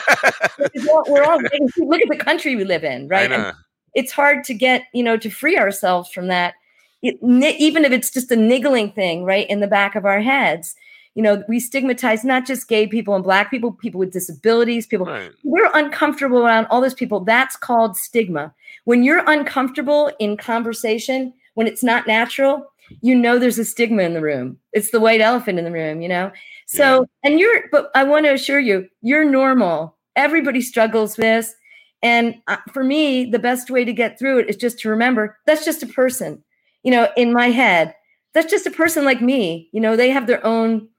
we're 1.07 1.23
all 1.23 1.39
look 1.77 2.01
at 2.01 2.09
the 2.09 2.17
country 2.19 2.55
we 2.55 2.63
live 2.63 2.83
in, 2.83 3.07
right? 3.07 3.53
it's 3.93 4.11
hard 4.11 4.43
to 4.43 4.53
get 4.53 4.83
you 4.93 5.03
know 5.03 5.17
to 5.17 5.29
free 5.29 5.57
ourselves 5.57 6.09
from 6.09 6.27
that, 6.27 6.55
it, 7.01 7.17
even 7.21 7.85
if 7.85 7.91
it's 7.91 8.11
just 8.11 8.31
a 8.31 8.35
niggling 8.35 8.91
thing, 8.91 9.23
right, 9.23 9.47
in 9.49 9.59
the 9.59 9.67
back 9.67 9.95
of 9.95 10.05
our 10.05 10.21
heads 10.21 10.75
you 11.17 11.23
know, 11.23 11.43
we 11.47 11.60
stigmatize 11.60 12.23
not 12.23 12.45
just 12.45 12.67
gay 12.67 12.86
people 12.86 13.15
and 13.15 13.23
black 13.23 13.49
people, 13.49 13.71
people 13.71 13.97
with 13.97 14.13
disabilities, 14.13 14.86
people. 14.86 15.08
Right. 15.08 15.32
We're 15.43 15.71
uncomfortable 15.73 16.45
around 16.45 16.67
all 16.67 16.80
those 16.80 16.93
people. 16.93 17.21
That's 17.21 17.56
called 17.56 17.97
stigma. 17.97 18.53
When 18.84 19.03
you're 19.03 19.23
uncomfortable 19.25 20.12
in 20.19 20.38
conversation, 20.38 21.34
when 21.56 21.65
it's 21.65 21.84
not 21.84 22.06
natural, 22.06 22.71
you 23.01 23.15
know 23.15 23.39
there's 23.39 23.58
a 23.58 23.65
stigma 23.65 24.03
in 24.03 24.13
the 24.13 24.21
room. 24.21 24.60
It's 24.73 24.91
the 24.91 24.99
white 24.99 25.19
elephant 25.19 25.58
in 25.58 25.65
the 25.65 25.71
room, 25.71 26.01
you 26.01 26.08
know? 26.08 26.32
So, 26.67 26.99
yeah. 27.23 27.32
and 27.32 27.39
you're, 27.39 27.63
but 27.71 27.89
I 27.95 28.03
want 28.03 28.27
to 28.27 28.34
assure 28.34 28.60
you, 28.60 28.88
you're 29.01 29.25
normal. 29.25 29.97
Everybody 30.15 30.62
struggles 30.62 31.17
with 31.17 31.23
this. 31.23 31.56
And 32.03 32.36
uh, 32.45 32.58
for 32.71 32.84
me, 32.84 33.25
the 33.25 33.39
best 33.39 33.71
way 33.71 33.84
to 33.86 33.91
get 33.91 34.19
through 34.19 34.38
it 34.38 34.49
is 34.51 34.56
just 34.56 34.77
to 34.82 34.89
remember 34.89 35.36
that's 35.47 35.65
just 35.65 35.82
a 35.82 35.88
person, 35.88 36.43
you 36.84 36.91
know, 36.91 37.10
in 37.17 37.34
my 37.34 37.47
head. 37.47 37.95
That's 38.36 38.51
just 38.51 38.67
a 38.67 38.71
person 38.71 39.03
like 39.03 39.19
me. 39.19 39.67
You 39.71 39.82
know, 39.82 39.95
they 39.95 40.12
have 40.12 40.27
their 40.27 40.45
own 40.45 40.89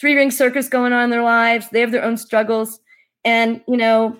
three 0.00 0.14
ring 0.14 0.30
circus 0.30 0.68
going 0.68 0.92
on 0.92 1.04
in 1.04 1.10
their 1.10 1.22
lives. 1.22 1.68
They 1.70 1.80
have 1.80 1.92
their 1.92 2.04
own 2.04 2.16
struggles. 2.16 2.80
And, 3.24 3.62
you 3.66 3.76
know, 3.76 4.18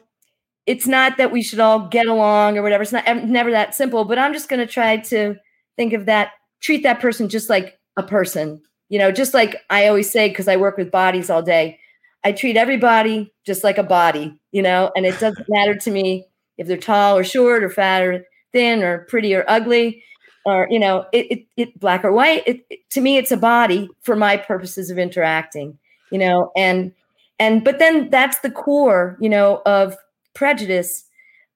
it's 0.66 0.86
not 0.86 1.16
that 1.16 1.32
we 1.32 1.42
should 1.42 1.60
all 1.60 1.88
get 1.88 2.06
along 2.06 2.58
or 2.58 2.62
whatever. 2.62 2.82
It's 2.82 2.92
not 2.92 3.06
never 3.24 3.50
that 3.50 3.74
simple, 3.74 4.04
but 4.04 4.18
I'm 4.18 4.32
just 4.32 4.48
going 4.48 4.60
to 4.60 4.72
try 4.72 4.98
to 4.98 5.36
think 5.76 5.92
of 5.92 6.06
that, 6.06 6.32
treat 6.60 6.82
that 6.82 7.00
person 7.00 7.28
just 7.28 7.48
like 7.48 7.78
a 7.96 8.02
person, 8.02 8.60
you 8.88 8.98
know, 8.98 9.10
just 9.10 9.32
like 9.32 9.56
I 9.70 9.86
always 9.88 10.10
say, 10.10 10.28
because 10.28 10.48
I 10.48 10.56
work 10.56 10.76
with 10.76 10.90
bodies 10.90 11.30
all 11.30 11.42
day. 11.42 11.78
I 12.24 12.32
treat 12.32 12.56
everybody 12.56 13.32
just 13.46 13.64
like 13.64 13.78
a 13.78 13.82
body, 13.82 14.38
you 14.52 14.60
know, 14.60 14.90
and 14.96 15.06
it 15.06 15.18
doesn't 15.20 15.48
matter 15.48 15.74
to 15.76 15.90
me 15.90 16.26
if 16.58 16.66
they're 16.66 16.76
tall 16.76 17.16
or 17.16 17.24
short 17.24 17.62
or 17.62 17.70
fat 17.70 18.02
or 18.02 18.26
thin 18.52 18.82
or 18.82 19.06
pretty 19.08 19.34
or 19.34 19.44
ugly 19.48 20.02
or 20.48 20.66
you 20.70 20.78
know 20.78 21.06
it, 21.12 21.26
it, 21.30 21.46
it 21.56 21.80
black 21.80 22.04
or 22.04 22.12
white 22.12 22.42
it, 22.46 22.64
it, 22.70 22.88
to 22.90 23.00
me 23.00 23.16
it's 23.16 23.32
a 23.32 23.36
body 23.36 23.88
for 24.02 24.16
my 24.16 24.36
purposes 24.36 24.90
of 24.90 24.98
interacting 24.98 25.78
you 26.10 26.18
know 26.18 26.50
and 26.56 26.92
and 27.38 27.64
but 27.64 27.78
then 27.78 28.10
that's 28.10 28.40
the 28.40 28.50
core 28.50 29.16
you 29.20 29.28
know 29.28 29.62
of 29.66 29.96
prejudice. 30.38 31.04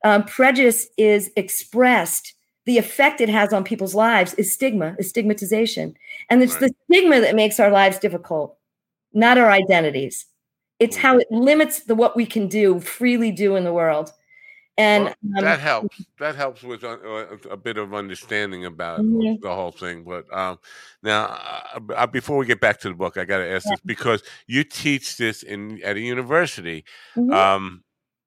Um, 0.05 0.25
prejudice 0.25 0.89
is 0.99 1.31
expressed 1.37 2.35
the 2.65 2.79
effect 2.79 3.21
it 3.21 3.29
has 3.29 3.53
on 3.53 3.63
people's 3.63 3.95
lives 3.95 4.35
is 4.35 4.53
stigma 4.53 4.97
is 4.99 5.09
stigmatization. 5.09 5.95
And 6.29 6.43
it's 6.43 6.61
right. 6.61 6.63
the 6.63 6.75
stigma 6.85 7.21
that 7.21 7.37
makes 7.37 7.61
our 7.61 7.71
lives 7.71 7.99
difficult 7.99 8.57
not 9.15 9.39
our 9.39 9.51
identities. 9.51 10.27
It's 10.81 10.97
how 10.97 11.19
it 11.19 11.27
limits 11.31 11.81
the 11.81 11.95
what 11.95 12.17
we 12.17 12.27
can 12.27 12.49
do 12.49 12.81
freely 12.81 13.31
do 13.31 13.55
in 13.57 13.65
the 13.65 13.73
world 13.73 14.13
and 14.79 15.05
well, 15.05 15.15
um, 15.39 15.45
that 15.45 15.61
helps. 15.61 16.05
That 16.19 16.35
helps 16.35 16.63
with 16.63 16.83
a, 16.83 16.91
uh, 16.93 17.51
a, 17.51 17.57
bit 17.57 17.77
of 17.77 17.93
understanding 17.93 18.65
about 18.65 19.01
mm-hmm. 19.01 19.43
the 19.43 19.55
whole 19.55 19.71
thing. 19.71 20.03
But 20.05 20.33
um, 20.33 20.59
now, 21.03 21.25
uh, 21.75 21.81
uh 21.95 22.07
before 22.07 22.39
we 22.39 22.47
get 22.47 22.61
back 22.61 22.81
to 22.81 22.89
the 22.89 22.95
book, 22.95 23.19
I 23.19 23.25
got 23.25 23.39
to 23.39 23.51
ask 23.51 23.67
yeah. 23.67 23.73
this 23.73 23.81
because 23.85 24.23
you 24.47 24.65
teach 24.65 25.19
this 25.19 25.43
in 25.43 25.83
at 25.83 25.97
a 25.97 26.01
university. 26.01 26.85
Mm-hmm. 27.17 27.33
Um, 27.33 27.85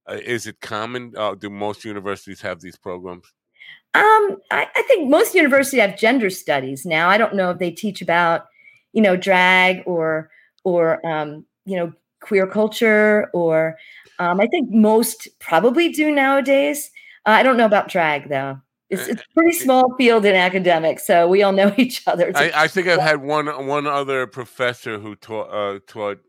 uh, 0.08 0.20
is 0.24 0.46
it 0.46 0.62
common? 0.62 1.14
Uh, 1.18 1.34
do 1.34 1.50
most 1.50 1.84
universities 1.84 2.42
have 2.42 2.62
these 2.62 2.78
programs? 2.78 3.26
Um, 3.96 4.38
I, 4.52 4.68
I, 4.76 4.82
think 4.84 5.10
most 5.10 5.34
universities 5.34 5.80
have 5.80 5.98
gender 5.98 6.30
studies 6.30 6.86
now. 6.86 7.10
I 7.10 7.18
don't 7.18 7.34
know 7.34 7.52
if 7.52 7.60
they 7.60 7.72
teach 7.72 8.02
about, 8.02 8.46
you 8.92 9.02
know, 9.02 9.16
drag 9.16 9.84
or 9.86 10.30
or 10.64 11.06
um, 11.08 11.46
you 11.66 11.78
know, 11.78 11.94
queer 12.26 12.48
culture 12.48 13.30
or 13.34 13.78
um, 14.20 14.40
I 14.40 14.48
think 14.48 14.72
most 14.72 15.28
probably 15.40 15.90
do 15.90 16.12
nowadays. 16.12 16.90
Uh, 17.26 17.32
I 17.32 17.44
don't 17.44 17.58
know 17.58 17.66
about 17.66 17.90
drag 17.90 18.30
though. 18.30 18.60
It's, 18.90 19.08
it's, 19.08 19.22
a 19.22 19.34
pretty 19.34 19.58
small 19.58 19.96
field 19.98 20.26
in 20.26 20.36
academics, 20.36 21.08
so 21.08 21.28
we 21.28 21.42
all 21.42 21.52
know 21.52 21.74
each 21.78 22.08
other. 22.08 22.32
I, 22.36 22.52
I, 22.56 22.68
think 22.68 22.88
I've 22.88 23.02
had 23.02 23.22
one 23.22 23.48
one 23.68 23.88
other 23.88 24.28
professor 24.28 25.00
who 25.00 25.16
taught 25.16 25.50
uh, 25.52 25.80
taught 25.88 26.20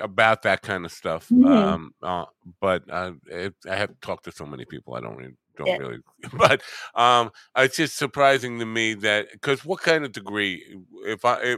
about 0.00 0.42
that 0.42 0.62
kind 0.62 0.84
of 0.84 0.92
stuff. 0.92 1.28
Mm-hmm. 1.28 1.46
Um, 1.46 1.94
uh, 2.02 2.24
but 2.60 2.84
uh, 2.88 3.12
it, 3.26 3.54
I 3.68 3.76
have 3.76 4.00
talked 4.00 4.24
to 4.24 4.32
so 4.32 4.46
many 4.46 4.64
people. 4.64 4.94
I 4.94 5.00
don't 5.00 5.16
really 5.16 5.34
don't 5.56 5.66
yeah. 5.66 5.76
really. 5.76 5.98
But 6.32 6.62
um, 6.94 7.30
it's 7.56 7.76
just 7.76 7.96
surprising 7.96 8.58
to 8.58 8.64
me 8.64 8.94
that 8.94 9.30
because 9.32 9.64
what 9.64 9.80
kind 9.80 10.04
of 10.04 10.12
degree? 10.12 10.78
If 11.04 11.24
I 11.24 11.56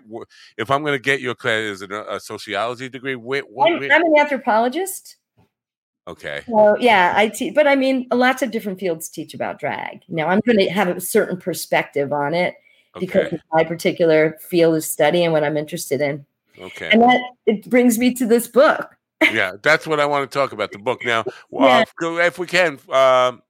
if 0.57 0.71
I'm 0.71 0.83
going 0.83 0.95
to 0.95 1.03
get 1.03 1.21
your 1.21 1.35
class, 1.35 1.61
is 1.61 1.83
it 1.83 1.93
a, 1.93 2.17
a 2.17 2.21
sociology 2.21 2.89
degree? 2.89 3.15
Where, 3.15 3.43
what, 3.43 3.73
I'm, 3.73 3.83
I'm, 3.83 4.05
an 4.05 4.19
anthropologist. 4.19 5.17
Okay. 6.09 6.43
So 6.47 6.77
yeah, 6.79 7.13
I 7.17 7.29
teach, 7.29 7.55
but 7.55 7.67
I 7.67 7.77
mean, 7.77 8.07
lots 8.13 8.43
of 8.43 8.51
different 8.51 8.79
fields 8.79 9.09
teach 9.09 9.35
about 9.35 9.59
drag. 9.59 10.03
Now 10.09 10.29
I'm 10.29 10.41
going 10.41 10.59
to 10.59 10.69
have 10.69 10.89
a 10.89 11.01
certain 11.01 11.37
perspective 11.37 12.13
on 12.13 12.35
it 12.35 12.55
because 12.99 13.27
okay. 13.27 13.39
my 13.53 13.65
particular 13.65 14.37
field 14.41 14.77
of 14.77 14.85
study 14.85 15.25
and 15.25 15.33
what 15.33 15.45
I'm 15.45 15.57
interested 15.57 16.01
in. 16.01 16.25
Okay. 16.59 16.91
And 16.91 17.03
that 17.03 17.21
it 17.47 17.69
brings 17.69 17.99
me 17.99 18.15
to 18.15 18.27
this 18.27 18.49
book. 18.49 18.97
yeah, 19.33 19.53
that's 19.63 19.87
what 19.87 20.01
I 20.01 20.07
want 20.07 20.31
to 20.31 20.39
talk 20.39 20.53
about 20.53 20.73
the 20.73 20.79
book 20.79 21.05
now. 21.05 21.25
Uh, 21.59 21.85
if 22.03 22.39
we 22.39 22.47
can, 22.47 22.79
um, 22.91 23.43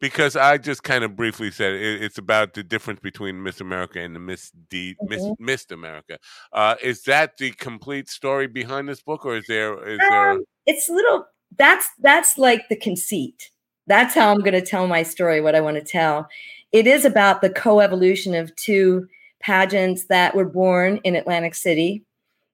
because 0.00 0.36
I 0.36 0.58
just 0.58 0.82
kind 0.82 1.04
of 1.04 1.16
briefly 1.16 1.50
said 1.50 1.74
it, 1.74 2.02
it's 2.02 2.18
about 2.18 2.54
the 2.54 2.62
difference 2.62 3.00
between 3.00 3.42
Miss 3.42 3.60
America 3.60 4.00
and 4.00 4.14
the 4.14 4.20
Miss 4.20 4.50
D 4.70 4.94
mm-hmm. 4.94 5.08
Miss 5.08 5.34
Miss 5.38 5.70
America. 5.70 6.18
Uh, 6.52 6.76
is 6.82 7.02
that 7.02 7.36
the 7.38 7.52
complete 7.52 8.08
story 8.08 8.46
behind 8.46 8.88
this 8.88 9.02
book, 9.02 9.24
or 9.24 9.36
is 9.36 9.44
there 9.48 9.74
is 9.88 10.00
um, 10.00 10.10
there? 10.10 10.38
It's 10.66 10.88
little. 10.88 11.26
That's 11.56 11.88
that's 12.00 12.38
like 12.38 12.68
the 12.68 12.76
conceit. 12.76 13.50
That's 13.86 14.14
how 14.14 14.32
I'm 14.32 14.40
going 14.40 14.52
to 14.54 14.62
tell 14.62 14.86
my 14.86 15.02
story. 15.02 15.40
What 15.40 15.54
I 15.54 15.60
want 15.60 15.76
to 15.76 15.84
tell. 15.84 16.28
It 16.72 16.86
is 16.86 17.04
about 17.04 17.40
the 17.40 17.50
co-evolution 17.50 18.34
of 18.34 18.54
two 18.56 19.06
pageants 19.40 20.06
that 20.06 20.34
were 20.34 20.44
born 20.44 20.98
in 21.04 21.14
Atlantic 21.14 21.54
City. 21.54 22.04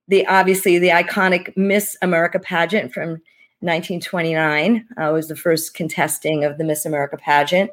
The 0.08 0.26
obviously 0.26 0.78
the 0.78 0.88
iconic 0.88 1.56
Miss 1.56 1.96
America 2.02 2.38
pageant 2.38 2.92
from 2.92 3.22
1929. 3.60 4.86
I 4.96 5.10
was 5.10 5.28
the 5.28 5.36
first 5.36 5.74
contesting 5.74 6.44
of 6.44 6.58
the 6.58 6.64
Miss 6.64 6.84
America 6.84 7.16
pageant. 7.16 7.70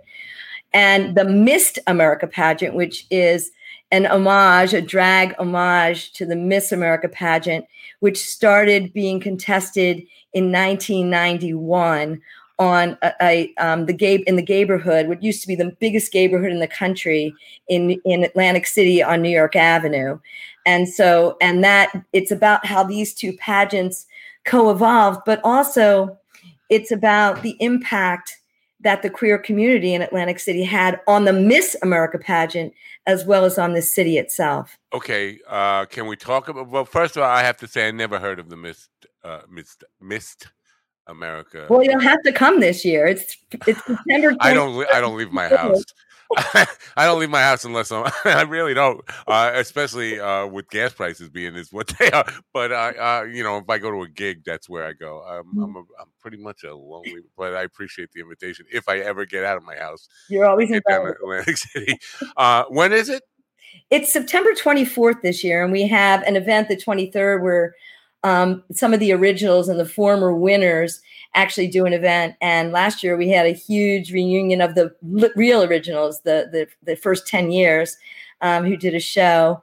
And 0.74 1.16
the 1.16 1.26
Miss'd 1.26 1.80
America 1.88 2.28
pageant, 2.28 2.76
which 2.76 3.06
is 3.10 3.52
an 3.92 4.06
homage, 4.06 4.74
a 4.74 4.82
drag 4.82 5.34
homage 5.40 6.12
to 6.14 6.26
the 6.26 6.36
Miss 6.36 6.72
America 6.72 7.08
pageant, 7.08 7.66
which 8.00 8.18
started 8.18 8.94
being 8.94 9.20
contested 9.20 10.04
in 10.34 10.52
1991 10.52 12.22
on 12.60 12.98
a, 13.02 13.14
a 13.22 13.54
um, 13.58 13.86
the 13.86 13.94
gay 13.94 14.16
in 14.28 14.36
the 14.36 14.42
neighborhood, 14.42 15.08
what 15.08 15.24
used 15.24 15.42
to 15.42 15.48
be 15.48 15.56
the 15.56 15.76
biggest 15.80 16.14
neighborhood 16.14 16.52
in 16.52 16.60
the 16.60 16.68
country 16.68 17.34
in 17.68 17.92
in 18.04 18.24
Atlantic 18.24 18.66
City 18.66 19.02
on 19.02 19.22
New 19.22 19.30
York 19.30 19.56
Avenue, 19.56 20.20
and 20.66 20.90
so 20.90 21.38
and 21.40 21.64
that 21.64 21.92
it's 22.14 22.32
about 22.32 22.66
how 22.66 22.84
these 22.84 23.14
two 23.14 23.34
pageants 23.34 24.08
co-evolved, 24.48 25.22
but 25.26 25.40
also 25.44 26.18
it's 26.70 26.92
about 26.92 27.44
the 27.44 27.56
impact 27.60 28.38
that 28.82 29.02
the 29.02 29.10
queer 29.10 29.38
community 29.38 29.94
in 29.94 30.02
Atlantic 30.02 30.40
City 30.40 30.64
had 30.64 31.00
on 31.08 31.26
the 31.26 31.34
Miss 31.34 31.76
America 31.82 32.18
pageant 32.18 32.74
as 33.06 33.26
well 33.26 33.46
as 33.46 33.58
on 33.58 33.74
the 33.74 33.82
city 33.82 34.18
itself. 34.18 34.78
Okay, 34.94 35.40
uh, 35.48 35.86
can 35.86 36.08
we 36.08 36.16
talk 36.16 36.48
about? 36.48 36.70
Well, 36.70 36.86
first 36.86 37.18
of 37.18 37.24
all, 37.24 37.30
I 37.30 37.44
have 37.44 37.58
to 37.58 37.68
say 37.68 37.88
I 37.88 37.92
never 37.92 38.20
heard 38.20 38.40
of 38.40 38.50
the 38.50 38.58
Miss 38.58 38.90
uh, 39.24 39.42
Missed 39.50 39.84
Miss'd 40.02 40.48
America. 41.08 41.68
Well, 41.70 41.84
you'll 41.84 42.00
have 42.00 42.22
to 42.24 42.32
come 42.32 42.60
this 42.60 42.86
year. 42.86 43.08
It's 43.08 43.38
it's 43.66 43.84
September. 43.86 44.36
I 44.40 44.54
don't 44.54 44.86
I 44.94 45.02
don't 45.02 45.18
leave 45.18 45.32
my 45.32 45.48
house. 45.48 45.84
I 46.36 47.06
don't 47.06 47.20
leave 47.20 47.30
my 47.30 47.42
house 47.42 47.64
unless 47.66 47.92
I'm. 47.92 48.12
I 48.26 48.42
really 48.42 48.74
don't, 48.74 49.02
uh, 49.28 49.52
especially 49.56 50.20
uh, 50.20 50.46
with 50.48 50.70
gas 50.70 50.94
prices 50.94 51.30
being 51.30 51.56
is 51.56 51.72
what 51.72 51.88
they 52.00 52.12
are. 52.12 52.26
But 52.54 52.74
I, 52.74 52.90
uh, 52.92 53.24
you 53.24 53.44
know, 53.44 53.58
if 53.58 53.70
I 53.70 53.78
go 53.78 53.92
to 53.92 54.02
a 54.02 54.10
gig, 54.10 54.44
that's 54.46 54.68
where 54.68 54.86
I 54.86 54.94
go. 54.94 55.22
I'm, 55.22 55.46
mm. 55.56 55.64
I'm, 55.64 55.76
a, 55.76 55.80
I'm 55.80 56.12
pretty 56.20 56.38
much 56.38 56.64
a 56.64 56.76
lonely, 56.76 57.22
but 57.38 57.56
I 57.56 57.64
appreciate 57.64 58.12
the 58.14 58.22
invitation. 58.22 58.66
If 58.72 58.90
I 58.90 59.00
ever 59.00 59.26
get 59.26 59.44
out 59.44 59.58
of 59.58 59.64
my 59.64 59.76
house, 59.76 60.08
you're 60.30 60.46
always 60.46 60.70
in 60.70 60.82
Atlantic 60.88 61.58
City. 61.58 61.98
Uh, 62.36 62.66
when 62.70 62.94
is 62.94 63.10
it? 63.10 63.24
It's 63.90 64.12
September 64.12 64.52
24th 64.52 65.22
this 65.22 65.44
year, 65.44 65.64
and 65.64 65.72
we 65.72 65.88
have 65.88 66.24
an 66.24 66.36
event 66.36 66.68
the 66.68 66.76
23rd 66.76 67.42
where 67.42 67.74
um, 68.24 68.64
some 68.74 68.94
of 68.94 69.00
the 69.00 69.12
originals 69.12 69.70
and 69.70 69.80
the 69.80 69.86
former 69.86 70.34
winners 70.34 71.02
actually 71.34 71.68
do 71.68 71.86
an 71.86 71.94
event. 71.94 72.36
And 72.42 72.72
last 72.72 73.04
year 73.04 73.16
we 73.16 73.30
had 73.30 73.46
a 73.46 73.52
huge 73.52 74.12
reunion 74.12 74.62
of 74.62 74.76
the 74.76 74.96
real 75.36 75.64
originals, 75.64 76.22
the 76.22 76.50
the, 76.52 76.68
the 76.84 76.96
first 76.96 77.28
ten 77.28 77.52
years, 77.52 77.98
um, 78.42 78.66
who 78.66 78.78
did 78.78 78.96
a 78.96 79.00
show. 79.00 79.62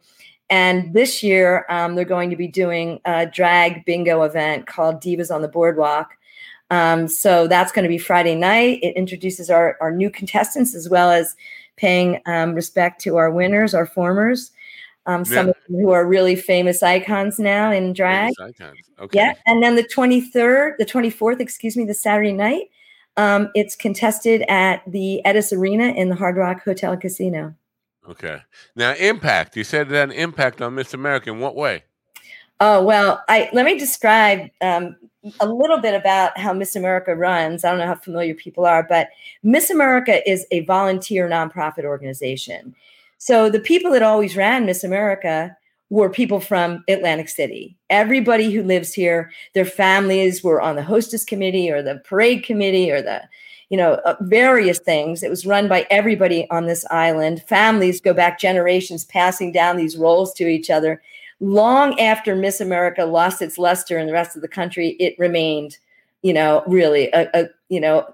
And 0.50 0.92
this 0.92 1.22
year 1.22 1.66
um, 1.68 1.94
they're 1.94 2.04
going 2.04 2.30
to 2.30 2.36
be 2.36 2.48
doing 2.48 3.00
a 3.04 3.26
drag 3.26 3.84
bingo 3.84 4.22
event 4.22 4.66
called 4.66 5.02
Divas 5.02 5.34
on 5.34 5.42
the 5.42 5.48
Boardwalk. 5.48 6.10
Um, 6.70 7.08
so 7.08 7.46
that's 7.48 7.72
going 7.72 7.82
to 7.82 7.88
be 7.88 7.98
Friday 7.98 8.34
night. 8.34 8.78
It 8.82 8.96
introduces 8.96 9.50
our, 9.50 9.76
our 9.80 9.90
new 9.90 10.10
contestants 10.10 10.74
as 10.74 10.88
well 10.88 11.10
as 11.10 11.36
paying 11.76 12.20
um, 12.26 12.54
respect 12.54 13.00
to 13.02 13.16
our 13.16 13.30
winners, 13.30 13.74
our 13.74 13.86
formers 13.86 14.50
um, 15.06 15.24
some 15.24 15.46
yeah. 15.46 15.50
of 15.50 15.56
them 15.68 15.80
who 15.80 15.90
are 15.90 16.06
really 16.06 16.36
famous 16.36 16.82
icons 16.82 17.38
now 17.38 17.70
in 17.70 17.92
drag. 17.92 18.32
icons. 18.40 18.78
Okay. 18.98 19.18
Yeah, 19.18 19.34
and 19.46 19.62
then 19.62 19.76
the 19.76 19.84
23rd, 19.84 20.76
the 20.78 20.86
24th, 20.86 21.40
excuse 21.40 21.76
me, 21.76 21.84
the 21.84 21.94
Saturday 21.94 22.32
night, 22.32 22.70
um, 23.16 23.50
it's 23.54 23.76
contested 23.76 24.42
at 24.48 24.82
the 24.86 25.20
Etess 25.24 25.52
Arena 25.52 25.88
in 25.88 26.08
the 26.08 26.16
Hard 26.16 26.36
Rock 26.36 26.64
Hotel 26.64 26.96
Casino. 26.96 27.54
Okay. 28.08 28.38
Now, 28.76 28.94
impact. 28.94 29.56
You 29.56 29.64
said 29.64 29.88
that 29.90 30.10
impact 30.12 30.60
on 30.60 30.74
Miss 30.74 30.94
America. 30.94 31.30
In 31.30 31.38
what 31.38 31.54
way? 31.54 31.84
Oh 32.60 32.82
well, 32.84 33.22
I 33.28 33.48
let 33.52 33.64
me 33.66 33.78
describe 33.78 34.48
um, 34.60 34.96
a 35.40 35.48
little 35.48 35.78
bit 35.78 35.94
about 35.94 36.38
how 36.38 36.52
Miss 36.52 36.76
America 36.76 37.14
runs. 37.14 37.64
I 37.64 37.70
don't 37.70 37.78
know 37.78 37.86
how 37.86 37.96
familiar 37.96 38.34
people 38.34 38.64
are, 38.64 38.82
but 38.82 39.08
Miss 39.42 39.70
America 39.70 40.28
is 40.28 40.46
a 40.50 40.60
volunteer 40.60 41.28
nonprofit 41.28 41.84
organization. 41.84 42.74
So 43.24 43.48
the 43.48 43.58
people 43.58 43.90
that 43.92 44.02
always 44.02 44.36
ran 44.36 44.66
Miss 44.66 44.84
America 44.84 45.56
were 45.88 46.10
people 46.10 46.40
from 46.40 46.84
Atlantic 46.90 47.30
City. 47.30 47.74
Everybody 47.88 48.52
who 48.52 48.62
lives 48.62 48.92
here, 48.92 49.32
their 49.54 49.64
families 49.64 50.44
were 50.44 50.60
on 50.60 50.76
the 50.76 50.82
hostess 50.82 51.24
committee 51.24 51.70
or 51.70 51.80
the 51.80 52.02
parade 52.04 52.44
committee 52.44 52.90
or 52.90 53.00
the, 53.00 53.22
you 53.70 53.78
know, 53.78 53.94
uh, 54.04 54.16
various 54.20 54.78
things. 54.78 55.22
It 55.22 55.30
was 55.30 55.46
run 55.46 55.68
by 55.68 55.86
everybody 55.88 56.46
on 56.50 56.66
this 56.66 56.84
island. 56.90 57.42
Families 57.44 57.98
go 57.98 58.12
back 58.12 58.38
generations 58.38 59.06
passing 59.06 59.52
down 59.52 59.78
these 59.78 59.96
roles 59.96 60.34
to 60.34 60.46
each 60.46 60.68
other. 60.68 61.00
Long 61.40 61.98
after 61.98 62.36
Miss 62.36 62.60
America 62.60 63.06
lost 63.06 63.40
its 63.40 63.56
luster 63.56 63.98
in 63.98 64.06
the 64.06 64.12
rest 64.12 64.36
of 64.36 64.42
the 64.42 64.48
country, 64.48 64.96
it 65.00 65.18
remained, 65.18 65.78
you 66.20 66.34
know, 66.34 66.62
really 66.66 67.08
a, 67.14 67.30
a 67.32 67.48
you 67.70 67.80
know, 67.80 68.06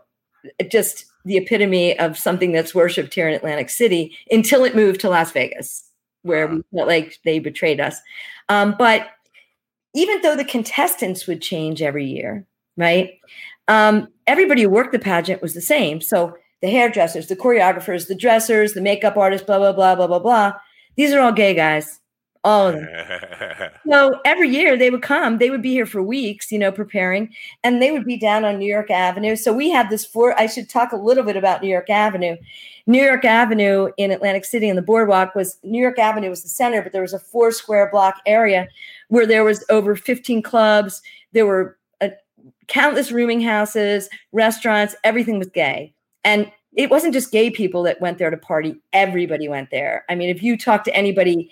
just 0.71 1.07
the 1.25 1.37
epitome 1.37 1.99
of 1.99 2.19
something 2.19 2.53
that's 2.53 2.75
worshipped 2.75 3.15
here 3.15 3.29
in 3.29 3.35
Atlantic 3.35 3.71
City 3.71 4.17
until 4.31 4.65
it 4.65 4.77
moved 4.77 5.01
to 5.01 5.11
Las 5.11 5.33
Vegas, 5.33 5.85
where 6.23 6.47
we 6.47 6.63
felt 6.75 6.89
like 6.89 7.19
they 7.25 7.39
betrayed 7.39 7.81
us. 7.81 8.01
Um, 8.49 8.75
but 8.79 9.09
even 9.95 10.21
though 10.23 10.37
the 10.37 10.45
contestants 10.45 11.27
would 11.27 11.43
change 11.43 11.83
every 11.83 12.07
year, 12.07 12.47
right? 12.77 13.19
Um, 13.69 14.09
everybody 14.27 14.63
who 14.63 14.71
worked 14.71 14.93
the 14.93 14.99
pageant 14.99 15.43
was 15.43 15.55
the 15.55 15.61
same. 15.61 16.01
So 16.01 16.37
the 16.63 16.71
hairdressers, 16.71 17.29
the 17.29 17.37
choreographers, 17.37 18.09
the 18.09 18.15
dressers, 18.15 18.73
the 18.73 18.81
makeup 18.81 19.17
artists, 19.17 19.47
blah, 19.47 19.59
blah, 19.59 19.73
blah, 19.73 19.95
blah, 19.95 20.07
blah, 20.07 20.19
blah. 20.19 20.53
These 20.97 21.13
are 21.13 21.21
all 21.21 21.33
gay 21.33 21.55
guys 21.55 22.00
all 22.45 22.69
of 22.69 22.75
them. 22.75 23.71
so 23.91 24.21
every 24.25 24.49
year 24.49 24.77
they 24.77 24.91
would 24.91 25.03
come, 25.03 25.39
they 25.39 25.51
would 25.51 25.63
be 25.63 25.73
here 25.73 25.87
for 25.87 26.03
weeks, 26.03 26.51
you 26.51 26.59
know, 26.59 26.73
preparing, 26.73 27.33
and 27.63 27.83
they 27.83 27.91
would 27.91 28.05
be 28.05 28.17
down 28.17 28.45
on 28.45 28.59
New 28.59 28.71
York 28.71 28.91
Avenue. 28.91 29.37
So 29.37 29.53
we 29.53 29.71
have 29.71 29.91
this 29.91 30.05
four. 30.05 30.39
I 30.39 30.47
should 30.47 30.69
talk 30.69 30.93
a 30.93 30.97
little 30.97 31.25
bit 31.25 31.37
about 31.37 31.63
New 31.63 31.69
York 31.69 31.91
Avenue. 31.91 32.37
New 32.87 33.03
York 33.03 33.25
Avenue 33.25 33.91
in 33.99 34.11
Atlantic 34.11 34.45
City 34.45 34.69
and 34.69 34.79
the 34.79 34.83
boardwalk 34.83 35.35
was 35.35 35.59
New 35.63 35.81
York 35.81 35.99
Avenue 35.99 36.31
was 36.31 36.43
the 36.43 36.49
center, 36.49 36.83
but 36.83 36.93
there 36.93 37.03
was 37.03 37.13
a 37.13 37.19
four 37.19 37.53
square 37.53 37.91
block 37.91 38.17
area 38.27 38.69
where 39.09 39.27
there 39.27 39.45
was 39.45 39.65
over 39.69 39.95
15 39.95 40.43
clubs. 40.43 41.03
There 41.33 41.47
were 41.47 41.79
uh, 42.01 42.09
countless 42.69 43.13
rooming 43.13 43.41
houses, 43.41 44.09
restaurants, 44.33 44.97
everything 45.05 45.39
was 45.39 45.49
gay. 45.49 45.93
And 46.25 46.51
it 46.75 46.91
wasn't 46.91 47.15
just 47.15 47.33
gay 47.33 47.51
people 47.51 47.83
that 47.83 48.01
went 48.01 48.19
there 48.19 48.31
to 48.31 48.37
party, 48.37 48.81
everybody 48.93 49.49
went 49.49 49.71
there. 49.71 50.05
I 50.09 50.15
mean, 50.15 50.31
if 50.31 50.43
you 50.43 50.57
talk 50.57 50.85
to 50.85 50.95
anybody 50.95 51.51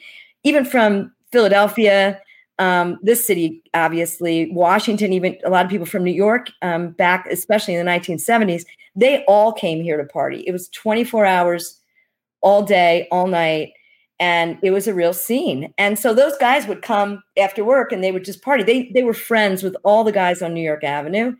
even 0.49 0.65
from 0.65 1.13
Philadelphia, 1.31 2.21
um, 2.59 2.99
this 3.03 3.25
city, 3.25 3.63
obviously, 3.75 4.51
Washington, 4.51 5.13
even 5.13 5.37
a 5.45 5.51
lot 5.51 5.65
of 5.65 5.71
people 5.71 5.87
from 5.87 6.03
New 6.03 6.13
York, 6.13 6.49
um, 6.63 6.91
back 6.93 7.27
especially 7.31 7.75
in 7.75 7.85
the 7.85 7.91
1970s, 7.91 8.65
they 8.97 9.25
all 9.29 9.53
came 9.53 9.83
here 9.83 9.97
to 9.97 10.05
party. 10.05 10.43
It 10.47 10.53
was 10.53 10.69
24 10.71 11.25
hours, 11.25 11.79
all 12.41 12.63
day, 12.63 13.07
all 13.11 13.27
night, 13.27 13.73
and 14.19 14.59
it 14.63 14.71
was 14.71 14.89
a 14.89 14.95
real 14.95 15.13
scene. 15.13 15.73
And 15.79 15.99
so 15.99 16.15
those 16.15 16.37
guys 16.39 16.67
would 16.67 16.83
come 16.83 17.23
after 17.39 17.65
work 17.65 17.93
and 17.93 18.03
they 18.03 18.11
would 18.11 18.25
just 18.25 18.43
party. 18.43 18.65
They 18.65 18.91
they 18.93 19.05
were 19.05 19.15
friends 19.15 19.63
with 19.63 19.77
all 19.85 20.03
the 20.03 20.13
guys 20.13 20.43
on 20.43 20.55
New 20.55 20.63
York 20.63 20.83
Avenue 20.83 21.37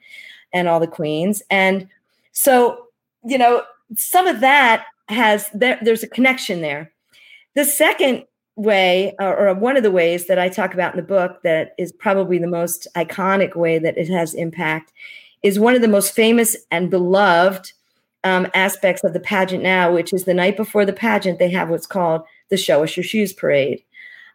and 0.53 0.69
all 0.69 0.79
the 0.79 0.87
queens. 0.87 1.43
And 1.51 1.89
so, 2.33 2.85
you 3.25 3.39
know, 3.39 3.63
some 3.97 4.27
of 4.27 4.41
that 4.41 4.85
has 5.09 5.51
there, 5.53 5.79
there's 5.83 6.05
a 6.05 6.09
connection 6.09 6.61
there. 6.61 6.93
The 7.55 7.65
second 7.65 8.25
way, 8.59 9.15
or, 9.21 9.55
one 9.55 9.77
of 9.77 9.83
the 9.83 9.91
ways 9.91 10.27
that 10.27 10.39
I 10.39 10.49
talk 10.49 10.75
about 10.75 10.93
in 10.93 10.97
the 10.97 11.07
book 11.07 11.43
that 11.45 11.75
is 11.79 11.93
probably 11.93 12.39
the 12.39 12.49
most 12.49 12.89
iconic 12.97 13.55
way 13.55 13.79
that 13.79 13.97
it 13.97 14.09
has 14.09 14.35
impact, 14.35 14.93
is 15.43 15.59
one 15.59 15.75
of 15.75 15.81
the 15.81 15.89
most 15.89 16.13
famous 16.13 16.57
and 16.71 16.91
beloved 16.91 17.73
um, 18.25 18.49
aspects 18.55 19.05
of 19.05 19.13
the 19.13 19.21
pageant 19.21 19.63
now, 19.63 19.93
which 19.93 20.13
is 20.13 20.25
the 20.25 20.35
night 20.35 20.57
before 20.57 20.85
the 20.85 20.93
pageant, 20.93 21.39
they 21.39 21.51
have 21.51 21.71
what's 21.71 21.87
called 21.87 22.23
the 22.49 22.57
Show 22.57 22.83
Us 22.83 22.97
Your 22.97 23.05
Shoes 23.05 23.33
Parade. 23.33 23.83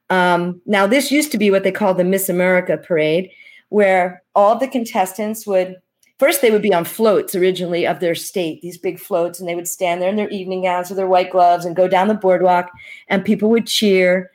Um, 0.09 0.61
now, 0.65 0.87
this 0.87 1.11
used 1.11 1.31
to 1.33 1.37
be 1.37 1.51
what 1.51 1.63
they 1.63 1.71
called 1.71 1.97
the 1.97 2.03
Miss 2.05 2.29
America 2.29 2.77
Parade, 2.77 3.29
where 3.69 4.23
all 4.35 4.57
the 4.57 4.67
contestants 4.67 5.45
would 5.45 5.75
first 6.19 6.41
they 6.41 6.51
would 6.51 6.61
be 6.61 6.73
on 6.73 6.85
floats 6.85 7.35
originally 7.35 7.85
of 7.85 7.99
their 7.99 8.15
state 8.15 8.61
these 8.61 8.77
big 8.77 8.99
floats 8.99 9.39
and 9.39 9.47
they 9.47 9.55
would 9.55 9.67
stand 9.67 10.01
there 10.01 10.09
in 10.09 10.15
their 10.15 10.29
evening 10.29 10.63
gowns 10.63 10.89
with 10.89 10.97
their 10.97 11.07
white 11.07 11.31
gloves 11.31 11.65
and 11.65 11.75
go 11.75 11.87
down 11.87 12.07
the 12.07 12.13
boardwalk 12.13 12.71
and 13.07 13.25
people 13.25 13.49
would 13.49 13.67
cheer. 13.67 14.31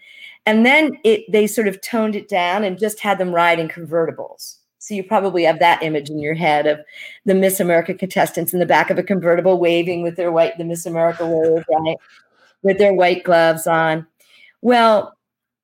And 0.46 0.64
then 0.64 0.98
it 1.04 1.30
they 1.30 1.46
sort 1.46 1.68
of 1.68 1.80
toned 1.80 2.16
it 2.16 2.28
down 2.28 2.64
and 2.64 2.78
just 2.78 3.00
had 3.00 3.18
them 3.18 3.34
ride 3.34 3.58
in 3.58 3.68
convertibles. 3.68 4.56
So 4.78 4.94
you 4.94 5.04
probably 5.04 5.44
have 5.44 5.58
that 5.58 5.82
image 5.82 6.08
in 6.08 6.18
your 6.18 6.34
head 6.34 6.66
of 6.66 6.80
the 7.26 7.34
miss 7.34 7.60
america 7.60 7.94
contestants 7.94 8.52
in 8.52 8.58
the 8.58 8.66
back 8.66 8.90
of 8.90 8.98
a 8.98 9.02
convertible 9.02 9.58
waving 9.58 10.02
with 10.02 10.16
their 10.16 10.32
white 10.32 10.56
the 10.56 10.64
miss 10.64 10.86
america 10.86 11.26
wave 11.26 11.64
right 11.70 11.96
with 12.62 12.78
their 12.78 12.92
white 12.92 13.24
gloves 13.24 13.66
on. 13.66 14.06
Well 14.62 15.14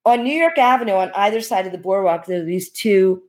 on 0.04 0.22
new 0.22 0.36
york 0.36 0.58
avenue 0.58 0.92
on 0.92 1.10
either 1.14 1.40
side 1.40 1.66
of 1.66 1.72
the 1.72 1.78
boardwalk 1.78 2.26
there 2.26 2.42
are 2.42 2.44
these 2.44 2.70
two 2.70 3.22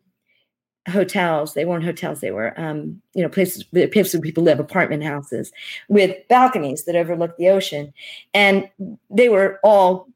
hotels. 0.88 1.54
They 1.54 1.66
weren't 1.66 1.84
hotels. 1.84 2.22
They 2.22 2.32
were, 2.32 2.60
um, 2.60 3.02
you 3.14 3.24
know, 3.24 3.30
places, 3.30 3.64
places 3.64 4.14
where 4.14 4.22
people 4.22 4.44
live, 4.44 4.60
apartment 4.60 5.04
houses 5.04 5.52
with 5.88 6.16
balconies 6.28 6.86
that 6.86 6.96
overlook 6.96 7.38
the 7.38 7.50
ocean. 7.50 7.94
And 8.34 8.70
they 9.10 9.30
were 9.30 9.60
all 9.64 10.08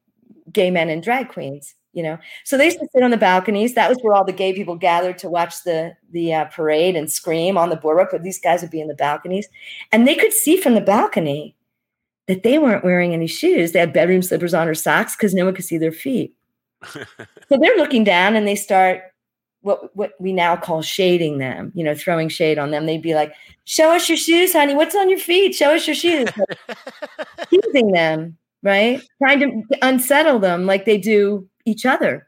gay 0.52 0.72
men 0.72 0.90
and 0.90 1.04
drag 1.04 1.30
queens. 1.30 1.76
you 1.94 2.04
know. 2.04 2.18
So 2.44 2.58
they 2.58 2.66
used 2.66 2.80
to 2.80 2.88
sit 2.94 3.04
on 3.04 3.12
the 3.12 3.18
balconies. 3.18 3.76
That 3.76 3.90
was 3.90 3.98
where 4.02 4.14
all 4.14 4.24
the 4.24 4.32
gay 4.32 4.54
people 4.54 4.76
gathered 4.76 5.18
to 5.20 5.30
watch 5.30 5.64
the 5.64 5.96
the 6.12 6.34
uh, 6.34 6.46
parade 6.46 6.96
and 6.96 7.12
scream 7.12 7.58
on 7.58 7.70
the 7.70 7.76
boardwalk. 7.76 8.10
But 8.12 8.24
these 8.24 8.40
guys 8.40 8.62
would 8.62 8.72
be 8.72 8.82
in 8.82 8.88
the 8.88 8.96
balconies, 8.96 9.48
and 9.92 10.08
they 10.08 10.16
could 10.16 10.34
see 10.34 10.58
from 10.58 10.76
the 10.76 10.82
balcony 10.82 11.56
that 12.28 12.44
they 12.44 12.60
weren't 12.60 12.84
wearing 12.84 13.14
any 13.14 13.28
shoes. 13.28 13.72
They 13.72 13.80
had 13.80 13.92
bedroom 13.92 14.22
slippers 14.22 14.54
on 14.54 14.68
or 14.68 14.76
socks 14.76 15.16
because 15.16 15.34
no 15.34 15.46
one 15.46 15.56
could 15.56 15.66
see 15.66 15.80
their 15.80 15.92
feet. 15.92 16.36
so 16.86 17.04
they're 17.50 17.78
looking 17.78 18.04
down 18.04 18.36
and 18.36 18.48
they 18.48 18.56
start 18.56 19.02
what 19.62 19.96
what 19.96 20.14
we 20.20 20.34
now 20.34 20.56
call 20.56 20.82
shading 20.82 21.38
them, 21.38 21.72
you 21.76 21.84
know, 21.84 21.96
throwing 21.96 22.30
shade 22.30 22.58
on 22.58 22.72
them. 22.72 22.86
They'd 22.86 23.02
be 23.02 23.16
like, 23.16 23.34
"Show 23.66 23.92
us 23.92 24.08
your 24.08 24.18
shoes, 24.18 24.54
honey. 24.54 24.76
What's 24.76 24.96
on 24.96 25.10
your 25.10 25.20
feet? 25.20 25.56
Show 25.56 25.76
us 25.76 25.86
your 25.86 25.96
shoes." 25.96 26.30
teasing 27.50 27.92
them, 27.92 28.38
right? 28.64 29.02
Trying 29.22 29.40
to 29.40 29.78
unsettle 29.82 30.40
them 30.40 30.66
like 30.66 30.86
they 30.86 30.98
do 30.98 31.48
each 31.66 31.86
other, 31.86 32.28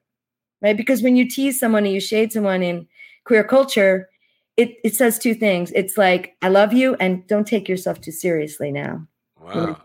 right? 0.61 0.75
Because 0.75 1.01
when 1.01 1.15
you 1.15 1.27
tease 1.27 1.59
someone 1.59 1.85
and 1.85 1.93
you 1.93 2.01
shade 2.01 2.33
someone 2.33 2.63
in 2.63 2.87
queer 3.23 3.43
culture, 3.43 4.09
it 4.57 4.75
it 4.83 4.95
says 4.95 5.17
two 5.17 5.33
things. 5.33 5.71
It's 5.73 5.97
like, 5.97 6.35
"I 6.41 6.49
love 6.49 6.73
you," 6.73 6.95
and 6.99 7.25
don't 7.27 7.47
take 7.47 7.69
yourself 7.69 8.01
too 8.01 8.11
seriously 8.11 8.71
now. 8.71 9.07
Wow. 9.39 9.53
You 9.53 9.61
know? 9.61 9.77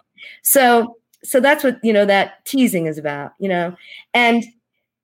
So 0.43 0.97
so 1.23 1.41
that's 1.41 1.65
what 1.65 1.79
you 1.83 1.93
know 1.93 2.05
that 2.05 2.45
teasing 2.45 2.87
is 2.87 2.99
about, 2.99 3.33
you 3.39 3.49
know, 3.49 3.77
and 4.15 4.45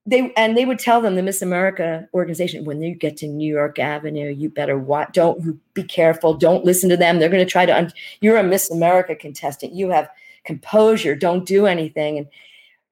they 0.05 0.33
and 0.37 0.57
they 0.57 0.65
would 0.65 0.79
tell 0.79 1.01
them 1.01 1.15
the 1.15 1.23
Miss 1.23 1.43
America 1.43 2.09
organization 2.13 2.65
when 2.65 2.83
you 2.83 2.95
get 2.95 3.17
to 3.19 3.29
New 3.29 3.53
York 3.53 3.79
Avenue, 3.79 4.31
you 4.31 4.49
better 4.49 4.77
watch. 4.77 5.11
Don't 5.13 5.41
you 5.45 5.59
be 5.75 5.85
careful. 5.85 6.35
Don't 6.35 6.65
listen 6.65 6.89
to 6.91 6.97
them. 6.97 7.19
They're 7.19 7.29
going 7.29 7.45
to 7.45 7.51
try 7.51 7.67
to. 7.67 7.77
Un- 7.77 7.93
you're 8.21 8.37
a 8.37 8.43
Miss 8.43 8.71
America 8.71 9.15
contestant. 9.15 9.75
You 9.75 9.91
have 9.91 10.09
composure. 10.45 11.15
Don't 11.15 11.47
do 11.47 11.67
anything. 11.67 12.19
And 12.19 12.27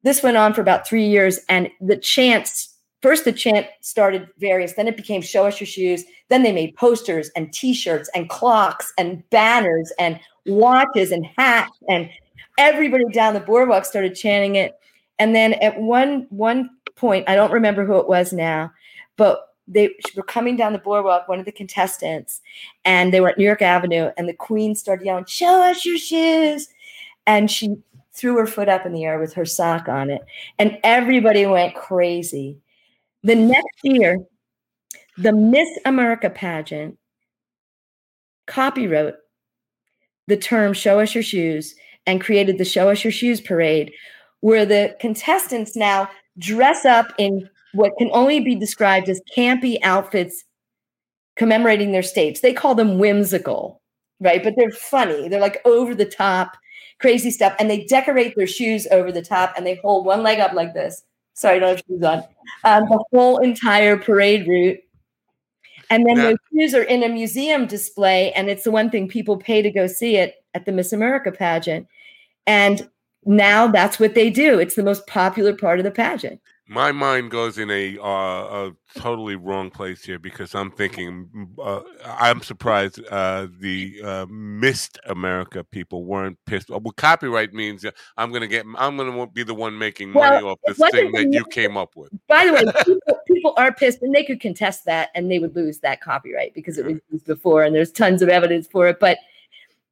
this 0.05 0.23
went 0.23 0.37
on 0.37 0.55
for 0.55 0.61
about 0.61 0.87
three 0.87 1.07
years. 1.07 1.41
And 1.49 1.69
the 1.81 1.97
chants 1.97 2.77
first, 3.03 3.25
the 3.25 3.33
chant 3.33 3.67
started 3.81 4.29
various. 4.39 4.75
Then 4.75 4.87
it 4.87 4.97
became 4.97 5.21
"Show 5.21 5.47
us 5.47 5.61
your 5.61 5.67
shoes." 5.67 6.05
Then 6.29 6.45
they 6.45 6.53
made 6.53 6.77
posters 6.77 7.29
and 7.35 7.53
T-shirts 7.53 8.09
and 8.15 8.29
clocks 8.29 8.93
and 8.99 9.29
banners 9.31 9.93
and 9.99 10.21
watches 10.47 11.11
and 11.11 11.27
hats 11.37 11.77
and 11.89 12.09
everybody 12.57 13.05
down 13.13 13.35
the 13.35 13.41
boardwalk 13.41 13.85
started 13.85 14.15
chanting 14.15 14.57
it. 14.57 14.79
And 15.19 15.35
then 15.35 15.55
at 15.55 15.81
one 15.81 16.27
one 16.31 16.71
point, 17.01 17.29
I 17.29 17.35
don't 17.35 17.53
remember 17.53 17.85
who 17.85 17.99
it 17.99 18.09
was 18.09 18.33
now, 18.33 18.73
but 19.17 19.47
they 19.67 19.95
were 20.17 20.23
coming 20.23 20.57
down 20.57 20.73
the 20.73 20.79
boardwalk, 20.79 21.29
one 21.29 21.39
of 21.39 21.45
the 21.45 21.53
contestants, 21.53 22.41
and 22.85 23.15
they 23.15 23.21
were 23.21 23.31
at 23.31 23.39
New 23.39 23.45
York 23.45 23.63
Avenue, 23.63 24.11
and 24.17 24.29
the 24.29 24.35
queen 24.35 24.75
started 24.75 25.05
yelling, 25.05 25.25
Show 25.27 25.63
us 25.63 25.85
your 25.85 25.99
shoes. 25.99 26.69
And 27.27 27.51
she 27.51 27.77
threw 28.13 28.37
her 28.37 28.47
foot 28.47 28.69
up 28.69 28.85
in 28.85 28.93
the 28.93 29.05
air 29.05 29.19
with 29.21 29.35
her 29.35 29.45
sock 29.45 29.89
on 29.89 30.11
it. 30.11 30.23
And 30.59 30.79
everybody 30.83 31.47
went 31.47 31.75
crazy. 31.75 32.59
The 33.23 33.37
next 33.37 33.79
year, 33.83 34.19
the 35.17 35.33
Miss 35.33 35.69
America 35.85 36.29
pageant 36.29 36.99
copywrote 38.49 39.15
the 40.27 40.37
term 40.37 40.73
Show 40.73 41.01
Us 41.01 41.15
Your 41.15 41.23
Shoes 41.23 41.75
and 42.07 42.21
created 42.21 42.59
the 42.59 42.65
Show 42.65 42.91
Us 42.91 43.05
Your 43.05 43.13
Shoes 43.13 43.41
parade, 43.41 43.93
where 44.41 44.67
the 44.67 44.97
contestants 45.01 45.77
now 45.77 46.09
dress 46.41 46.85
up 46.85 47.13
in 47.19 47.49
what 47.73 47.93
can 47.99 48.11
only 48.13 48.41
be 48.41 48.57
described 48.57 49.09
as 49.09 49.21
campy 49.37 49.79
outfits 49.83 50.45
commemorating 51.37 51.93
their 51.93 52.03
states. 52.03 52.41
They 52.41 52.53
call 52.53 52.75
them 52.75 52.99
whimsical, 52.99 53.81
right? 54.19 54.43
But 54.43 54.55
they're 54.57 54.73
funny. 54.73 55.29
They're 55.29 55.41
like 55.41 55.61
over 55.65 55.95
the 55.95 56.05
top, 56.05 56.57
crazy 56.99 57.31
stuff. 57.31 57.55
And 57.59 57.71
they 57.71 57.85
decorate 57.85 58.35
their 58.37 58.49
shoes 58.49 58.89
over 58.91 59.13
the 59.13 59.23
top 59.23 59.55
and 59.57 59.65
they 59.65 59.77
hold 59.77 60.05
one 60.05 60.23
leg 60.25 60.41
up 60.41 60.53
like 60.53 60.75
this. 60.75 61.05
Sorry, 61.35 61.57
I 61.57 61.59
don't 61.61 61.77
have 61.77 61.85
shoes 61.89 62.03
on. 62.03 62.25
Um, 62.65 62.89
the 62.91 63.05
whole 63.13 63.39
entire 63.39 63.97
parade 63.97 64.49
route. 64.49 64.81
And 65.89 66.07
then 66.07 66.17
yeah. 66.17 66.23
those 66.23 66.39
shoes 66.53 66.75
are 66.75 66.85
in 66.85 67.03
a 67.03 67.09
museum 67.09 67.67
display, 67.67 68.33
and 68.35 68.49
it's 68.49 68.63
the 68.63 68.71
one 68.71 68.91
thing 68.91 69.09
people 69.09 69.37
pay 69.37 69.61
to 69.61 69.71
go 69.73 69.89
see 69.89 70.17
it 70.17 70.37
at 70.55 70.65
the 70.65 70.71
Miss 70.71 70.93
America 70.93 71.33
pageant. 71.33 71.89
And 72.47 72.89
now 73.25 73.67
that's 73.67 74.01
what 74.01 74.15
they 74.15 74.31
do. 74.31 74.59
It's 74.59 74.75
the 74.75 74.83
most 74.83 75.07
popular 75.07 75.55
part 75.55 75.79
of 75.79 75.85
the 75.85 75.91
pageant. 75.91 76.41
My 76.67 76.93
mind 76.93 77.33
goes 77.33 77.59
in 77.59 77.69
a, 77.69 77.99
uh, 77.99 78.05
a 78.05 78.73
totally 78.97 79.35
wrong 79.35 79.71
place 79.71 80.05
here 80.05 80.21
because 80.21 80.55
I'm 80.55 80.71
thinking 80.71 81.49
uh, 81.61 81.81
I'm 82.05 82.43
surprised 82.43 83.05
uh, 83.11 83.49
the 83.59 84.01
uh, 84.05 84.27
miss'd 84.31 85.01
America 85.07 85.65
people 85.65 86.05
weren't 86.05 86.39
pissed. 86.47 86.71
Well, 86.71 86.81
copyright 86.97 87.53
means 87.53 87.85
I'm 88.17 88.31
going 88.31 88.43
to 88.43 88.47
get 88.47 88.67
I'm 88.79 88.97
going 88.97 89.13
to 89.13 89.27
be 89.33 89.43
the 89.43 89.53
one 89.53 89.77
making 89.77 90.11
money 90.11 90.45
well, 90.45 90.53
off 90.53 90.59
this 90.65 90.79
thing 90.93 91.11
that 91.11 91.33
you 91.33 91.45
came 91.47 91.77
up 91.77 91.97
with. 91.97 92.11
By 92.29 92.47
the 92.47 92.53
way, 92.53 92.65
people, 92.85 93.21
people, 93.27 93.55
are 93.57 93.75
pissed, 93.75 94.01
and 94.03 94.15
they 94.15 94.23
could 94.23 94.41
contest 94.41 94.85
that, 94.85 95.09
and 95.17 95.29
they 95.29 95.41
would 95.41 95.57
lose 95.57 95.81
that 95.81 96.01
copyright 96.01 96.55
because 96.55 96.79
it 96.79 96.85
was 96.85 96.99
used 97.11 97.27
before, 97.27 97.65
and 97.65 97.75
there's 97.75 97.91
tons 97.91 98.23
of 98.23 98.29
evidence 98.29 98.69
for 98.69 98.87
it. 98.87 99.01
But 99.01 99.19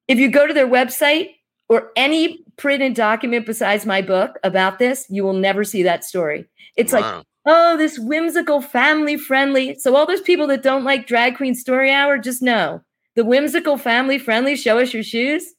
if 0.06 0.20
you 0.20 0.30
go 0.30 0.46
to 0.46 0.54
their 0.54 0.68
website, 0.68 1.30
or 1.68 1.90
any 1.96 2.44
printed 2.56 2.94
document 2.94 3.46
besides 3.46 3.86
my 3.86 4.02
book 4.02 4.38
about 4.42 4.78
this, 4.78 5.06
you 5.08 5.22
will 5.22 5.34
never 5.34 5.64
see 5.64 5.82
that 5.82 6.04
story. 6.04 6.46
It's 6.76 6.92
wow. 6.92 7.00
like, 7.00 7.26
oh, 7.46 7.76
this 7.76 7.98
whimsical, 7.98 8.60
family 8.60 9.16
friendly. 9.16 9.78
So, 9.78 9.94
all 9.94 10.06
those 10.06 10.20
people 10.20 10.46
that 10.48 10.62
don't 10.62 10.84
like 10.84 11.06
Drag 11.06 11.36
Queen 11.36 11.54
Story 11.54 11.92
Hour, 11.92 12.18
just 12.18 12.42
know 12.42 12.82
the 13.16 13.24
whimsical, 13.24 13.76
family 13.76 14.18
friendly, 14.18 14.56
show 14.56 14.78
us 14.78 14.94
your 14.94 15.02
shoes. 15.02 15.54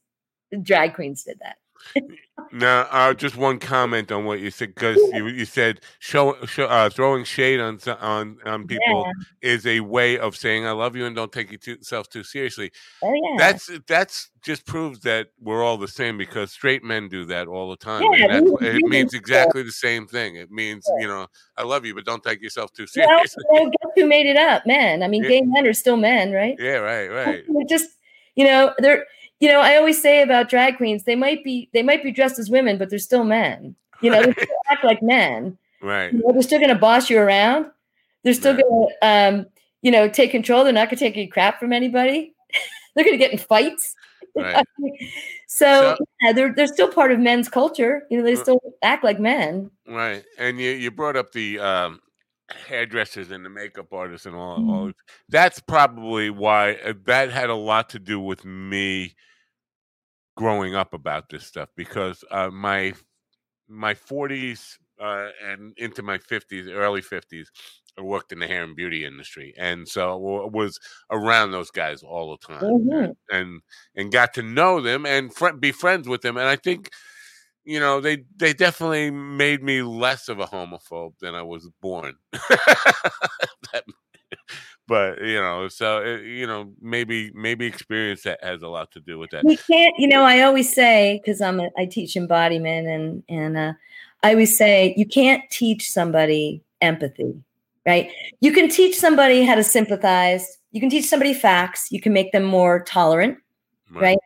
The 0.51 0.57
drag 0.57 0.95
queens 0.95 1.23
did 1.23 1.39
that. 1.41 1.57
now, 2.51 2.87
uh, 2.91 3.13
just 3.13 3.35
one 3.35 3.59
comment 3.59 4.11
on 4.11 4.25
what 4.25 4.39
you 4.39 4.51
said 4.51 4.73
because 4.75 4.97
you, 5.13 5.27
you 5.27 5.45
said 5.45 5.81
show, 5.99 6.35
show 6.45 6.65
uh, 6.65 6.89
throwing 6.89 7.23
shade 7.23 7.59
on 7.59 7.79
on 7.99 8.37
on 8.45 8.67
people 8.67 9.05
yeah. 9.05 9.53
is 9.53 9.65
a 9.65 9.79
way 9.81 10.17
of 10.17 10.35
saying 10.35 10.65
I 10.65 10.71
love 10.71 10.95
you 10.95 11.05
and 11.05 11.15
don't 11.15 11.31
take 11.31 11.65
yourself 11.65 12.09
too 12.09 12.23
seriously. 12.23 12.71
Oh 13.03 13.13
yeah, 13.13 13.35
that's 13.37 13.69
that's 13.87 14.29
just 14.41 14.65
proves 14.65 15.01
that 15.01 15.29
we're 15.39 15.63
all 15.63 15.77
the 15.77 15.87
same 15.87 16.17
because 16.17 16.51
straight 16.51 16.83
men 16.83 17.09
do 17.09 17.25
that 17.25 17.47
all 17.47 17.69
the 17.69 17.77
time. 17.77 18.03
Yeah, 18.13 18.41
it 18.61 18.83
means 18.83 19.13
exactly 19.13 19.63
the 19.63 19.71
same 19.71 20.07
thing. 20.07 20.35
It 20.35 20.51
means 20.51 20.85
you 20.99 21.07
know 21.07 21.27
I 21.57 21.63
love 21.63 21.85
you, 21.85 21.95
but 21.95 22.05
don't 22.05 22.23
take 22.23 22.41
yourself 22.41 22.73
too 22.73 22.87
seriously. 22.87 23.43
Well, 23.51 23.65
guess 23.65 23.91
who 23.95 24.05
made 24.05 24.27
it 24.27 24.37
up? 24.37 24.65
Men. 24.65 25.01
I 25.01 25.07
mean, 25.07 25.23
yeah. 25.23 25.29
gay 25.29 25.41
men 25.41 25.65
are 25.65 25.73
still 25.73 25.97
men, 25.97 26.31
right? 26.31 26.55
Yeah, 26.59 26.77
right, 26.77 27.07
right. 27.07 27.43
Just 27.69 27.89
you 28.35 28.45
know 28.45 28.73
they're 28.77 29.05
you 29.39 29.47
know, 29.49 29.61
I 29.61 29.77
always 29.77 30.01
say 30.01 30.21
about 30.21 30.49
drag 30.49 30.77
queens, 30.77 31.03
they 31.03 31.15
might 31.15 31.43
be 31.43 31.69
they 31.73 31.83
might 31.83 32.03
be 32.03 32.11
dressed 32.11 32.39
as 32.39 32.49
women, 32.49 32.77
but 32.77 32.89
they're 32.89 32.99
still 32.99 33.23
men. 33.23 33.75
You 34.01 34.11
know, 34.11 34.23
they 34.23 34.31
still 34.31 34.47
act 34.69 34.83
like 34.83 35.01
men. 35.01 35.57
Right. 35.81 36.11
You 36.11 36.19
know, 36.19 36.33
they're 36.33 36.41
still 36.41 36.59
going 36.59 36.73
to 36.73 36.79
boss 36.79 37.09
you 37.09 37.19
around. 37.19 37.67
They're 38.23 38.33
still 38.33 38.53
right. 38.53 38.63
going 38.63 38.87
to, 39.01 39.07
um, 39.07 39.45
you 39.81 39.91
know, 39.91 40.09
take 40.09 40.31
control. 40.31 40.63
They're 40.63 40.73
not 40.73 40.89
going 40.89 40.97
to 40.97 41.05
take 41.05 41.15
any 41.15 41.27
crap 41.27 41.59
from 41.59 41.73
anybody. 41.73 42.33
they're 42.95 43.05
going 43.05 43.17
to 43.17 43.23
get 43.23 43.31
in 43.31 43.37
fights. 43.37 43.95
Right. 44.35 44.65
so, 45.47 45.95
so 45.97 46.05
yeah, 46.21 46.33
they're 46.33 46.53
they're 46.53 46.67
still 46.67 46.91
part 46.91 47.11
of 47.11 47.19
men's 47.19 47.49
culture. 47.49 48.03
You 48.09 48.17
know, 48.17 48.23
they 48.23 48.35
still 48.35 48.59
act 48.81 49.03
like 49.03 49.19
men. 49.19 49.71
Right. 49.87 50.23
And 50.37 50.59
you 50.59 50.71
you 50.71 50.91
brought 50.91 51.15
up 51.15 51.31
the 51.31 51.59
um, 51.59 51.99
hairdressers 52.67 53.31
and 53.31 53.45
the 53.45 53.49
makeup 53.49 53.93
artists 53.93 54.25
and 54.25 54.35
all, 54.35 54.59
mm. 54.59 54.69
all. 54.69 54.91
That's 55.29 55.59
probably 55.59 56.29
why 56.29 56.73
uh, 56.85 56.93
that 57.05 57.31
had 57.31 57.49
a 57.49 57.55
lot 57.55 57.89
to 57.91 57.99
do 57.99 58.19
with 58.19 58.43
me 58.45 59.15
growing 60.39 60.73
up 60.73 60.93
about 60.93 61.27
this 61.27 61.45
stuff 61.45 61.67
because 61.75 62.23
uh, 62.31 62.49
my 62.49 62.93
my 63.67 63.93
40s 63.93 64.77
uh, 64.97 65.27
and 65.45 65.73
into 65.77 66.01
my 66.01 66.17
50s, 66.17 66.69
early 66.71 67.01
50s, 67.01 67.47
I 67.97 68.01
worked 68.01 68.31
in 68.31 68.39
the 68.39 68.47
hair 68.47 68.63
and 68.63 68.73
beauty 68.73 69.03
industry, 69.03 69.53
and 69.57 69.85
so 69.85 70.13
I 70.13 70.47
was 70.47 70.79
around 71.11 71.51
those 71.51 71.71
guys 71.71 72.03
all 72.03 72.31
the 72.31 72.53
time, 72.53 72.63
mm-hmm. 72.63 73.35
and 73.35 73.61
and 73.95 74.11
got 74.13 74.33
to 74.35 74.41
know 74.41 74.79
them 74.79 75.05
and 75.05 75.33
fr- 75.33 75.51
be 75.51 75.73
friends 75.73 76.07
with 76.07 76.21
them. 76.21 76.37
And 76.37 76.47
I 76.47 76.55
think, 76.55 76.89
you 77.65 77.81
know, 77.81 77.99
they 77.99 78.23
they 78.37 78.53
definitely 78.53 79.11
made 79.11 79.61
me 79.61 79.81
less 79.81 80.29
of 80.29 80.39
a 80.39 80.45
homophobe 80.45 81.19
than 81.19 81.35
I 81.35 81.41
was 81.41 81.69
born. 81.81 82.15
that, 82.31 83.83
but 84.89 85.21
you 85.21 85.39
know, 85.39 85.67
so 85.67 85.99
it, 85.99 86.21
eh, 86.21 86.23
you 86.23 86.47
know, 86.47 86.73
maybe 86.81 87.31
maybe 87.35 87.67
experience 87.67 88.23
that 88.23 88.43
has 88.43 88.63
a 88.63 88.67
lot 88.67 88.91
to 88.93 88.99
do 88.99 89.19
with 89.19 89.29
that. 89.29 89.45
We 89.45 89.55
can't, 89.55 89.93
you 89.99 90.07
know, 90.07 90.23
I 90.23 90.41
always 90.41 90.73
say 90.73 91.21
because 91.23 91.41
I'm 91.41 91.59
a, 91.59 91.69
I 91.77 91.85
teach 91.85 92.17
embodiment 92.17 92.87
and 92.87 93.23
and 93.29 93.55
uh, 93.55 93.73
I 94.23 94.31
always 94.31 94.57
say 94.57 94.95
you 94.97 95.05
can't 95.05 95.43
teach 95.51 95.91
somebody 95.91 96.63
empathy, 96.81 97.35
right? 97.85 98.09
You 98.41 98.51
can 98.51 98.67
teach 98.67 98.97
somebody 98.97 99.43
how 99.43 99.53
to 99.53 99.63
sympathize. 99.63 100.57
You 100.71 100.81
can 100.81 100.89
teach 100.89 101.05
somebody 101.05 101.35
facts. 101.35 101.91
You 101.91 102.01
can 102.01 102.11
make 102.11 102.31
them 102.31 102.43
more 102.43 102.83
tolerant, 102.83 103.37
right? 103.91 104.01
right? 104.01 104.17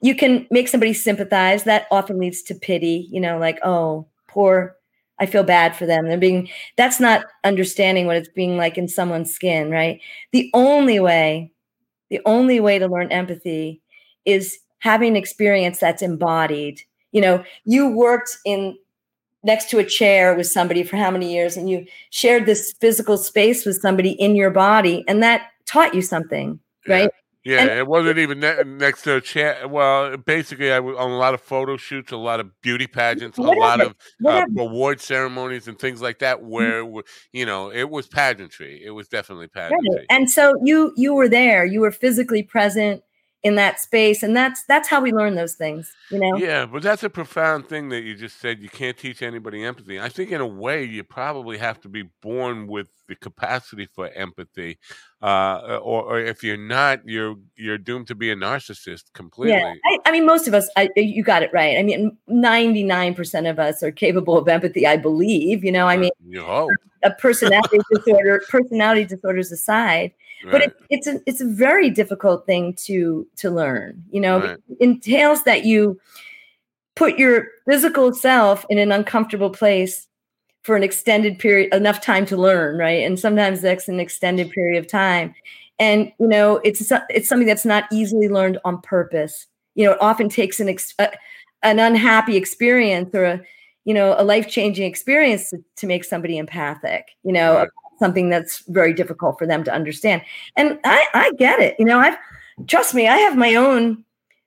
You 0.00 0.14
can 0.14 0.46
make 0.52 0.68
somebody 0.68 0.92
sympathize. 0.92 1.64
That 1.64 1.88
often 1.90 2.20
leads 2.20 2.40
to 2.44 2.54
pity. 2.54 3.08
You 3.10 3.20
know, 3.20 3.38
like 3.38 3.58
oh, 3.64 4.06
poor 4.28 4.76
I 5.20 5.26
feel 5.26 5.44
bad 5.44 5.76
for 5.76 5.86
them. 5.86 6.06
They're 6.06 6.18
being, 6.18 6.48
that's 6.76 6.98
not 6.98 7.26
understanding 7.44 8.06
what 8.06 8.16
it's 8.16 8.28
being 8.28 8.56
like 8.56 8.76
in 8.76 8.88
someone's 8.88 9.32
skin, 9.32 9.70
right? 9.70 10.00
The 10.32 10.50
only 10.54 10.98
way, 10.98 11.52
the 12.10 12.20
only 12.24 12.60
way 12.60 12.78
to 12.78 12.88
learn 12.88 13.12
empathy 13.12 13.80
is 14.24 14.58
having 14.80 15.10
an 15.10 15.16
experience 15.16 15.78
that's 15.78 16.02
embodied. 16.02 16.80
You 17.12 17.20
know, 17.20 17.44
you 17.64 17.88
worked 17.88 18.36
in 18.44 18.76
next 19.44 19.70
to 19.70 19.78
a 19.78 19.84
chair 19.84 20.34
with 20.34 20.46
somebody 20.46 20.82
for 20.82 20.96
how 20.96 21.10
many 21.10 21.32
years 21.32 21.56
and 21.56 21.70
you 21.70 21.86
shared 22.10 22.46
this 22.46 22.74
physical 22.80 23.16
space 23.16 23.64
with 23.64 23.80
somebody 23.80 24.12
in 24.12 24.34
your 24.34 24.50
body 24.50 25.04
and 25.06 25.22
that 25.22 25.48
taught 25.66 25.94
you 25.94 26.02
something 26.02 26.58
right 26.88 27.02
yeah, 27.02 27.23
and- 27.44 27.70
it 27.70 27.86
wasn't 27.86 28.18
even 28.18 28.40
ne- 28.40 28.64
next 28.64 29.02
to 29.02 29.16
a 29.16 29.20
chair. 29.20 29.68
Well, 29.68 30.16
basically, 30.16 30.72
I 30.72 30.80
was 30.80 30.96
on 30.96 31.10
a 31.10 31.18
lot 31.18 31.34
of 31.34 31.40
photo 31.40 31.76
shoots, 31.76 32.12
a 32.12 32.16
lot 32.16 32.40
of 32.40 32.60
beauty 32.62 32.86
pageants, 32.86 33.38
whatever, 33.38 33.56
a 33.56 33.60
lot 33.60 33.80
of 33.80 33.94
uh, 34.24 34.46
award 34.58 35.00
ceremonies 35.00 35.68
and 35.68 35.78
things 35.78 36.00
like 36.00 36.20
that. 36.20 36.38
Mm-hmm. 36.38 36.48
Where 36.48 37.02
you 37.32 37.44
know 37.46 37.70
it 37.70 37.90
was 37.90 38.06
pageantry. 38.06 38.82
It 38.84 38.90
was 38.90 39.08
definitely 39.08 39.48
pageantry. 39.48 39.96
Right. 39.96 40.06
And 40.10 40.30
so 40.30 40.54
you 40.62 40.92
you 40.96 41.14
were 41.14 41.28
there. 41.28 41.64
You 41.64 41.80
were 41.80 41.92
physically 41.92 42.42
present 42.42 43.02
in 43.44 43.56
that 43.56 43.78
space 43.78 44.22
and 44.22 44.34
that's 44.34 44.64
that's 44.64 44.88
how 44.88 45.02
we 45.02 45.12
learn 45.12 45.34
those 45.34 45.52
things 45.54 45.92
you 46.10 46.18
know? 46.18 46.36
Yeah 46.38 46.64
but 46.64 46.82
that's 46.82 47.02
a 47.02 47.10
profound 47.10 47.68
thing 47.68 47.90
that 47.90 48.02
you 48.02 48.14
just 48.14 48.40
said 48.40 48.62
you 48.62 48.70
can't 48.70 48.96
teach 48.96 49.22
anybody 49.22 49.62
empathy. 49.62 50.00
I 50.00 50.08
think 50.08 50.32
in 50.32 50.40
a 50.40 50.46
way 50.46 50.82
you 50.82 51.04
probably 51.04 51.58
have 51.58 51.78
to 51.82 51.88
be 51.90 52.04
born 52.22 52.66
with 52.66 52.88
the 53.06 53.14
capacity 53.14 53.86
for 53.86 54.08
empathy 54.08 54.78
uh, 55.22 55.78
or, 55.82 56.02
or, 56.02 56.20
if 56.20 56.42
you're 56.42 56.56
not 56.56 57.00
you're 57.06 57.36
you're 57.56 57.76
doomed 57.76 58.06
to 58.06 58.14
be 58.14 58.30
a 58.30 58.36
narcissist 58.36 59.12
completely. 59.12 59.58
Yeah 59.58 59.74
I, 59.84 59.98
I 60.06 60.10
mean 60.10 60.24
most 60.24 60.48
of 60.48 60.54
us 60.54 60.68
I, 60.76 60.88
you 60.96 61.22
got 61.22 61.42
it 61.42 61.50
right. 61.52 61.76
I 61.78 61.82
mean 61.82 62.16
99% 62.30 63.50
of 63.50 63.58
us 63.58 63.82
are 63.82 63.92
capable 63.92 64.38
of 64.38 64.48
empathy 64.48 64.86
i 64.86 64.96
believe 64.96 65.62
you 65.62 65.70
know? 65.70 65.86
I 65.86 65.98
mean 65.98 66.12
you 66.26 66.42
hope. 66.42 66.70
a 67.02 67.10
personality 67.10 67.78
disorder 67.92 68.42
personality 68.48 69.04
disorders 69.04 69.52
aside 69.52 70.12
but 70.50 70.62
it, 70.62 70.76
it's 70.90 71.06
a 71.06 71.20
it's 71.26 71.40
a 71.40 71.46
very 71.46 71.90
difficult 71.90 72.46
thing 72.46 72.74
to 72.74 73.26
to 73.36 73.50
learn 73.50 74.02
you 74.10 74.20
know 74.20 74.40
right. 74.40 74.50
it 74.50 74.76
entails 74.80 75.44
that 75.44 75.64
you 75.64 75.98
put 76.96 77.18
your 77.18 77.48
physical 77.66 78.14
self 78.14 78.64
in 78.70 78.78
an 78.78 78.92
uncomfortable 78.92 79.50
place 79.50 80.06
for 80.62 80.76
an 80.76 80.82
extended 80.82 81.38
period 81.38 81.72
enough 81.74 82.00
time 82.00 82.24
to 82.26 82.36
learn 82.36 82.78
right? 82.78 83.04
And 83.04 83.18
sometimes 83.18 83.60
that's 83.60 83.88
an 83.88 84.00
extended 84.00 84.50
period 84.50 84.78
of 84.78 84.88
time. 84.88 85.34
And 85.78 86.12
you 86.18 86.28
know 86.28 86.56
it's 86.64 86.92
it's 87.10 87.28
something 87.28 87.48
that's 87.48 87.66
not 87.66 87.84
easily 87.92 88.28
learned 88.28 88.58
on 88.64 88.80
purpose. 88.80 89.46
You 89.74 89.86
know 89.86 89.92
it 89.92 89.98
often 90.00 90.28
takes 90.28 90.60
an 90.60 90.68
ex, 90.68 90.94
uh, 90.98 91.08
an 91.62 91.78
unhappy 91.78 92.36
experience 92.36 93.14
or 93.14 93.24
a 93.24 93.40
you 93.84 93.92
know 93.92 94.14
a 94.16 94.24
life-changing 94.24 94.86
experience 94.86 95.50
to, 95.50 95.62
to 95.76 95.86
make 95.86 96.04
somebody 96.04 96.38
empathic 96.38 97.08
you 97.22 97.32
know 97.32 97.56
right 97.56 97.68
something 97.98 98.28
that's 98.28 98.60
very 98.68 98.92
difficult 98.92 99.38
for 99.38 99.46
them 99.46 99.64
to 99.64 99.72
understand. 99.72 100.22
And 100.56 100.78
I, 100.84 101.06
I 101.14 101.32
get 101.38 101.60
it. 101.60 101.76
You 101.78 101.84
know, 101.84 101.98
I've 101.98 102.16
trust 102.66 102.94
me, 102.94 103.08
I 103.08 103.16
have 103.18 103.36
my 103.36 103.54
own 103.54 104.04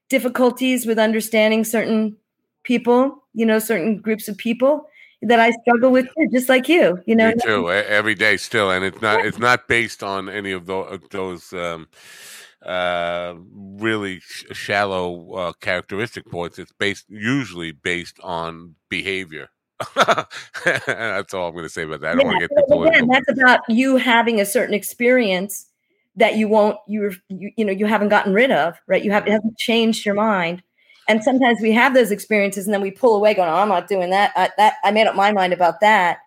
difficulties 0.09 0.85
with 0.85 0.97
understanding 0.99 1.63
certain 1.63 2.15
people, 2.63 3.23
you 3.33 3.45
know, 3.45 3.59
certain 3.59 3.99
groups 3.99 4.27
of 4.27 4.37
people 4.37 4.87
that 5.21 5.39
I 5.39 5.51
struggle 5.51 5.91
with 5.91 6.05
too, 6.05 6.29
just 6.31 6.49
like 6.49 6.69
you. 6.69 7.01
You 7.05 7.15
know, 7.15 7.29
Me 7.29 7.35
too. 7.43 7.71
Every 7.71 8.15
day, 8.15 8.37
still, 8.37 8.71
and 8.71 8.85
it's 8.85 9.01
not 9.01 9.25
it's 9.25 9.39
not 9.39 9.67
based 9.67 10.03
on 10.03 10.29
any 10.29 10.51
of 10.51 10.65
those, 10.65 10.99
those 11.11 11.53
um, 11.53 11.87
uh, 12.65 13.33
really 13.55 14.19
sh- 14.19 14.45
shallow 14.51 15.31
uh, 15.33 15.53
characteristic 15.59 16.29
points. 16.29 16.59
It's 16.59 16.73
based 16.73 17.05
usually 17.09 17.71
based 17.71 18.19
on 18.21 18.75
behavior. 18.89 19.49
that's 19.95 21.34
all 21.34 21.47
I'm 21.47 21.53
going 21.53 21.65
to 21.65 21.69
say 21.69 21.84
about 21.84 22.01
that. 22.01 22.13
I 22.13 22.15
don't 22.15 22.25
yeah, 22.25 22.32
want 22.32 22.41
to 22.41 22.47
get 22.47 22.67
too 22.67 22.84
Again, 22.84 23.07
that's 23.07 23.32
about 23.32 23.59
you 23.69 23.97
having 23.97 24.41
a 24.41 24.45
certain 24.45 24.73
experience 24.73 25.67
that 26.15 26.36
you 26.36 26.47
won't 26.47 26.78
you 26.88 27.11
you 27.30 27.51
you 27.55 27.63
know 27.63 27.71
you 27.71 27.86
haven't 27.86 28.09
gotten 28.09 28.34
rid 28.34 28.51
of, 28.51 28.75
right? 28.88 29.03
You 29.03 29.11
have 29.11 29.28
it 29.28 29.32
hasn't 29.32 29.57
changed 29.57 30.05
your 30.05 30.15
mind. 30.15 30.63
And 31.07 31.23
sometimes 31.23 31.59
we 31.61 31.71
have 31.71 31.93
those 31.93 32.11
experiences, 32.11 32.65
and 32.65 32.73
then 32.73 32.82
we 32.82 32.91
pull 32.91 33.15
away, 33.15 33.34
going, 33.34 33.49
oh, 33.49 33.53
"I'm 33.53 33.69
not 33.69 33.88
doing 33.88 34.09
that. 34.09 34.34
I, 34.36 34.49
that 34.57 34.75
I 34.84 34.91
made 34.91 35.07
up 35.07 35.15
my 35.15 35.32
mind 35.32 35.53
about 35.53 35.80
that," 35.80 36.17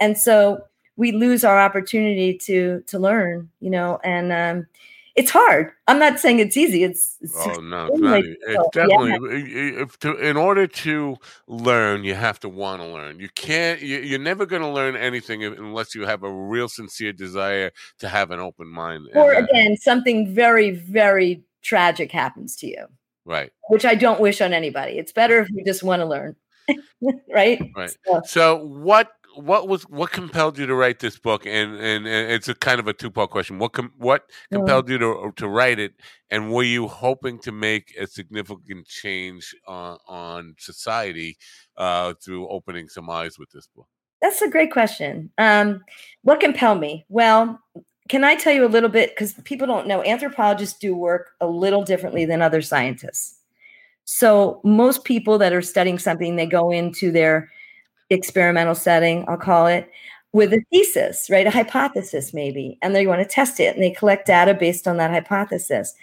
and 0.00 0.16
so 0.16 0.64
we 0.96 1.12
lose 1.12 1.44
our 1.44 1.60
opportunity 1.60 2.38
to 2.38 2.82
to 2.86 2.98
learn, 2.98 3.50
you 3.60 3.68
know. 3.68 3.98
And 4.02 4.32
um, 4.32 4.66
it's 5.14 5.30
hard. 5.30 5.72
I'm 5.88 5.98
not 5.98 6.18
saying 6.18 6.38
it's 6.38 6.56
easy. 6.56 6.84
It's, 6.84 7.16
it's 7.20 7.34
oh 7.36 7.60
no, 7.60 7.86
it's, 7.86 8.00
not, 8.00 8.22
it's 8.24 8.68
definitely 8.72 9.10
yeah. 9.10 9.82
if 9.82 9.98
to, 10.00 10.16
in 10.16 10.36
order 10.36 10.66
to 10.66 11.16
learn, 11.46 12.04
you 12.04 12.14
have 12.14 12.40
to 12.40 12.48
want 12.48 12.80
to 12.80 12.88
learn. 12.88 13.20
You 13.20 13.28
can't. 13.34 13.80
You, 13.82 14.16
are 14.16 14.18
never 14.18 14.46
going 14.46 14.62
to 14.62 14.68
learn 14.68 14.96
anything 14.96 15.44
unless 15.44 15.94
you 15.94 16.06
have 16.06 16.22
a 16.22 16.30
real 16.30 16.68
sincere 16.68 17.12
desire 17.12 17.72
to 17.98 18.08
have 18.08 18.30
an 18.30 18.40
open 18.40 18.68
mind. 18.68 19.08
Or 19.14 19.32
again, 19.34 19.76
something 19.76 20.34
very 20.34 20.70
very 20.70 21.42
tragic 21.60 22.10
happens 22.10 22.56
to 22.56 22.66
you, 22.66 22.86
right? 23.24 23.50
Which 23.68 23.84
I 23.84 23.94
don't 23.94 24.20
wish 24.20 24.40
on 24.40 24.52
anybody. 24.52 24.92
It's 24.98 25.12
better 25.12 25.40
if 25.40 25.50
you 25.50 25.62
just 25.64 25.82
want 25.82 26.00
to 26.00 26.06
learn, 26.06 26.36
right? 27.28 27.62
Right. 27.76 27.94
So, 28.06 28.22
so 28.24 28.64
what 28.64 29.12
what 29.34 29.68
was 29.68 29.82
what 29.84 30.10
compelled 30.10 30.58
you 30.58 30.66
to 30.66 30.74
write 30.74 31.00
this 31.00 31.18
book? 31.18 31.46
And 31.46 31.74
and, 31.74 32.06
and 32.06 32.32
it's 32.32 32.48
a 32.48 32.54
kind 32.54 32.80
of 32.80 32.88
a 32.88 32.92
two 32.92 33.10
part 33.10 33.30
question. 33.30 33.58
What 33.58 33.72
com- 33.72 33.92
what 33.96 34.30
compelled 34.50 34.88
you 34.88 34.98
to 34.98 35.32
to 35.36 35.48
write 35.48 35.78
it? 35.78 35.94
And 36.30 36.52
were 36.52 36.62
you 36.62 36.88
hoping 36.88 37.38
to 37.40 37.52
make 37.52 37.94
a 37.98 38.06
significant 38.06 38.86
change 38.86 39.54
on 39.66 39.98
on 40.06 40.54
society 40.58 41.36
uh, 41.76 42.14
through 42.22 42.48
opening 42.48 42.88
some 42.88 43.08
eyes 43.10 43.38
with 43.38 43.50
this 43.50 43.66
book? 43.66 43.88
That's 44.20 44.40
a 44.42 44.48
great 44.48 44.70
question. 44.70 45.30
Um, 45.38 45.82
what 46.22 46.40
compelled 46.40 46.80
me? 46.80 47.04
Well, 47.08 47.60
can 48.08 48.24
I 48.24 48.36
tell 48.36 48.52
you 48.52 48.64
a 48.64 48.68
little 48.68 48.88
bit? 48.88 49.10
Because 49.10 49.34
people 49.44 49.66
don't 49.66 49.86
know, 49.86 50.02
anthropologists 50.04 50.78
do 50.78 50.94
work 50.94 51.30
a 51.40 51.46
little 51.46 51.82
differently 51.82 52.24
than 52.24 52.42
other 52.42 52.62
scientists. 52.62 53.38
So 54.04 54.60
most 54.64 55.04
people 55.04 55.38
that 55.38 55.52
are 55.52 55.62
studying 55.62 55.98
something, 55.98 56.36
they 56.36 56.46
go 56.46 56.70
into 56.70 57.10
their 57.10 57.50
experimental 58.14 58.74
setting, 58.74 59.24
I'll 59.28 59.36
call 59.36 59.66
it, 59.66 59.90
with 60.32 60.52
a 60.52 60.62
thesis, 60.70 61.28
right? 61.30 61.46
A 61.46 61.50
hypothesis, 61.50 62.32
maybe. 62.32 62.78
And 62.82 62.94
they 62.94 63.06
want 63.06 63.20
to 63.20 63.28
test 63.28 63.60
it 63.60 63.74
and 63.74 63.82
they 63.82 63.90
collect 63.90 64.26
data 64.26 64.54
based 64.54 64.88
on 64.88 64.96
that 64.96 65.10
hypothesis. 65.10 65.94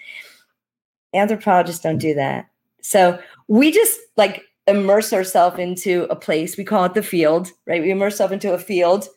Anthropologists 1.14 1.82
don't 1.82 1.98
do 1.98 2.14
that. 2.14 2.48
So 2.82 3.20
we 3.48 3.72
just 3.72 4.00
like 4.18 4.44
immerse 4.68 5.12
ourselves 5.12 5.58
into 5.58 6.06
a 6.12 6.16
place. 6.16 6.58
We 6.58 6.64
call 6.64 6.86
it 6.86 6.94
the 6.94 7.04
field, 7.04 7.52
right? 7.66 7.82
We 7.82 7.92
immerse 7.92 8.14
ourselves 8.14 8.34
into 8.34 8.54
a 8.54 8.60
field, 8.60 9.08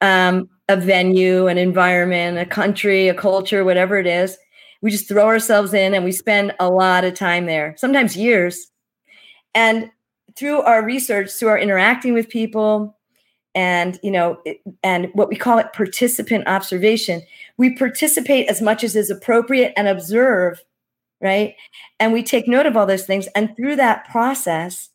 um, 0.00 0.48
a 0.68 0.76
venue, 0.76 1.46
an 1.46 1.58
environment, 1.58 2.38
a 2.38 2.46
country, 2.46 3.08
a 3.08 3.14
culture, 3.14 3.64
whatever 3.64 3.98
it 3.98 4.06
is. 4.06 4.38
We 4.80 4.90
just 4.90 5.06
throw 5.06 5.26
ourselves 5.26 5.74
in 5.74 5.94
and 5.94 6.04
we 6.04 6.12
spend 6.12 6.54
a 6.58 6.70
lot 6.70 7.04
of 7.04 7.14
time 7.14 7.44
there, 7.46 7.74
sometimes 7.76 8.16
years. 8.16 8.70
And 9.54 9.90
through 10.36 10.60
our 10.62 10.84
research, 10.84 11.30
through 11.30 11.48
our 11.48 11.58
interacting 11.58 12.14
with 12.14 12.28
people, 12.28 12.96
and 13.54 14.00
you 14.02 14.10
know, 14.10 14.42
and 14.82 15.10
what 15.14 15.28
we 15.28 15.36
call 15.36 15.58
it 15.58 15.72
participant 15.72 16.48
observation, 16.48 17.22
we 17.56 17.76
participate 17.76 18.48
as 18.48 18.60
much 18.60 18.82
as 18.82 18.96
is 18.96 19.10
appropriate 19.10 19.72
and 19.76 19.86
observe, 19.86 20.60
right? 21.20 21.54
And 22.00 22.12
we 22.12 22.22
take 22.22 22.48
note 22.48 22.66
of 22.66 22.76
all 22.76 22.86
those 22.86 23.06
things, 23.06 23.28
and 23.34 23.56
through 23.56 23.76
that 23.76 24.08
process, 24.10 24.90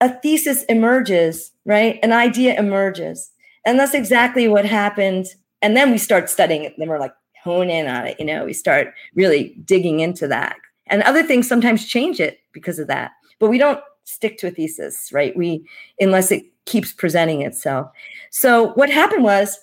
a 0.00 0.10
thesis 0.20 0.64
emerges, 0.64 1.52
right? 1.64 1.98
An 2.02 2.12
idea 2.12 2.58
emerges, 2.58 3.30
and 3.64 3.78
that's 3.78 3.94
exactly 3.94 4.48
what 4.48 4.66
happened. 4.66 5.26
And 5.62 5.76
then 5.76 5.90
we 5.90 5.98
start 5.98 6.28
studying 6.28 6.64
it, 6.64 6.74
then 6.76 6.88
we're 6.88 6.98
like 6.98 7.14
hone 7.42 7.70
in 7.70 7.86
on 7.86 8.06
it. 8.06 8.16
You 8.18 8.26
know, 8.26 8.44
we 8.44 8.52
start 8.52 8.92
really 9.14 9.56
digging 9.64 10.00
into 10.00 10.28
that, 10.28 10.56
and 10.88 11.02
other 11.04 11.22
things 11.22 11.48
sometimes 11.48 11.86
change 11.86 12.20
it 12.20 12.40
because 12.52 12.78
of 12.78 12.88
that. 12.88 13.12
But 13.40 13.48
we 13.48 13.56
don't 13.56 13.80
stick 14.04 14.38
to 14.38 14.48
a 14.48 14.50
thesis, 14.50 15.10
right? 15.12 15.36
We 15.36 15.66
unless 16.00 16.30
it 16.30 16.44
keeps 16.64 16.92
presenting 16.92 17.42
itself. 17.42 17.90
So 18.30 18.68
what 18.74 18.90
happened 18.90 19.24
was 19.24 19.58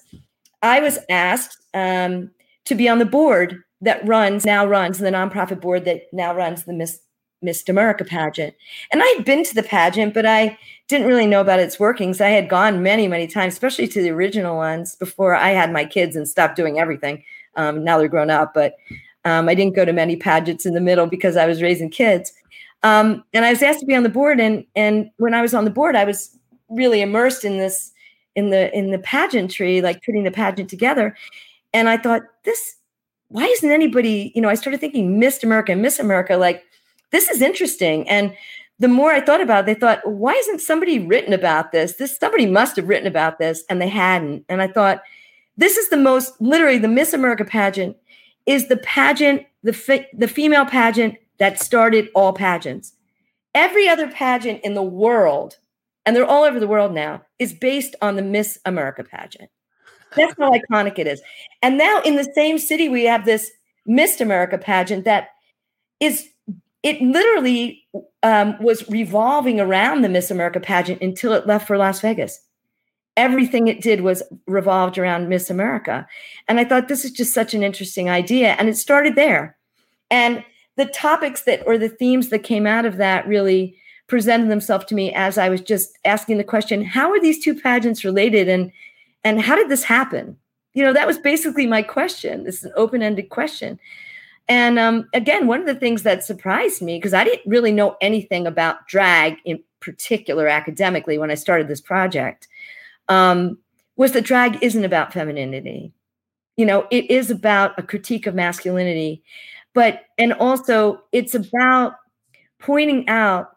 I 0.61 0.79
was 0.79 0.99
asked 1.09 1.57
um, 1.73 2.31
to 2.65 2.75
be 2.75 2.89
on 2.89 2.99
the 2.99 3.05
board 3.05 3.63
that 3.81 4.05
runs 4.07 4.45
now 4.45 4.65
runs 4.65 4.99
the 4.99 5.09
nonprofit 5.09 5.61
board 5.61 5.85
that 5.85 6.03
now 6.11 6.35
runs 6.35 6.65
the 6.65 6.73
Miss 6.73 6.99
Miss 7.41 7.63
America 7.69 8.03
pageant. 8.03 8.53
And 8.91 9.01
I 9.01 9.05
had 9.15 9.23
been 9.23 9.45
to 9.45 9.55
the 9.55 9.63
pageant, 9.63 10.13
but 10.13 10.25
I 10.25 10.57
didn't 10.89 11.07
really 11.07 11.25
know 11.25 11.39
about 11.39 11.59
its 11.59 11.79
workings. 11.79 12.19
I 12.19 12.29
had 12.29 12.49
gone 12.49 12.83
many, 12.83 13.07
many 13.07 13.27
times, 13.27 13.53
especially 13.53 13.87
to 13.89 14.01
the 14.01 14.09
original 14.09 14.57
ones 14.57 14.95
before 14.95 15.35
I 15.35 15.51
had 15.51 15.71
my 15.71 15.85
kids 15.85 16.17
and 16.17 16.27
stopped 16.27 16.57
doing 16.57 16.79
everything. 16.79 17.23
Um, 17.55 17.83
now 17.83 17.97
they're 17.97 18.09
grown 18.09 18.29
up, 18.29 18.53
but 18.53 18.75
um, 19.23 19.47
I 19.47 19.55
didn't 19.55 19.75
go 19.75 19.85
to 19.85 19.93
many 19.93 20.17
pageants 20.17 20.65
in 20.65 20.73
the 20.73 20.81
middle 20.81 21.07
because 21.07 21.37
I 21.37 21.45
was 21.45 21.61
raising 21.61 21.89
kids. 21.89 22.33
Um, 22.83 23.23
and 23.33 23.45
I 23.45 23.51
was 23.51 23.61
asked 23.61 23.81
to 23.81 23.85
be 23.85 23.95
on 23.95 24.03
the 24.03 24.09
board, 24.09 24.39
and 24.39 24.65
and 24.75 25.09
when 25.17 25.33
I 25.33 25.41
was 25.41 25.53
on 25.53 25.65
the 25.65 25.71
board, 25.71 25.95
I 25.95 26.05
was 26.05 26.37
really 26.69 27.01
immersed 27.01 27.43
in 27.43 27.57
this 27.57 27.91
in 28.35 28.49
the 28.49 28.75
in 28.75 28.91
the 28.91 28.99
pageantry, 28.99 29.81
like 29.81 30.03
putting 30.03 30.23
the 30.23 30.31
pageant 30.31 30.69
together. 30.69 31.15
And 31.73 31.89
I 31.89 31.97
thought, 31.97 32.23
this, 32.45 32.77
why 33.27 33.45
isn't 33.45 33.69
anybody? 33.69 34.31
You 34.33 34.41
know, 34.41 34.49
I 34.49 34.55
started 34.55 34.79
thinking 34.79 35.19
Miss 35.19 35.43
America, 35.43 35.75
Miss 35.75 35.99
America, 35.99 36.37
like 36.37 36.63
this 37.11 37.29
is 37.29 37.41
interesting. 37.41 38.07
And 38.07 38.33
the 38.79 38.87
more 38.87 39.11
I 39.11 39.19
thought 39.19 39.41
about 39.41 39.61
it, 39.61 39.65
they 39.65 39.73
thought, 39.73 40.07
why 40.09 40.33
isn't 40.33 40.61
somebody 40.61 40.99
written 40.99 41.33
about 41.33 41.71
this? 41.71 41.93
This 41.93 42.17
somebody 42.17 42.45
must 42.45 42.77
have 42.77 42.87
written 42.87 43.07
about 43.07 43.39
this, 43.39 43.63
and 43.69 43.81
they 43.81 43.89
hadn't. 43.89 44.45
And 44.47 44.61
I 44.61 44.67
thought, 44.67 45.01
this 45.57 45.75
is 45.75 45.89
the 45.89 45.97
most 45.97 46.39
literally 46.39 46.77
the 46.77 46.87
Miss 46.87 47.13
America 47.13 47.43
pageant 47.43 47.97
is 48.45 48.67
the 48.67 48.77
pageant, 48.77 49.45
the 49.63 50.05
the 50.13 50.27
female 50.27 50.65
pageant 50.65 51.15
that 51.39 51.59
started 51.59 52.09
all 52.13 52.33
pageants. 52.33 52.93
Every 53.55 53.89
other 53.89 54.07
pageant 54.07 54.61
in 54.63 54.73
the 54.73 54.83
world, 54.83 55.57
and 56.05 56.15
they're 56.15 56.25
all 56.25 56.43
over 56.43 56.59
the 56.59 56.67
world 56.67 56.93
now, 56.93 57.23
is 57.39 57.53
based 57.53 57.95
on 58.01 58.15
the 58.15 58.21
Miss 58.21 58.59
America 58.65 59.03
pageant. 59.03 59.49
That's 60.15 60.33
how 60.37 60.51
iconic 60.51 60.99
it 60.99 61.07
is. 61.07 61.21
And 61.61 61.77
now 61.77 62.01
in 62.01 62.15
the 62.15 62.31
same 62.35 62.57
city, 62.57 62.89
we 62.89 63.05
have 63.05 63.25
this 63.25 63.51
Miss 63.85 64.21
America 64.21 64.57
pageant 64.57 65.05
that 65.05 65.29
is 65.99 66.29
it 66.83 67.01
literally 67.01 67.85
um, 68.23 68.55
was 68.61 68.87
revolving 68.89 69.59
around 69.59 70.01
the 70.01 70.09
Miss 70.09 70.31
America 70.31 70.59
pageant 70.59 71.01
until 71.01 71.33
it 71.33 71.47
left 71.47 71.67
for 71.67 71.77
Las 71.77 71.99
Vegas. 71.99 72.39
Everything 73.17 73.67
it 73.67 73.81
did 73.81 74.01
was 74.01 74.23
revolved 74.47 74.97
around 74.97 75.27
Miss 75.27 75.49
America. 75.49 76.07
And 76.47 76.59
I 76.59 76.63
thought 76.63 76.87
this 76.87 77.03
is 77.03 77.11
just 77.11 77.33
such 77.33 77.53
an 77.53 77.63
interesting 77.63 78.09
idea. 78.09 78.55
And 78.57 78.69
it 78.69 78.77
started 78.77 79.15
there. 79.15 79.57
And 80.09 80.43
the 80.79 80.85
topics 80.85 81.43
that 81.43 81.61
or 81.67 81.77
the 81.77 81.89
themes 81.89 82.29
that 82.29 82.39
came 82.39 82.65
out 82.65 82.85
of 82.85 82.95
that 82.97 83.27
really 83.27 83.75
presented 84.07 84.49
themselves 84.49 84.85
to 84.85 84.95
me 84.95 85.13
as 85.13 85.37
I 85.37 85.49
was 85.49 85.59
just 85.61 85.99
asking 86.05 86.37
the 86.37 86.43
question, 86.43 86.83
how 86.83 87.11
are 87.11 87.19
these 87.19 87.43
two 87.43 87.53
pageants 87.53 88.05
related 88.05 88.47
and 88.47 88.71
and 89.25 89.41
how 89.41 89.57
did 89.57 89.67
this 89.67 89.83
happen? 89.83 90.37
You 90.73 90.83
know, 90.83 90.93
that 90.93 91.05
was 91.05 91.17
basically 91.17 91.67
my 91.67 91.81
question. 91.81 92.45
This 92.45 92.59
is 92.59 92.65
an 92.65 92.71
open-ended 92.77 93.27
question. 93.29 93.77
And 94.47 94.79
um, 94.79 95.09
again, 95.13 95.45
one 95.45 95.59
of 95.59 95.67
the 95.67 95.75
things 95.75 96.03
that 96.03 96.23
surprised 96.23 96.81
me, 96.81 96.97
because 96.97 97.13
I 97.13 97.25
didn't 97.25 97.49
really 97.49 97.73
know 97.73 97.97
anything 97.99 98.47
about 98.47 98.87
drag 98.87 99.35
in 99.43 99.61
particular 99.81 100.47
academically 100.47 101.17
when 101.17 101.31
I 101.31 101.35
started 101.35 101.67
this 101.67 101.81
project, 101.81 102.47
um, 103.09 103.57
was 103.97 104.13
that 104.13 104.23
drag 104.23 104.63
isn't 104.63 104.85
about 104.85 105.11
femininity. 105.11 105.91
You 106.55 106.65
know, 106.65 106.87
it 106.89 107.11
is 107.11 107.29
about 107.29 107.77
a 107.77 107.83
critique 107.83 108.25
of 108.25 108.33
masculinity, 108.35 109.21
but, 109.79 110.01
and 110.17 110.33
also 110.33 111.01
it's 111.13 111.35
about 111.35 111.93
pointing 112.59 113.07
out 113.07 113.55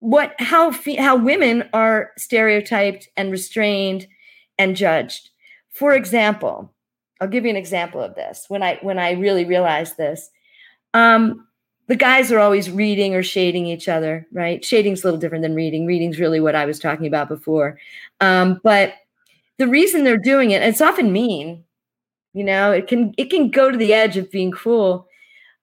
what 0.00 0.34
how 0.40 0.72
how 0.98 1.14
women 1.14 1.68
are 1.72 2.10
stereotyped 2.18 3.08
and 3.16 3.30
restrained 3.30 4.08
and 4.58 4.74
judged. 4.74 5.30
For 5.68 5.94
example, 5.94 6.74
I'll 7.20 7.28
give 7.28 7.44
you 7.44 7.50
an 7.50 7.56
example 7.56 8.02
of 8.02 8.16
this. 8.16 8.46
When 8.48 8.64
I 8.64 8.80
when 8.82 8.98
I 8.98 9.12
really 9.12 9.44
realized 9.44 9.96
this, 9.96 10.28
um, 10.92 11.46
the 11.86 11.94
guys 11.94 12.32
are 12.32 12.40
always 12.40 12.68
reading 12.68 13.14
or 13.14 13.22
shading 13.22 13.66
each 13.66 13.88
other, 13.88 14.26
right? 14.32 14.64
Shading's 14.64 15.04
a 15.04 15.06
little 15.06 15.20
different 15.20 15.42
than 15.42 15.54
reading. 15.54 15.86
Reading's 15.86 16.18
really 16.18 16.40
what 16.40 16.56
I 16.56 16.66
was 16.66 16.80
talking 16.80 17.06
about 17.06 17.28
before. 17.28 17.78
Um, 18.20 18.60
but 18.64 18.94
the 19.58 19.68
reason 19.68 20.02
they're 20.02 20.16
doing 20.18 20.50
it, 20.50 20.62
it's 20.62 20.80
often 20.80 21.12
mean. 21.12 21.62
You 22.32 22.44
know, 22.44 22.72
it 22.72 22.86
can 22.86 23.14
it 23.16 23.30
can 23.30 23.50
go 23.50 23.70
to 23.70 23.76
the 23.76 23.92
edge 23.92 24.16
of 24.16 24.30
being 24.30 24.50
cruel. 24.50 25.08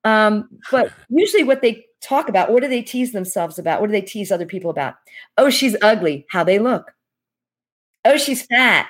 Um, 0.03 0.49
but 0.71 0.91
usually, 1.09 1.43
what 1.43 1.61
they 1.61 1.85
talk 2.01 2.29
about, 2.29 2.51
what 2.51 2.61
do 2.61 2.69
they 2.69 2.81
tease 2.81 3.11
themselves 3.11 3.57
about? 3.57 3.81
What 3.81 3.87
do 3.87 3.93
they 3.93 4.01
tease 4.01 4.31
other 4.31 4.45
people 4.45 4.69
about? 4.69 4.95
Oh, 5.37 5.49
she's 5.49 5.75
ugly. 5.81 6.25
How 6.29 6.43
they 6.43 6.59
look. 6.59 6.93
Oh, 8.05 8.17
she's 8.17 8.45
fat 8.45 8.87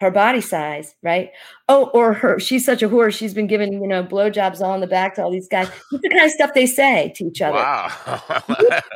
her 0.00 0.10
body 0.10 0.40
size, 0.40 0.94
right? 1.02 1.30
Oh, 1.68 1.90
or 1.92 2.14
her, 2.14 2.40
she's 2.40 2.64
such 2.64 2.82
a 2.82 2.88
whore. 2.88 3.12
She's 3.12 3.34
been 3.34 3.46
giving, 3.46 3.74
you 3.74 3.86
know, 3.86 4.02
blowjobs 4.02 4.60
all 4.60 4.74
in 4.74 4.80
the 4.80 4.86
back 4.86 5.14
to 5.14 5.22
all 5.22 5.30
these 5.30 5.48
guys. 5.48 5.68
It's 5.92 6.02
the 6.02 6.08
kind 6.08 6.24
of 6.24 6.30
stuff 6.30 6.54
they 6.54 6.66
say 6.66 7.12
to 7.16 7.24
each 7.26 7.42
other. 7.42 7.56
Wow. 7.56 7.92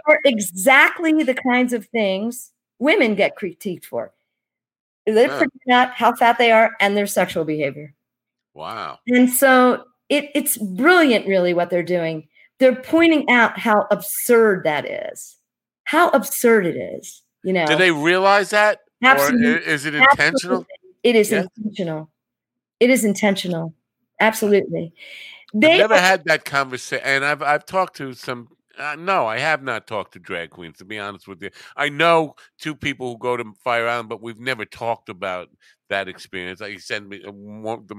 are 0.07 0.21
exactly 0.25 1.23
the 1.23 1.35
kinds 1.35 1.73
of 1.73 1.87
things 1.87 2.53
women 2.79 3.15
get 3.15 3.37
critiqued 3.37 3.85
for. 3.85 4.13
They're 5.07 5.29
huh. 5.29 5.47
out 5.71 5.95
how 5.95 6.15
fat 6.15 6.39
they 6.39 6.51
are 6.51 6.73
and 6.81 6.97
their 6.97 7.07
sexual 7.07 7.45
behavior. 7.45 7.95
Wow. 8.55 9.01
And 9.07 9.31
so 9.31 9.85
it, 10.09 10.31
it's 10.35 10.57
brilliant, 10.57 11.27
really, 11.27 11.55
what 11.55 11.71
they're 11.71 11.83
doing. 11.83 12.29
They're 12.59 12.77
pointing 12.77 13.29
out 13.31 13.59
how 13.59 13.87
absurd 13.91 14.65
that 14.65 14.89
is, 14.89 15.37
how 15.85 16.09
absurd 16.11 16.67
it 16.67 16.77
is. 16.77 17.23
You 17.43 17.53
know, 17.53 17.67
do 17.67 17.77
they 17.77 17.91
realize 17.91 18.51
that? 18.51 18.81
Absolutely. 19.03 19.49
Or 19.49 19.57
is 19.59 19.85
it 19.85 19.95
intentional? 19.95 20.61
Absolutely. 20.61 20.67
It 21.03 21.17
is 21.17 21.31
yeah. 21.31 21.45
intentional. 21.57 22.11
It 22.81 22.91
is 22.91 23.05
intentional. 23.05 23.75
Absolutely. 24.21 24.93
They 25.53 25.75
I've 25.75 25.91
never 25.91 26.01
had 26.01 26.25
that 26.25 26.45
conversation, 26.45 27.05
and 27.05 27.25
I've 27.25 27.43
I've 27.43 27.67
talked 27.67 27.97
to 27.97 28.15
some. 28.15 28.49
Uh, 28.79 28.97
no, 28.99 29.27
I 29.27 29.39
have 29.39 29.63
not 29.63 29.87
talked 29.87 30.13
to 30.15 30.19
drag 30.19 30.51
queens. 30.51 30.79
To 30.79 30.85
be 30.85 30.99
honest 30.99 31.29
with 31.29 31.43
you, 31.43 31.51
I 31.77 31.89
know 31.89 32.35
two 32.59 32.75
people 32.75 33.13
who 33.13 33.19
go 33.19 33.37
to 33.37 33.53
Fire 33.63 33.87
Island, 33.87 34.09
but 34.09 34.23
we've 34.23 34.41
never 34.41 34.65
talked 34.65 35.09
about 35.09 35.49
that 35.91 36.09
experience. 36.09 36.61
I 36.61 36.77
send 36.77 37.09
me 37.09 37.23
uh, 37.25 37.31
one, 37.31 37.87
the 37.87 37.95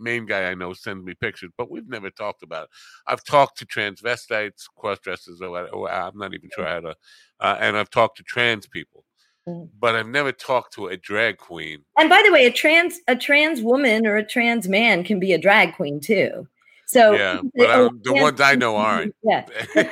main 0.00 0.26
guy 0.26 0.50
I 0.50 0.54
know 0.54 0.72
sends 0.72 1.04
me 1.04 1.14
pictures, 1.14 1.50
but 1.56 1.70
we've 1.70 1.88
never 1.88 2.10
talked 2.10 2.42
about 2.42 2.64
it. 2.64 2.70
I've 3.06 3.24
talked 3.24 3.58
to 3.58 3.66
transvestites, 3.66 4.64
cross 4.76 4.98
dressers, 4.98 5.40
or, 5.40 5.68
or 5.68 5.90
I'm 5.90 6.18
not 6.18 6.34
even 6.34 6.50
sure 6.54 6.66
how 6.66 6.80
to, 6.80 6.96
uh, 7.40 7.56
and 7.60 7.76
I've 7.76 7.90
talked 7.90 8.18
to 8.18 8.22
trans 8.22 8.66
people. 8.66 9.04
Mm. 9.48 9.70
but 9.80 9.94
I've 9.94 10.08
never 10.08 10.30
talked 10.30 10.74
to 10.74 10.88
a 10.88 10.96
drag 10.98 11.38
queen. 11.38 11.82
And 11.96 12.10
by 12.10 12.22
the 12.22 12.32
way, 12.32 12.44
a 12.44 12.52
trans 12.52 12.98
a 13.08 13.16
trans 13.16 13.62
woman 13.62 14.06
or 14.06 14.16
a 14.16 14.26
trans 14.26 14.68
man 14.68 15.04
can 15.04 15.18
be 15.18 15.32
a 15.32 15.38
drag 15.38 15.74
queen 15.74 16.00
too. 16.00 16.46
So 16.88 17.12
yeah, 17.12 17.40
but 17.54 18.02
the 18.02 18.14
ones 18.14 18.40
I 18.40 18.54
know 18.54 18.76
aren't. 18.76 19.14
Yeah, 19.22 19.44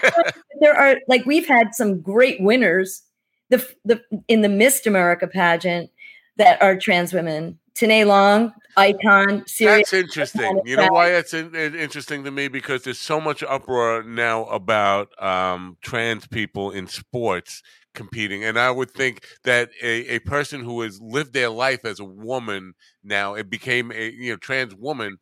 there 0.60 0.74
are 0.74 0.96
like 1.08 1.26
we've 1.26 1.46
had 1.46 1.74
some 1.74 2.00
great 2.00 2.40
winners. 2.40 3.02
The 3.50 3.64
the 3.84 4.00
in 4.28 4.40
the 4.40 4.48
Miss 4.48 4.86
America 4.86 5.26
pageant 5.26 5.90
that 6.38 6.60
are 6.62 6.76
trans 6.76 7.12
women. 7.12 7.58
Tanae 7.74 8.06
Long, 8.06 8.54
icon. 8.78 9.44
That's 9.60 9.92
interesting. 9.92 10.62
You 10.64 10.78
know 10.78 10.88
why 10.90 11.10
that's 11.10 11.34
in, 11.34 11.54
interesting 11.54 12.24
to 12.24 12.30
me 12.30 12.48
because 12.48 12.84
there's 12.84 12.98
so 12.98 13.20
much 13.20 13.42
uproar 13.42 14.02
now 14.02 14.44
about 14.46 15.08
um, 15.22 15.76
trans 15.82 16.26
people 16.26 16.70
in 16.70 16.86
sports 16.86 17.62
competing. 17.92 18.42
And 18.42 18.58
I 18.58 18.70
would 18.70 18.90
think 18.90 19.26
that 19.44 19.68
a, 19.82 20.14
a 20.14 20.18
person 20.20 20.64
who 20.64 20.80
has 20.80 20.98
lived 21.02 21.34
their 21.34 21.50
life 21.50 21.84
as 21.84 22.00
a 22.00 22.04
woman 22.04 22.72
now, 23.04 23.34
it 23.34 23.50
became 23.50 23.92
a 23.92 24.10
you 24.10 24.32
know 24.32 24.38
trans 24.38 24.74
woman, 24.74 25.18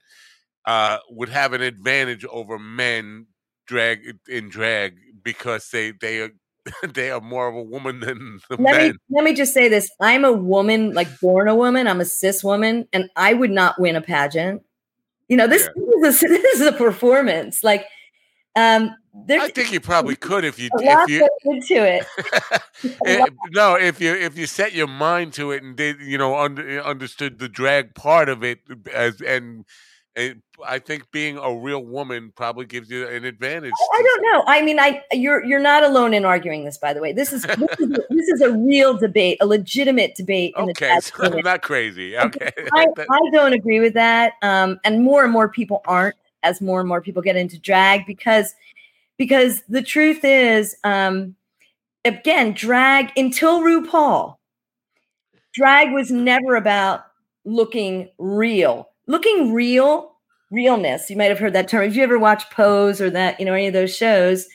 uh, 0.66 0.98
would 1.10 1.28
have 1.28 1.52
an 1.52 1.62
advantage 1.62 2.24
over 2.26 2.58
men 2.58 3.26
drag 3.66 4.18
in 4.28 4.48
drag 4.48 4.96
because 5.22 5.68
they 5.70 5.92
they 5.92 6.20
are 6.20 6.30
they 6.94 7.10
are 7.10 7.20
more 7.20 7.48
of 7.48 7.54
a 7.54 7.62
woman 7.62 8.00
than 8.00 8.40
the 8.48 8.56
let 8.56 8.76
men. 8.76 8.92
Me, 8.92 8.98
let 9.10 9.24
me 9.24 9.34
just 9.34 9.54
say 9.54 9.68
this: 9.68 9.90
I'm 10.00 10.24
a 10.24 10.32
woman, 10.32 10.92
like 10.92 11.08
born 11.20 11.48
a 11.48 11.54
woman. 11.54 11.86
I'm 11.86 12.00
a 12.00 12.06
cis 12.06 12.42
woman, 12.42 12.88
and 12.92 13.10
I 13.16 13.34
would 13.34 13.50
not 13.50 13.80
win 13.80 13.96
a 13.96 14.00
pageant. 14.00 14.62
You 15.28 15.36
know, 15.36 15.46
this, 15.46 15.68
yeah. 15.76 15.82
this, 16.02 16.22
is, 16.22 16.30
a, 16.30 16.42
this 16.42 16.60
is 16.60 16.66
a 16.66 16.72
performance. 16.72 17.64
Like 17.64 17.86
um, 18.56 18.94
I 19.28 19.48
think 19.48 19.72
you 19.72 19.80
probably 19.80 20.16
could 20.16 20.44
if 20.44 20.58
you 20.58 20.70
if 20.74 21.08
you 21.08 21.28
into 21.44 21.84
it. 21.84 22.06
Eh, 23.06 23.24
no, 23.50 23.76
if 23.76 24.00
you 24.00 24.14
if 24.14 24.36
you 24.36 24.46
set 24.46 24.74
your 24.74 24.86
mind 24.86 25.32
to 25.34 25.50
it 25.52 25.62
and 25.62 25.76
did 25.76 26.00
you 26.00 26.18
know 26.18 26.36
under, 26.36 26.82
understood 26.82 27.38
the 27.38 27.48
drag 27.48 27.94
part 27.94 28.28
of 28.28 28.44
it 28.44 28.60
as 28.92 29.20
and 29.20 29.64
it, 30.16 30.38
I 30.64 30.78
think 30.78 31.10
being 31.10 31.38
a 31.38 31.52
real 31.52 31.84
woman 31.84 32.32
probably 32.36 32.66
gives 32.66 32.88
you 32.88 33.06
an 33.08 33.24
advantage. 33.24 33.72
I, 33.72 33.96
I, 33.98 34.02
don't 34.02 34.22
know. 34.22 34.44
I 34.46 34.62
mean, 34.62 34.78
I 34.78 35.02
you're 35.12 35.44
you're 35.44 35.60
not 35.60 35.82
alone 35.82 36.14
in 36.14 36.24
arguing 36.24 36.64
this. 36.64 36.78
By 36.78 36.92
the 36.92 37.00
way, 37.00 37.12
this 37.12 37.32
is 37.32 37.42
this 37.42 37.80
is, 37.80 37.88
this 38.10 38.28
is 38.28 38.40
a 38.40 38.52
real 38.52 38.96
debate, 38.96 39.38
a 39.40 39.46
legitimate 39.46 40.14
debate. 40.14 40.54
okay, 40.56 40.98
so 41.02 41.24
I'm 41.24 41.40
not 41.40 41.62
crazy. 41.62 42.16
Okay, 42.16 42.50
I, 42.72 42.86
I 42.98 43.30
don't 43.32 43.54
agree 43.54 43.80
with 43.80 43.94
that. 43.94 44.34
Um, 44.42 44.78
and 44.84 45.02
more 45.02 45.24
and 45.24 45.32
more 45.32 45.48
people 45.48 45.82
aren't 45.86 46.16
as 46.44 46.60
more 46.60 46.78
and 46.78 46.88
more 46.88 47.00
people 47.00 47.22
get 47.22 47.36
into 47.36 47.58
drag 47.58 48.06
because 48.06 48.54
because 49.16 49.62
the 49.68 49.82
truth 49.82 50.24
is 50.24 50.76
um 50.84 51.34
again 52.04 52.52
drag 52.52 53.10
until 53.16 53.62
RuPaul 53.62 54.36
drag 55.54 55.92
was 55.92 56.10
never 56.10 56.54
about 56.54 57.06
looking 57.44 58.10
real 58.18 58.90
looking 59.06 59.52
real 59.52 60.12
realness. 60.50 61.10
You 61.10 61.16
might 61.16 61.30
have 61.30 61.38
heard 61.38 61.52
that 61.54 61.68
term. 61.68 61.84
If 61.84 61.96
you 61.96 62.02
ever 62.02 62.18
watch 62.18 62.48
pose 62.50 63.00
or 63.00 63.10
that 63.10 63.38
you 63.38 63.46
know 63.46 63.54
any 63.54 63.66
of 63.66 63.72
those 63.72 63.94
shows 63.94 64.46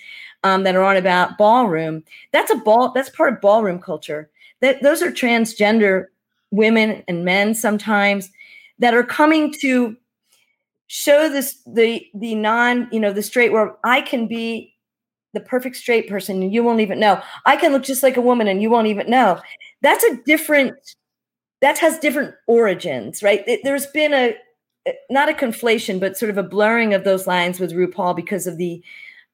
um, 0.43 0.64
that 0.64 0.76
are 0.76 0.84
on 0.84 0.95
about 0.95 1.38
ballroom 1.38 2.04
that's 2.32 2.52
a 2.52 2.56
ball 2.56 2.91
that's 2.93 3.10
part 3.10 3.34
of 3.34 3.41
ballroom 3.41 3.80
culture. 3.80 4.30
That 4.62 4.82
those 4.82 5.02
are 5.02 5.12
transgender 5.12 6.06
women 6.52 7.04
and 7.08 7.26
men 7.26 7.54
sometimes 7.54 8.30
that 8.80 8.93
are 8.93 9.04
coming 9.04 9.54
to 9.62 9.95
show 10.88 11.30
this 11.30 11.62
the 11.66 12.06
the 12.16 12.36
non 12.36 12.88
you 12.91 13.00
know 13.00 13.14
the 13.14 13.22
straight 13.22 13.52
where 13.52 13.76
i 13.84 14.02
can 14.02 14.28
be 14.28 14.74
the 15.34 15.39
perfect 15.39 15.76
straight 15.76 16.10
person 16.10 16.41
and 16.41 16.54
you 16.54 16.64
won't 16.64 16.80
even 16.80 17.00
know. 17.00 17.22
I 17.45 17.56
can 17.56 17.72
look 17.72 17.84
just 17.84 18.04
like 18.04 18.18
a 18.18 18.22
woman 18.22 18.47
and 18.47 18.62
you 18.62 18.70
won't 18.70 18.88
even 18.88 19.10
know. 19.10 19.39
That's 19.82 20.04
a 20.04 20.18
different 20.26 20.74
that 21.62 21.78
has 21.80 21.99
different 21.99 22.36
origins 22.47 23.24
right? 23.24 23.60
There's 23.64 23.88
been 23.88 24.14
a 24.14 24.36
not 25.10 25.30
a 25.30 25.34
conflation 25.34 25.99
but 25.99 26.18
sort 26.18 26.30
of 26.30 26.38
a 26.38 26.43
blurring 26.43 26.93
of 26.93 27.03
those 27.03 27.28
lines 27.28 27.60
with 27.60 27.74
rupaul 27.74 28.16
because 28.16 28.47
of 28.47 28.57
the 28.57 28.82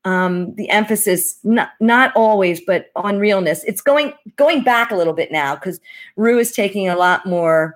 um 0.03 0.53
the 0.55 0.69
emphasis 0.69 1.39
not 1.43 1.69
not 1.79 2.15
always 2.15 2.61
but 2.61 2.91
on 2.95 3.19
realness. 3.19 3.63
It's 3.63 3.81
going 3.81 4.13
going 4.35 4.63
back 4.63 4.91
a 4.91 4.95
little 4.95 5.13
bit 5.13 5.31
now 5.31 5.55
because 5.55 5.79
ru 6.15 6.37
is 6.39 6.51
taking 6.51 6.87
a 6.87 6.95
lot 6.95 7.25
more 7.25 7.75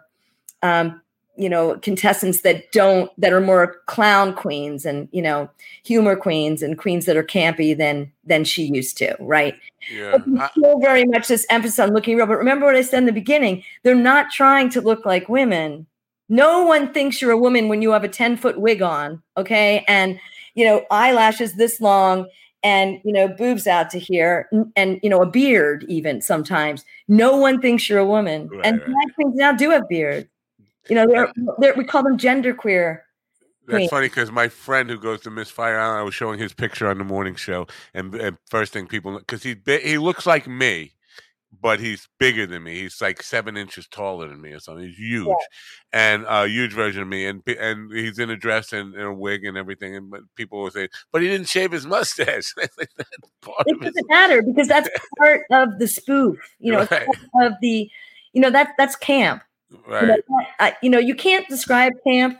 um 0.61 1.01
you 1.39 1.49
know 1.49 1.77
contestants 1.77 2.41
that 2.41 2.71
don't 2.71 3.09
that 3.17 3.31
are 3.31 3.39
more 3.41 3.77
clown 3.85 4.33
queens 4.33 4.85
and 4.85 5.07
you 5.11 5.21
know 5.21 5.49
humor 5.83 6.15
queens 6.15 6.61
and 6.61 6.77
queens 6.77 7.05
that 7.05 7.15
are 7.15 7.23
campy 7.23 7.75
than 7.75 8.11
than 8.25 8.43
she 8.43 8.63
used 8.63 8.97
to 8.97 9.15
right? 9.19 9.55
Yeah 9.89 10.17
still 10.51 10.79
very 10.79 11.05
much 11.05 11.29
this 11.29 11.47
emphasis 11.49 11.79
on 11.79 11.93
looking 11.93 12.17
real 12.17 12.25
but 12.25 12.37
remember 12.37 12.65
what 12.65 12.75
i 12.75 12.81
said 12.81 12.99
in 12.99 13.05
the 13.05 13.13
beginning 13.13 13.63
they're 13.83 13.95
not 13.95 14.31
trying 14.31 14.69
to 14.71 14.81
look 14.81 15.05
like 15.05 15.29
women. 15.29 15.87
No 16.31 16.63
one 16.63 16.93
thinks 16.93 17.21
you're 17.21 17.31
a 17.31 17.37
woman 17.37 17.69
when 17.69 17.81
you 17.81 17.91
have 17.91 18.03
a 18.03 18.09
10 18.09 18.37
foot 18.37 18.59
wig 18.59 18.81
on 18.81 19.23
okay? 19.37 19.85
And 19.87 20.19
you 20.55 20.65
know 20.65 20.85
eyelashes 20.91 21.53
this 21.53 21.79
long 21.79 22.27
and 22.61 22.99
you 23.05 23.13
know 23.13 23.29
boobs 23.29 23.65
out 23.65 23.89
to 23.91 23.99
here 23.99 24.49
and 24.75 24.99
you 25.01 25.09
know 25.09 25.21
a 25.21 25.25
beard 25.25 25.85
even 25.87 26.19
sometimes. 26.21 26.83
No 27.07 27.37
one 27.37 27.61
thinks 27.61 27.87
you're 27.87 27.99
a 27.99 28.05
woman. 28.05 28.49
Right, 28.49 28.65
and 28.65 28.81
right. 28.81 29.15
queens 29.15 29.35
now 29.35 29.53
do 29.53 29.69
have 29.69 29.87
beards 29.87 30.27
you 30.89 30.95
know, 30.95 31.07
they're, 31.07 31.33
they're 31.59 31.75
we 31.75 31.83
call 31.83 32.03
them 32.03 32.17
gender 32.17 32.53
queer. 32.53 33.05
That's 33.67 33.89
funny 33.89 34.07
because 34.07 34.31
my 34.31 34.47
friend 34.47 34.89
who 34.89 34.99
goes 34.99 35.21
to 35.21 35.29
Miss 35.29 35.51
Fire 35.51 35.79
Island, 35.79 35.99
I 35.99 36.03
was 36.03 36.15
showing 36.15 36.39
his 36.39 36.53
picture 36.53 36.87
on 36.87 36.97
the 36.97 37.03
morning 37.03 37.35
show, 37.35 37.67
and, 37.93 38.13
and 38.15 38.37
first 38.49 38.73
thing 38.73 38.87
people 38.87 39.17
because 39.19 39.43
he 39.43 39.55
he 39.65 39.97
looks 39.97 40.25
like 40.25 40.47
me, 40.47 40.93
but 41.61 41.79
he's 41.79 42.07
bigger 42.19 42.45
than 42.45 42.63
me. 42.63 42.81
He's 42.81 43.01
like 43.01 43.21
seven 43.21 43.57
inches 43.57 43.87
taller 43.87 44.27
than 44.27 44.41
me 44.41 44.51
or 44.51 44.59
something. 44.59 44.85
He's 44.85 44.97
huge, 44.97 45.27
yeah. 45.27 45.33
and 45.93 46.23
a 46.23 46.31
uh, 46.31 46.43
huge 46.45 46.73
version 46.73 47.01
of 47.01 47.07
me. 47.07 47.25
And 47.25 47.41
and 47.47 47.91
he's 47.91 48.19
in 48.19 48.29
a 48.29 48.35
dress 48.35 48.73
and, 48.73 48.93
and 48.93 49.03
a 49.03 49.13
wig 49.13 49.45
and 49.45 49.57
everything. 49.57 49.95
And 49.95 50.13
people 50.35 50.63
will 50.63 50.71
say, 50.71 50.89
but 51.11 51.21
he 51.21 51.27
didn't 51.27 51.49
shave 51.49 51.71
his 51.71 51.85
mustache. 51.85 52.53
it 52.57 52.89
doesn't 53.67 53.83
his- 53.83 53.93
matter 54.09 54.41
because 54.41 54.67
that's 54.67 54.89
part 55.17 55.41
of 55.51 55.79
the 55.79 55.87
spoof. 55.87 56.37
You 56.59 56.73
know, 56.73 56.87
right. 56.89 57.07
of 57.41 57.53
the, 57.61 57.89
you 58.33 58.41
know 58.41 58.51
that 58.51 58.73
that's 58.77 58.95
camp. 58.95 59.43
Right. 59.87 60.01
You 60.01 60.07
know, 60.07 60.17
I, 60.59 60.75
you 60.81 60.89
know, 60.89 60.99
you 60.99 61.15
can't 61.15 61.47
describe 61.47 61.93
camp, 62.05 62.39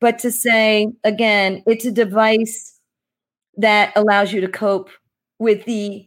but 0.00 0.18
to 0.20 0.30
say 0.30 0.88
again, 1.04 1.62
it's 1.66 1.84
a 1.84 1.92
device 1.92 2.78
that 3.56 3.92
allows 3.96 4.32
you 4.32 4.40
to 4.40 4.48
cope 4.48 4.90
with 5.38 5.64
the 5.64 6.06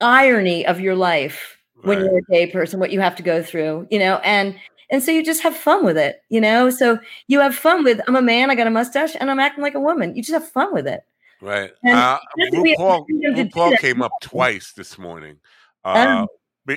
irony 0.00 0.66
of 0.66 0.80
your 0.80 0.94
life 0.94 1.58
right. 1.76 1.86
when 1.86 2.04
you're 2.04 2.18
a 2.18 2.22
gay 2.30 2.50
person, 2.50 2.80
what 2.80 2.90
you 2.90 3.00
have 3.00 3.16
to 3.16 3.22
go 3.22 3.42
through, 3.42 3.86
you 3.90 3.98
know, 3.98 4.16
and 4.24 4.58
and 4.90 5.02
so 5.02 5.10
you 5.10 5.24
just 5.24 5.42
have 5.42 5.56
fun 5.56 5.84
with 5.84 5.96
it, 5.96 6.20
you 6.28 6.40
know. 6.40 6.70
So 6.70 6.98
you 7.26 7.40
have 7.40 7.54
fun 7.54 7.84
with 7.84 8.00
I'm 8.06 8.16
a 8.16 8.22
man, 8.22 8.50
I 8.50 8.54
got 8.54 8.66
a 8.66 8.70
mustache, 8.70 9.16
and 9.18 9.30
I'm 9.30 9.40
acting 9.40 9.62
like 9.62 9.74
a 9.74 9.80
woman. 9.80 10.14
You 10.14 10.22
just 10.22 10.34
have 10.34 10.48
fun 10.48 10.72
with 10.72 10.86
it. 10.86 11.02
Right. 11.40 11.70
Uh, 11.86 12.18
RuPaul, 12.52 13.06
RuPaul 13.10 13.78
came 13.78 14.02
up 14.02 14.12
twice 14.22 14.72
this 14.72 14.98
morning. 14.98 15.36
Uh, 15.84 16.22
um, 16.22 16.28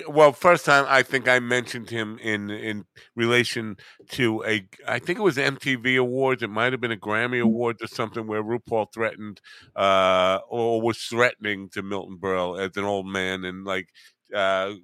well, 0.08 0.32
first 0.32 0.66
time 0.66 0.84
I 0.88 1.02
think 1.02 1.28
I 1.28 1.38
mentioned 1.38 1.88
him 1.88 2.18
in 2.18 2.50
in 2.50 2.84
relation 3.16 3.76
to 4.10 4.44
a 4.44 4.66
I 4.86 4.98
think 4.98 5.18
it 5.18 5.22
was 5.22 5.36
MTV 5.36 5.98
Awards. 5.98 6.42
It 6.42 6.50
might 6.50 6.72
have 6.72 6.80
been 6.80 6.92
a 6.92 6.96
Grammy 6.96 7.40
mm. 7.40 7.44
Awards 7.44 7.82
or 7.82 7.86
something 7.86 8.26
where 8.26 8.42
RuPaul 8.42 8.92
threatened 8.92 9.40
uh, 9.74 10.40
or 10.48 10.82
was 10.82 10.98
threatening 10.98 11.70
to 11.70 11.82
Milton 11.82 12.18
Berle 12.20 12.60
as 12.60 12.76
an 12.76 12.84
old 12.84 13.06
man 13.06 13.44
and 13.44 13.64
like 13.64 13.88
uh, 14.34 14.74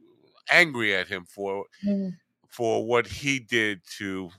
angry 0.50 0.94
at 0.94 1.08
him 1.08 1.26
for 1.28 1.66
mm. 1.86 2.12
for 2.48 2.86
what 2.86 3.06
he 3.06 3.38
did 3.38 3.82
to 3.98 4.30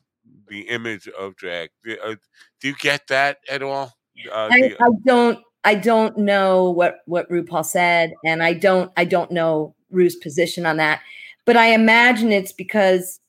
the 0.48 0.62
image 0.62 1.08
of 1.08 1.36
drag. 1.36 1.70
Do, 1.84 1.98
uh, 2.04 2.16
do 2.60 2.70
you 2.70 2.76
get 2.76 3.08
that 3.08 3.38
at 3.50 3.62
all? 3.62 3.94
Uh, 4.32 4.50
I, 4.52 4.76
I 4.80 4.90
don't. 5.06 5.40
I 5.64 5.76
don't 5.76 6.18
know 6.18 6.70
what 6.70 6.98
what 7.06 7.30
RuPaul 7.30 7.66
said, 7.66 8.14
and 8.24 8.42
I 8.42 8.54
don't. 8.54 8.92
I 8.98 9.06
don't 9.06 9.32
know 9.32 9.76
Ru's 9.96 10.16
position 10.16 10.66
on 10.66 10.78
that. 10.78 11.02
But 11.46 11.58
I 11.58 11.68
imagine 11.68 12.32
it's 12.32 12.52
because 12.52 13.20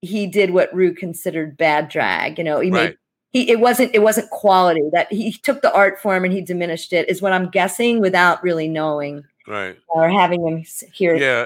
he 0.00 0.26
did 0.26 0.50
what 0.50 0.74
Ru 0.74 0.94
considered 0.94 1.56
bad 1.56 1.88
drag. 1.88 2.38
You 2.38 2.44
know, 2.44 2.60
he 2.60 2.70
right. 2.70 2.90
made 2.90 2.96
he 3.36 3.50
it 3.50 3.60
wasn't 3.60 3.94
it 3.94 4.02
wasn't 4.02 4.30
quality 4.30 4.82
that 4.92 5.12
he 5.12 5.32
took 5.32 5.60
the 5.60 5.72
art 5.74 6.00
form 6.00 6.24
and 6.24 6.32
he 6.32 6.40
diminished 6.40 6.92
it 6.92 7.08
is 7.08 7.20
what 7.20 7.32
I'm 7.32 7.50
guessing 7.50 8.00
without 8.00 8.42
really 8.42 8.68
knowing 8.68 9.24
right 9.46 9.78
or 9.88 10.08
having 10.08 10.46
him 10.46 10.64
here 10.92 11.14
yeah 11.16 11.42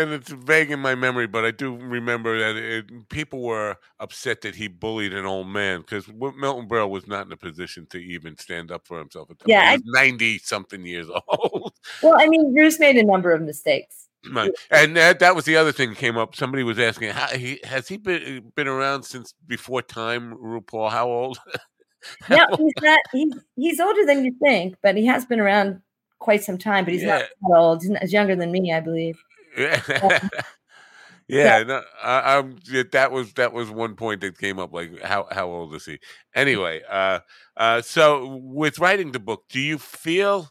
and, 0.00 0.12
it's 0.12 0.30
vague 0.30 0.70
in 0.70 0.80
my 0.80 0.94
memory 0.94 1.26
but 1.26 1.44
i 1.44 1.50
do 1.50 1.76
remember 1.76 2.38
that 2.38 2.56
it, 2.56 3.08
people 3.08 3.42
were 3.42 3.76
upset 4.00 4.40
that 4.40 4.54
he 4.54 4.68
bullied 4.68 5.12
an 5.12 5.24
old 5.24 5.46
man 5.46 5.80
because 5.80 6.08
milton 6.08 6.68
berle 6.68 6.88
was 6.88 7.06
not 7.06 7.26
in 7.26 7.32
a 7.32 7.36
position 7.36 7.86
to 7.86 7.98
even 7.98 8.36
stand 8.38 8.70
up 8.70 8.86
for 8.86 8.98
himself 8.98 9.30
at 9.30 9.36
yeah 9.46 9.72
he 9.72 9.76
was 9.76 9.82
90 9.86 10.38
something 10.38 10.84
years 10.86 11.08
old 11.28 11.72
well 12.02 12.14
i 12.18 12.26
mean 12.26 12.54
bruce 12.54 12.78
made 12.78 12.96
a 12.96 13.04
number 13.04 13.32
of 13.32 13.42
mistakes 13.42 14.08
Right. 14.32 14.50
And 14.70 14.96
that, 14.96 15.18
that 15.18 15.36
was 15.36 15.44
the 15.44 15.56
other 15.56 15.72
thing 15.72 15.90
that 15.90 15.98
came 15.98 16.16
up. 16.16 16.34
Somebody 16.34 16.62
was 16.62 16.78
asking, 16.78 17.10
how, 17.10 17.28
he, 17.28 17.60
has 17.64 17.88
he 17.88 17.98
been 17.98 18.38
uh, 18.38 18.48
been 18.54 18.68
around 18.68 19.02
since 19.02 19.34
before 19.46 19.82
time, 19.82 20.34
RuPaul? 20.36 20.90
How 20.90 21.08
old? 21.08 21.38
yeah, 22.30 22.46
he's 22.56 22.72
not. 22.80 23.00
He's 23.12 23.34
he's 23.56 23.80
older 23.80 24.04
than 24.06 24.24
you 24.24 24.34
think, 24.42 24.76
but 24.82 24.96
he 24.96 25.06
has 25.06 25.26
been 25.26 25.40
around 25.40 25.80
quite 26.24 26.42
some 26.42 26.56
time, 26.56 26.84
but 26.84 26.94
he's 26.94 27.02
yeah. 27.02 27.26
not 27.42 27.58
old. 27.58 27.84
He's 28.00 28.12
younger 28.12 28.34
than 28.34 28.50
me, 28.50 28.72
I 28.72 28.80
believe. 28.80 29.22
Yeah. 29.56 29.80
Um, 30.02 30.30
yeah, 31.28 31.62
no, 31.62 31.82
I, 32.02 32.38
am 32.38 32.56
that 32.92 33.12
was 33.12 33.34
that 33.34 33.52
was 33.52 33.70
one 33.70 33.94
point 33.94 34.22
that 34.22 34.38
came 34.38 34.58
up. 34.58 34.72
Like, 34.72 35.02
how 35.02 35.28
how 35.30 35.48
old 35.48 35.74
is 35.74 35.84
he? 35.84 36.00
Anyway, 36.34 36.80
uh, 36.90 37.20
uh, 37.58 37.82
so 37.82 38.40
with 38.42 38.78
writing 38.78 39.12
the 39.12 39.20
book, 39.20 39.44
do 39.50 39.60
you 39.60 39.78
feel 39.78 40.50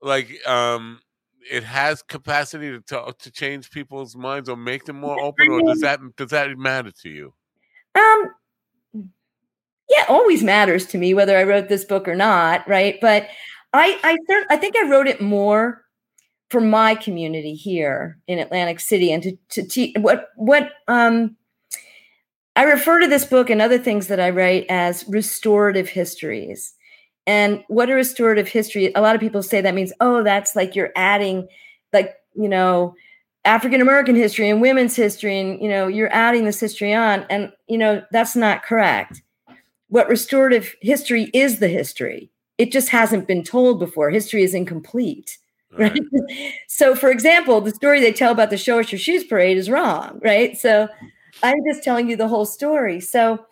like 0.00 0.30
um, 0.46 1.00
it 1.50 1.64
has 1.64 2.02
capacity 2.02 2.70
to 2.70 2.80
talk, 2.80 3.18
to 3.18 3.30
change 3.32 3.72
people's 3.72 4.14
minds 4.14 4.48
or 4.48 4.56
make 4.56 4.84
them 4.84 5.00
more 5.00 5.20
open, 5.20 5.50
or 5.50 5.62
does 5.62 5.80
that 5.80 5.98
does 6.16 6.30
that 6.30 6.56
matter 6.56 6.92
to 7.02 7.08
you? 7.08 7.34
Um, 7.96 8.30
yeah, 9.88 10.04
always 10.08 10.44
matters 10.44 10.86
to 10.86 10.98
me 10.98 11.12
whether 11.12 11.36
I 11.36 11.42
wrote 11.42 11.68
this 11.68 11.84
book 11.84 12.06
or 12.06 12.14
not, 12.14 12.68
right? 12.68 12.98
But 13.00 13.28
I 13.76 13.98
I 14.02 14.18
I 14.50 14.56
think 14.56 14.76
I 14.76 14.88
wrote 14.88 15.06
it 15.06 15.20
more 15.20 15.84
for 16.50 16.60
my 16.60 16.94
community 16.94 17.54
here 17.54 18.18
in 18.26 18.38
Atlantic 18.38 18.80
City 18.80 19.12
and 19.12 19.22
to 19.22 19.36
to 19.50 19.62
teach 19.66 19.96
what 19.98 20.28
what 20.36 20.70
um 20.88 21.36
I 22.56 22.62
refer 22.62 23.00
to 23.00 23.06
this 23.06 23.26
book 23.26 23.50
and 23.50 23.60
other 23.60 23.78
things 23.78 24.06
that 24.06 24.18
I 24.18 24.30
write 24.30 24.64
as 24.70 25.04
restorative 25.08 25.90
histories. 25.90 26.74
And 27.26 27.62
what 27.68 27.90
a 27.90 27.94
restorative 27.94 28.48
history, 28.48 28.92
a 28.94 29.02
lot 29.02 29.14
of 29.14 29.20
people 29.20 29.42
say 29.42 29.60
that 29.60 29.74
means, 29.74 29.92
oh, 30.00 30.22
that's 30.22 30.56
like 30.56 30.74
you're 30.74 30.92
adding 30.96 31.48
like, 31.92 32.14
you 32.34 32.48
know, 32.48 32.94
African 33.44 33.80
American 33.80 34.16
history 34.16 34.48
and 34.48 34.60
women's 34.60 34.96
history, 34.96 35.38
and 35.38 35.60
you 35.60 35.68
know, 35.68 35.86
you're 35.86 36.12
adding 36.12 36.44
this 36.44 36.58
history 36.58 36.94
on. 36.94 37.26
And 37.28 37.52
you 37.68 37.78
know, 37.78 38.02
that's 38.10 38.34
not 38.34 38.64
correct. 38.64 39.22
What 39.88 40.08
restorative 40.08 40.74
history 40.80 41.30
is 41.32 41.60
the 41.60 41.68
history 41.68 42.30
it 42.58 42.72
just 42.72 42.88
hasn't 42.88 43.26
been 43.26 43.42
told 43.42 43.78
before. 43.78 44.10
History 44.10 44.42
is 44.42 44.54
incomplete. 44.54 45.38
Right. 45.76 45.92
right. 45.92 46.54
so, 46.68 46.94
for 46.94 47.10
example, 47.10 47.60
the 47.60 47.72
story 47.72 48.00
they 48.00 48.12
tell 48.12 48.32
about 48.32 48.48
the 48.48 48.56
Show 48.56 48.78
Us 48.78 48.90
Your 48.90 48.98
Shoes 48.98 49.24
parade 49.24 49.58
is 49.58 49.68
wrong. 49.68 50.18
Right. 50.24 50.56
So, 50.56 50.88
I'm 51.42 51.58
just 51.68 51.82
telling 51.82 52.08
you 52.08 52.16
the 52.16 52.28
whole 52.28 52.46
story. 52.46 52.98
So, 53.00 53.44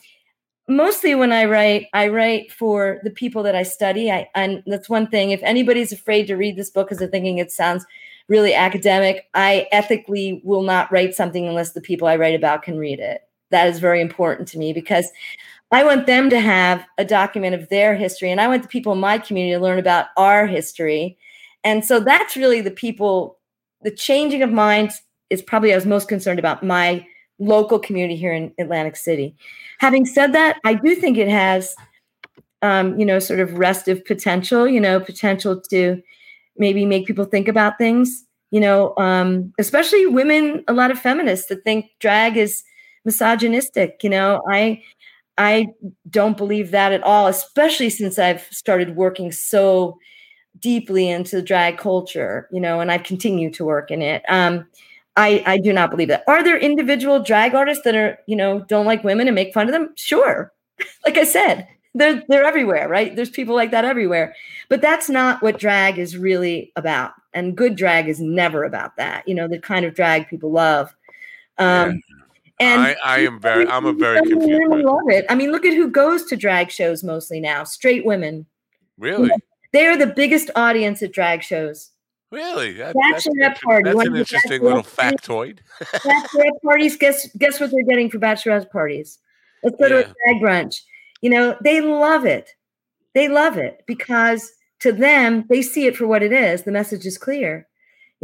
mostly 0.69 1.15
when 1.15 1.33
I 1.33 1.45
write, 1.45 1.89
I 1.93 2.09
write 2.09 2.51
for 2.51 3.01
the 3.05 3.11
people 3.11 3.43
that 3.43 3.55
I 3.55 3.63
study. 3.63 4.11
I, 4.11 4.29
and 4.35 4.63
that's 4.67 4.89
one 4.89 5.09
thing. 5.09 5.31
If 5.31 5.43
anybody's 5.43 5.93
afraid 5.93 6.27
to 6.27 6.37
read 6.37 6.57
this 6.57 6.71
book 6.71 6.87
because 6.87 6.99
they're 6.99 7.09
thinking 7.09 7.39
it 7.39 7.53
sounds 7.53 7.85
really 8.29 8.55
academic, 8.55 9.29
I 9.35 9.67
ethically 9.71 10.41
will 10.45 10.63
not 10.63 10.91
write 10.91 11.15
something 11.15 11.47
unless 11.47 11.73
the 11.73 11.81
people 11.81 12.09
I 12.09 12.17
write 12.17 12.35
about 12.35 12.63
can 12.63 12.79
read 12.79 13.01
it. 13.01 13.23
That 13.51 13.69
is 13.69 13.79
very 13.79 14.01
important 14.01 14.49
to 14.49 14.59
me 14.59 14.73
because 14.73 15.11
I 15.75 15.83
want 15.83 16.07
them 16.07 16.31
to 16.31 16.39
have 16.39 16.87
a 16.99 17.05
document 17.05 17.57
of 17.57 17.69
their 17.69 17.97
history, 17.97 18.31
and 18.31 18.41
I 18.41 18.47
want 18.47 18.63
the 18.63 18.69
people 18.69 18.93
in 18.93 19.01
my 19.01 19.19
community 19.19 19.57
to 19.57 19.61
learn 19.61 19.81
about 19.81 20.07
our 20.17 20.47
history. 20.47 21.19
And 21.65 21.85
so 21.85 21.99
that's 21.99 22.37
really 22.37 22.61
the 22.61 22.71
people, 22.71 23.39
the 23.83 23.91
changing 23.91 24.45
of 24.45 24.53
minds 24.53 25.03
is 25.31 25.43
probably 25.43 25.73
I 25.73 25.75
was 25.75 25.85
most 25.85 26.07
concerned 26.07 26.39
about 26.39 26.63
my 26.63 27.05
local 27.41 27.81
community 27.81 28.15
here 28.15 28.33
in 28.33 28.55
Atlantic 28.57 28.95
City. 28.95 29.35
Having 29.81 30.07
said 30.07 30.33
that, 30.33 30.61
I 30.65 30.75
do 30.75 30.95
think 30.95 31.19
it 31.19 31.27
has, 31.27 31.75
um, 32.63 32.97
you 32.97 33.05
know, 33.05 33.19
sort 33.19 33.41
of 33.41 33.59
restive 33.59 34.05
potential, 34.05 34.69
you 34.69 34.81
know, 34.81 35.01
potential 35.01 35.61
to 35.71 36.01
maybe 36.57 36.87
make 36.87 37.05
people 37.05 37.25
think 37.25 37.49
about 37.49 37.79
things, 37.79 38.25
you 38.53 38.61
know, 38.61 38.95
um, 38.97 39.53
especially 39.59 40.07
women, 40.07 40.63
a 40.69 40.73
lot 40.73 40.93
of 40.93 41.01
feminists 41.01 41.49
that 41.49 41.65
think 41.65 41.87
drag 41.99 42.37
is 42.37 42.63
misogynistic. 43.05 44.05
You 44.05 44.11
know, 44.11 44.41
I 44.49 44.81
I 45.39 45.69
don't 46.11 46.37
believe 46.37 46.71
that 46.71 46.93
at 46.93 47.03
all, 47.03 47.27
especially 47.27 47.91
since 47.91 48.19
I've 48.19 48.43
started 48.51 48.97
working 48.97 49.33
so 49.33 49.99
deeply 50.61 51.09
into 51.09 51.43
drag 51.43 51.79
culture, 51.79 52.49
you 52.53 52.61
know, 52.61 52.81
and 52.81 52.91
I've 52.91 53.03
continued 53.03 53.55
to 53.55 53.65
work 53.65 53.91
in 53.91 54.03
it. 54.03 54.23
Um, 54.29 54.67
I, 55.17 55.43
I 55.47 55.59
do 55.59 55.73
not 55.73 55.91
believe 55.91 56.09
that. 56.09 56.25
Are 56.27 56.43
there 56.43 56.59
individual 56.59 57.23
drag 57.23 57.55
artists 57.55 57.85
that 57.85 57.95
are, 57.95 58.19
you 58.27 58.37
know, 58.37 58.61
don't 58.61 58.87
like 58.87 59.05
women 59.05 59.29
and 59.29 59.35
make 59.35 59.53
fun 59.55 59.67
of 59.67 59.73
them? 59.73 59.91
Sure. 59.97 60.53
like 61.05 61.17
I 61.19 61.25
said, 61.25 61.69
they're 61.95 62.23
they're 62.29 62.45
everywhere, 62.45 62.89
right? 62.89 63.15
There's 63.15 63.31
people 63.31 63.55
like 63.55 63.71
that 63.71 63.85
everywhere. 63.85 64.35
But 64.69 64.81
that's 64.81 65.09
not 65.09 65.43
what 65.43 65.59
drag 65.59 65.99
is 65.99 66.17
really 66.17 66.73
about. 66.75 67.13
And 67.33 67.57
good 67.57 67.77
drag 67.77 68.09
is 68.09 68.21
never 68.21 68.65
about 68.65 68.97
that. 68.97 69.27
You 69.29 69.35
know, 69.35 69.47
the 69.47 69.59
kind 69.61 69.85
of 69.85 69.95
drag 69.95 70.29
people 70.29 70.51
love. 70.51 70.95
Um, 71.59 72.03
yeah 72.09 72.24
And 72.65 72.81
I, 72.81 72.97
I 73.05 73.19
am 73.21 73.41
very, 73.41 73.67
I'm 73.69 73.87
a 73.87 73.93
very 73.93 74.21
confused. 74.21 74.63
Women 74.69 74.83
love 74.83 75.09
it. 75.09 75.25
I 75.29 75.35
mean, 75.35 75.53
look 75.53 75.65
at 75.65 75.75
who 75.75 75.89
goes 75.89 76.25
to 76.27 76.37
drag 76.37 76.71
shows 76.71 77.05
mostly 77.05 77.41
now. 77.41 77.65
Straight 77.65 78.05
women. 78.05 78.47
Really? 78.99 79.31
they 79.73 79.87
are 79.87 79.97
the 79.97 80.07
biggest 80.07 80.51
audience 80.55 81.03
at 81.03 81.13
drag 81.13 81.43
shows. 81.43 81.91
Really? 82.31 82.73
That, 82.75 82.97
bachelorette 82.97 83.35
that's, 83.39 83.61
party. 83.61 83.93
That's 83.93 84.09
an 84.09 84.17
interesting 84.17 84.63
little 84.63 84.83
factoid. 84.83 85.59
bachelorette 85.81 86.61
parties. 86.65 86.97
Guess 86.97 87.29
guess 87.39 87.61
what 87.61 87.71
they're 87.71 87.85
getting 87.85 88.11
for 88.11 88.19
bachelorette 88.19 88.71
parties? 88.71 89.19
Let's 89.63 89.77
go 89.77 89.87
yeah. 89.87 90.03
to 90.03 90.11
a 90.11 90.15
drag 90.15 90.43
brunch. 90.43 90.81
You 91.23 91.31
know, 91.31 91.57
they 91.63 91.81
love 91.81 92.25
it. 92.25 92.51
They 93.15 93.29
love 93.29 93.57
it 93.57 93.85
because 93.87 94.51
to 94.81 94.93
them, 94.93 95.45
they 95.49 95.63
see 95.63 95.87
it 95.87 95.97
for 95.97 96.07
what 96.07 96.23
it 96.23 96.33
is. 96.33 96.65
The 96.65 96.73
message 96.73 97.07
is 97.07 97.19
clear. 97.19 97.69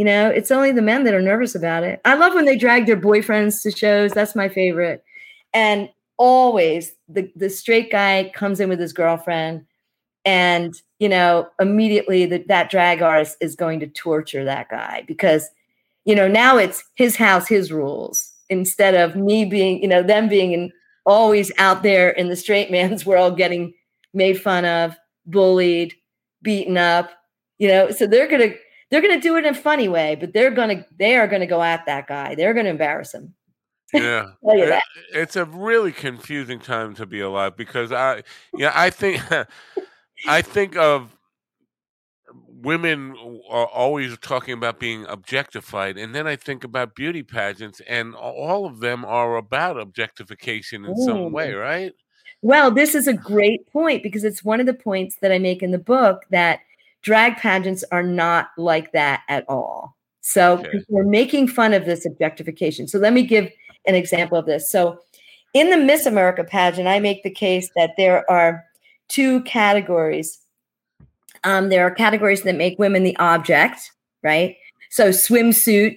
You 0.00 0.06
know, 0.06 0.30
it's 0.30 0.50
only 0.50 0.72
the 0.72 0.80
men 0.80 1.04
that 1.04 1.12
are 1.12 1.20
nervous 1.20 1.54
about 1.54 1.82
it. 1.82 2.00
I 2.06 2.14
love 2.14 2.32
when 2.32 2.46
they 2.46 2.56
drag 2.56 2.86
their 2.86 2.96
boyfriends 2.96 3.62
to 3.64 3.70
shows. 3.70 4.12
That's 4.12 4.34
my 4.34 4.48
favorite. 4.48 5.04
And 5.52 5.90
always 6.16 6.94
the, 7.06 7.30
the 7.36 7.50
straight 7.50 7.92
guy 7.92 8.32
comes 8.34 8.60
in 8.60 8.70
with 8.70 8.80
his 8.80 8.94
girlfriend 8.94 9.66
and 10.24 10.80
you 11.00 11.08
know 11.08 11.48
immediately 11.60 12.24
that 12.24 12.48
that 12.48 12.70
drag 12.70 13.02
artist 13.02 13.36
is 13.42 13.54
going 13.54 13.78
to 13.80 13.86
torture 13.88 14.42
that 14.42 14.70
guy 14.70 15.04
because 15.06 15.50
you 16.06 16.14
know 16.14 16.28
now 16.28 16.56
it's 16.56 16.82
his 16.94 17.16
house 17.16 17.46
his 17.46 17.70
rules 17.70 18.32
instead 18.48 18.94
of 18.94 19.16
me 19.16 19.44
being 19.44 19.82
you 19.82 19.88
know 19.88 20.02
them 20.02 20.30
being 20.30 20.52
in, 20.52 20.72
always 21.04 21.52
out 21.58 21.82
there 21.82 22.08
in 22.08 22.30
the 22.30 22.36
straight 22.36 22.70
man's 22.70 23.04
world 23.06 23.36
getting 23.36 23.74
made 24.14 24.40
fun 24.40 24.64
of 24.64 24.96
bullied 25.26 25.92
beaten 26.40 26.78
up 26.78 27.10
you 27.58 27.68
know 27.68 27.90
so 27.90 28.06
they're 28.06 28.28
gonna 28.28 28.54
they're 28.90 29.00
gonna 29.00 29.20
do 29.20 29.36
it 29.36 29.44
in 29.44 29.54
a 29.54 29.54
funny 29.54 29.88
way 29.88 30.14
but 30.14 30.32
they're 30.32 30.50
gonna 30.50 30.84
they 30.98 31.16
are 31.16 31.26
gonna 31.26 31.46
go 31.46 31.62
at 31.62 31.86
that 31.86 32.06
guy. 32.06 32.34
They're 32.34 32.54
gonna 32.54 32.70
embarrass 32.70 33.14
him. 33.14 33.34
Yeah. 33.92 34.30
It, 34.42 34.70
eh, 34.70 34.80
it's 35.12 35.36
a 35.36 35.44
really 35.44 35.92
confusing 35.92 36.58
time 36.60 36.94
to 36.94 37.06
be 37.06 37.20
alive 37.20 37.56
because 37.56 37.92
i 37.92 38.22
yeah 38.54 38.72
i 38.74 38.90
think 38.90 39.22
i 40.28 40.42
think 40.42 40.76
of 40.76 41.16
women 42.48 43.16
are 43.48 43.66
always 43.66 44.16
talking 44.18 44.54
about 44.54 44.80
being 44.80 45.06
objectified 45.06 45.96
and 45.96 46.14
then 46.14 46.26
i 46.26 46.36
think 46.36 46.64
about 46.64 46.94
beauty 46.94 47.22
pageants 47.22 47.80
and 47.86 48.14
all 48.14 48.66
of 48.66 48.80
them 48.80 49.04
are 49.04 49.36
about 49.36 49.78
objectification 49.78 50.84
in 50.84 50.92
Ooh. 50.92 51.04
some 51.04 51.32
way 51.32 51.52
right? 51.52 51.92
Well, 52.42 52.70
this 52.70 52.94
is 52.94 53.06
a 53.06 53.12
great 53.12 53.70
point 53.70 54.02
because 54.02 54.24
it's 54.24 54.42
one 54.42 54.60
of 54.60 54.66
the 54.66 54.74
points 54.74 55.16
that 55.20 55.30
I 55.30 55.38
make 55.38 55.62
in 55.62 55.72
the 55.72 55.78
book 55.78 56.24
that 56.30 56.60
drag 57.02 57.36
pageants 57.36 57.84
are 57.92 58.02
not 58.02 58.50
like 58.56 58.92
that 58.92 59.22
at 59.28 59.44
all. 59.48 59.96
So 60.20 60.62
we're 60.88 61.04
making 61.04 61.48
fun 61.48 61.72
of 61.72 61.86
this 61.86 62.04
objectification. 62.04 62.86
So 62.86 62.98
let 62.98 63.12
me 63.12 63.22
give 63.22 63.50
an 63.86 63.94
example 63.94 64.36
of 64.38 64.46
this. 64.46 64.70
So 64.70 65.00
in 65.54 65.70
the 65.70 65.76
Miss 65.76 66.06
America 66.06 66.44
pageant, 66.44 66.86
I 66.86 67.00
make 67.00 67.22
the 67.22 67.30
case 67.30 67.70
that 67.74 67.94
there 67.96 68.30
are 68.30 68.64
two 69.08 69.42
categories. 69.42 70.38
Um, 71.42 71.70
there 71.70 71.86
are 71.86 71.90
categories 71.90 72.42
that 72.42 72.54
make 72.54 72.78
women 72.78 73.02
the 73.02 73.16
object, 73.16 73.92
right? 74.22 74.56
So 74.90 75.08
swimsuit, 75.08 75.96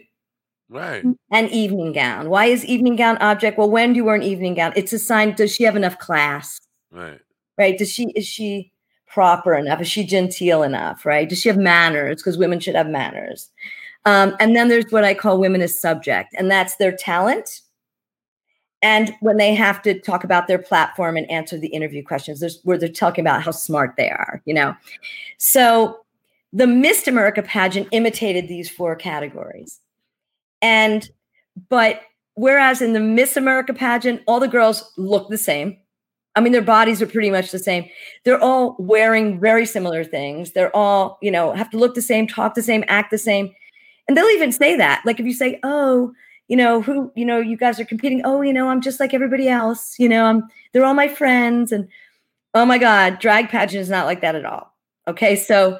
Right. 0.74 1.04
And 1.32 1.52
evening 1.52 1.94
gown. 1.94 2.30
Why 2.30 2.46
is 2.46 2.66
evening 2.66 2.96
gown 2.96 3.18
object? 3.18 3.60
Well, 3.60 3.70
when 3.70 3.94
do 3.94 3.98
you 3.98 4.06
wear 4.06 4.16
an 4.16 4.24
evening 4.24 4.56
gown? 4.56 4.74
It's 4.76 4.92
a 4.92 4.98
sign. 4.98 5.36
Does 5.36 5.54
she 5.54 5.64
have 5.66 5.76
enough 5.76 6.00
class? 6.00 6.60
Right. 6.92 7.20
Right. 7.60 7.78
Does 7.78 7.92
she 7.92 8.08
is 8.16 8.26
she 8.26 8.72
proper 9.14 9.54
enough? 9.54 9.82
Is 9.82 9.88
she 9.88 10.04
genteel 10.06 10.64
enough? 10.64 11.06
Right. 11.06 11.30
Does 11.30 11.42
she 11.42 11.50
have 11.50 11.58
manners? 11.58 12.18
Because 12.18 12.38
women 12.38 12.60
should 12.60 12.76
have 12.76 12.88
manners. 12.88 13.50
Um, 14.06 14.36
and 14.40 14.56
then 14.56 14.68
there's 14.68 14.92
what 14.92 15.04
I 15.04 15.14
call 15.14 15.40
women 15.40 15.62
as 15.62 15.80
subject, 15.80 16.34
and 16.38 16.52
that's 16.52 16.76
their 16.76 16.92
talent. 16.92 17.62
And 18.82 19.16
when 19.22 19.38
they 19.38 19.56
have 19.56 19.82
to 19.84 19.98
talk 19.98 20.26
about 20.26 20.48
their 20.48 20.60
platform 20.60 21.16
and 21.16 21.30
answer 21.32 21.58
the 21.58 21.70
interview 21.70 22.04
questions, 22.04 22.42
there's 22.42 22.60
where 22.64 22.78
they're 22.78 22.90
talking 22.90 23.24
about 23.24 23.42
how 23.42 23.52
smart 23.52 23.94
they 23.96 24.10
are, 24.10 24.42
you 24.44 24.54
know. 24.54 24.76
So 25.38 26.00
the 26.52 26.68
Miss 26.68 27.08
America 27.08 27.42
pageant 27.42 27.88
imitated 27.92 28.50
these 28.50 28.70
four 28.70 28.98
categories. 28.98 29.80
And, 30.62 31.10
but 31.70 32.02
whereas 32.34 32.82
in 32.82 32.92
the 32.92 33.00
Miss 33.00 33.38
America 33.38 33.74
pageant, 33.74 34.22
all 34.28 34.42
the 34.42 34.50
girls 34.50 34.92
look 34.98 35.30
the 35.30 35.38
same. 35.38 35.78
I 36.36 36.42
mean, 36.42 36.52
their 36.52 36.62
bodies 36.62 37.02
are 37.02 37.08
pretty 37.08 37.30
much 37.30 37.52
the 37.52 37.60
same. 37.60 37.88
They're 38.24 38.42
all 38.42 38.76
wearing 38.80 39.40
very 39.40 39.66
similar 39.66 40.04
things. 40.04 40.52
They're 40.52 40.76
all, 40.76 41.20
you 41.22 41.30
know, 41.30 41.54
have 41.54 41.70
to 41.72 41.78
look 41.78 41.94
the 41.94 42.02
same, 42.02 42.28
talk 42.28 42.56
the 42.56 42.64
same, 42.64 42.84
act 42.88 43.12
the 43.12 43.18
same. 43.18 43.54
And 44.08 44.18
they'll 44.18 44.26
even 44.28 44.52
say 44.52 44.76
that. 44.78 45.04
Like 45.06 45.20
if 45.20 45.26
you 45.26 45.34
say, 45.34 45.60
oh, 45.64 46.12
you 46.48 46.58
know, 46.58 46.82
who, 46.82 47.12
you 47.16 47.26
know, 47.26 47.40
you 47.40 47.56
guys 47.56 47.80
are 47.80 47.86
competing. 47.86 48.22
Oh, 48.26 48.42
you 48.42 48.52
know, 48.52 48.68
I'm 48.68 48.82
just 48.82 49.00
like 49.00 49.14
everybody 49.14 49.48
else. 49.48 49.96
You 50.00 50.10
know, 50.10 50.26
I'm, 50.26 50.44
they're 50.72 50.86
all 50.86 50.94
my 50.94 51.08
friends. 51.08 51.72
And 51.72 51.88
oh 52.54 52.66
my 52.66 52.78
God, 52.78 53.20
drag 53.20 53.50
pageant 53.50 53.82
is 53.82 53.90
not 53.90 54.06
like 54.06 54.22
that 54.22 54.36
at 54.36 54.46
all. 54.46 54.76
Okay. 55.08 55.36
So 55.36 55.78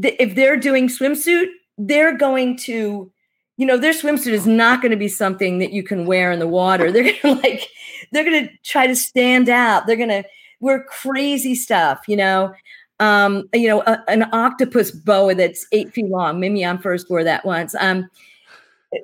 th- 0.00 0.16
if 0.18 0.34
they're 0.34 0.56
doing 0.56 0.88
swimsuit, 0.88 1.46
they're 1.78 2.16
going 2.16 2.56
to 2.58 3.10
you 3.56 3.66
know, 3.66 3.76
their 3.76 3.92
swimsuit 3.92 4.32
is 4.32 4.46
not 4.46 4.82
going 4.82 4.90
to 4.90 4.96
be 4.96 5.08
something 5.08 5.58
that 5.58 5.72
you 5.72 5.82
can 5.82 6.06
wear 6.06 6.32
in 6.32 6.40
the 6.40 6.48
water. 6.48 6.90
They're 6.90 7.04
going 7.04 7.20
to 7.22 7.34
like, 7.34 7.68
they're 8.14 8.24
going 8.24 8.46
to 8.46 8.52
try 8.62 8.86
to 8.86 8.96
stand 8.96 9.48
out. 9.48 9.86
They're 9.86 9.96
going 9.96 10.08
to 10.08 10.24
wear 10.60 10.84
crazy 10.84 11.54
stuff, 11.54 12.04
you 12.08 12.16
know. 12.16 12.54
Um, 13.00 13.48
you 13.52 13.66
know, 13.68 13.82
a, 13.82 14.02
an 14.08 14.26
octopus 14.32 14.92
boa 14.92 15.34
that's 15.34 15.66
eight 15.72 15.92
feet 15.92 16.08
long. 16.08 16.38
Mimi 16.38 16.62
Imfurst 16.62 17.10
wore 17.10 17.24
that 17.24 17.44
once. 17.44 17.74
Um, 17.74 18.08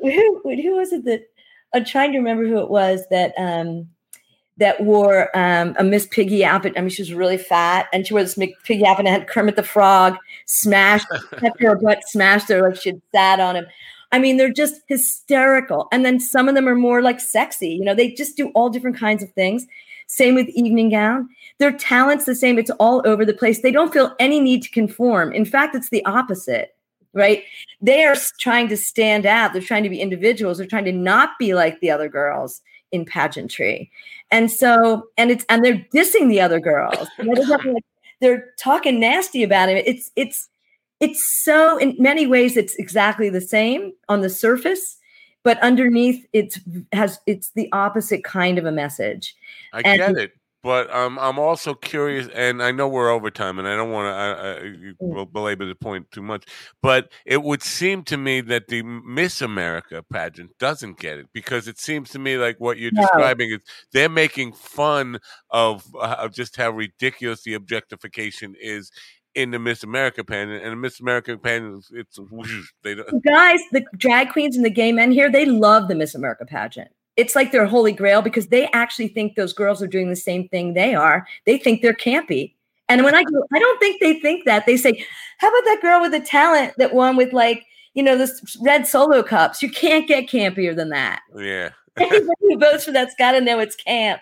who 0.02 0.40
who 0.44 0.76
was 0.76 0.92
it 0.92 1.04
that 1.04 1.22
I'm 1.74 1.84
trying 1.84 2.12
to 2.12 2.18
remember 2.18 2.46
who 2.46 2.58
it 2.58 2.70
was 2.70 3.02
that 3.10 3.34
um 3.36 3.88
that 4.60 4.82
wore 4.82 5.36
um, 5.36 5.74
a 5.78 5.84
Miss 5.84 6.06
Piggy 6.06 6.44
outfit. 6.44 6.74
I 6.76 6.80
mean, 6.82 6.90
she 6.90 7.02
was 7.02 7.14
really 7.14 7.38
fat, 7.38 7.88
and 7.92 8.06
she 8.06 8.14
wore 8.14 8.22
this 8.22 8.36
Miss 8.36 8.50
Piggy 8.62 8.86
outfit 8.86 9.06
and 9.06 9.14
had 9.14 9.26
Kermit 9.26 9.56
the 9.56 9.62
Frog 9.62 10.16
smashed, 10.46 11.06
kept 11.38 11.60
her 11.60 11.76
butt 11.76 12.02
smashed 12.06 12.48
her 12.50 12.68
like 12.68 12.80
she'd 12.80 13.00
sat 13.12 13.40
on 13.40 13.56
him. 13.56 13.66
I 14.12 14.18
mean, 14.18 14.36
they're 14.36 14.52
just 14.52 14.80
hysterical. 14.86 15.88
And 15.92 16.04
then 16.04 16.18
some 16.18 16.48
of 16.48 16.54
them 16.54 16.68
are 16.68 16.74
more 16.74 17.02
like 17.02 17.20
sexy. 17.20 17.68
You 17.68 17.84
know, 17.84 17.94
they 17.94 18.12
just 18.12 18.36
do 18.36 18.48
all 18.50 18.68
different 18.68 18.98
kinds 18.98 19.22
of 19.22 19.30
things. 19.32 19.66
Same 20.06 20.34
with 20.34 20.48
evening 20.48 20.90
gown. 20.90 21.28
Their 21.58 21.70
talent's 21.72 22.24
the 22.24 22.34
same. 22.34 22.58
It's 22.58 22.70
all 22.80 23.02
over 23.06 23.24
the 23.24 23.32
place. 23.32 23.62
They 23.62 23.70
don't 23.70 23.92
feel 23.92 24.16
any 24.18 24.40
need 24.40 24.62
to 24.62 24.70
conform. 24.70 25.32
In 25.32 25.44
fact, 25.44 25.76
it's 25.76 25.90
the 25.90 26.04
opposite, 26.04 26.74
right? 27.12 27.44
They 27.80 28.04
are 28.04 28.16
trying 28.40 28.68
to 28.68 28.76
stand 28.76 29.24
out. 29.24 29.52
They're 29.52 29.62
trying 29.62 29.84
to 29.84 29.88
be 29.88 30.00
individuals. 30.00 30.58
They're 30.58 30.66
trying 30.66 30.86
to 30.86 30.92
not 30.92 31.38
be 31.38 31.54
like 31.54 31.78
the 31.78 31.92
other 31.92 32.08
girls 32.08 32.60
in 32.90 33.04
pageantry. 33.04 33.90
And 34.32 34.50
so, 34.50 35.08
and 35.16 35.30
it's 35.30 35.44
and 35.48 35.64
they're 35.64 35.86
dissing 35.94 36.28
the 36.28 36.40
other 36.40 36.58
girls. 36.58 37.08
they're 38.20 38.52
talking 38.58 38.98
nasty 39.00 39.44
about 39.44 39.68
it. 39.68 39.86
It's 39.86 40.10
it's 40.16 40.49
it's 41.00 41.42
so 41.42 41.76
in 41.78 41.96
many 41.98 42.26
ways 42.26 42.56
it's 42.56 42.74
exactly 42.76 43.28
the 43.28 43.40
same 43.40 43.92
on 44.08 44.20
the 44.20 44.30
surface 44.30 44.98
but 45.42 45.58
underneath 45.60 46.26
it's 46.32 46.60
has 46.92 47.20
it's 47.26 47.50
the 47.52 47.68
opposite 47.72 48.24
kind 48.24 48.58
of 48.58 48.64
a 48.64 48.72
message 48.72 49.34
i 49.72 49.80
and, 49.84 49.98
get 49.98 50.16
it 50.16 50.32
but 50.62 50.94
um, 50.94 51.18
I'm 51.18 51.38
also 51.38 51.72
curious, 51.72 52.28
and 52.34 52.62
I 52.62 52.70
know 52.70 52.86
we're 52.86 53.10
over 53.10 53.30
time, 53.30 53.58
and 53.58 53.66
I 53.66 53.76
don't 53.76 53.90
want 53.90 54.06
to 54.08 55.10
I, 55.10 55.20
I, 55.20 55.24
belabor 55.24 55.64
the 55.64 55.74
point 55.74 56.10
too 56.10 56.20
much. 56.20 56.44
But 56.82 57.10
it 57.24 57.42
would 57.42 57.62
seem 57.62 58.02
to 58.04 58.18
me 58.18 58.42
that 58.42 58.68
the 58.68 58.82
Miss 58.82 59.40
America 59.40 60.04
pageant 60.12 60.50
doesn't 60.58 60.98
get 60.98 61.18
it 61.18 61.28
because 61.32 61.66
it 61.66 61.78
seems 61.78 62.10
to 62.10 62.18
me 62.18 62.36
like 62.36 62.56
what 62.58 62.76
you're 62.76 62.90
no. 62.92 63.00
describing 63.00 63.52
is 63.52 63.60
they're 63.92 64.10
making 64.10 64.52
fun 64.52 65.18
of, 65.48 65.86
uh, 65.98 66.16
of 66.18 66.34
just 66.34 66.56
how 66.56 66.70
ridiculous 66.70 67.42
the 67.42 67.54
objectification 67.54 68.54
is 68.60 68.90
in 69.34 69.50
the 69.50 69.58
Miss 69.58 69.82
America 69.82 70.24
pageant, 70.24 70.62
and 70.62 70.72
the 70.72 70.76
Miss 70.76 71.00
America 71.00 71.36
pageant, 71.36 71.86
it's 71.92 72.18
they 72.82 72.94
don't. 72.94 73.24
guys, 73.24 73.60
the 73.72 73.84
drag 73.96 74.30
queens 74.30 74.56
and 74.56 74.64
the 74.64 74.70
gay 74.70 74.92
men 74.92 75.12
here, 75.12 75.30
they 75.30 75.44
love 75.44 75.88
the 75.88 75.94
Miss 75.94 76.14
America 76.14 76.44
pageant. 76.44 76.90
It's 77.16 77.36
like 77.36 77.52
their 77.52 77.66
holy 77.66 77.92
grail 77.92 78.22
because 78.22 78.48
they 78.48 78.68
actually 78.68 79.08
think 79.08 79.36
those 79.36 79.52
girls 79.52 79.82
are 79.82 79.86
doing 79.86 80.08
the 80.08 80.16
same 80.16 80.48
thing 80.48 80.74
they 80.74 80.94
are. 80.94 81.26
They 81.44 81.58
think 81.58 81.82
they're 81.82 81.92
campy. 81.92 82.54
And 82.88 83.04
when 83.04 83.14
I 83.14 83.22
go, 83.22 83.44
I 83.52 83.58
don't 83.58 83.78
think 83.78 84.00
they 84.00 84.18
think 84.20 84.46
that. 84.46 84.66
They 84.66 84.76
say, 84.76 85.04
"How 85.38 85.48
about 85.48 85.64
that 85.64 85.78
girl 85.80 86.00
with 86.00 86.12
the 86.12 86.20
talent 86.20 86.74
that 86.78 86.94
won 86.94 87.16
with 87.16 87.32
like, 87.32 87.64
you 87.94 88.02
know, 88.02 88.16
this 88.16 88.56
red 88.62 88.86
solo 88.86 89.22
cups? 89.22 89.62
You 89.62 89.70
can't 89.70 90.08
get 90.08 90.28
campier 90.28 90.74
than 90.74 90.88
that." 90.88 91.20
Yeah. 91.36 91.70
Anybody 91.96 92.32
who 92.40 92.58
votes 92.58 92.84
for 92.84 92.92
that's 92.92 93.14
got 93.16 93.32
to 93.32 93.40
know 93.40 93.60
it's 93.60 93.76
camp. 93.76 94.20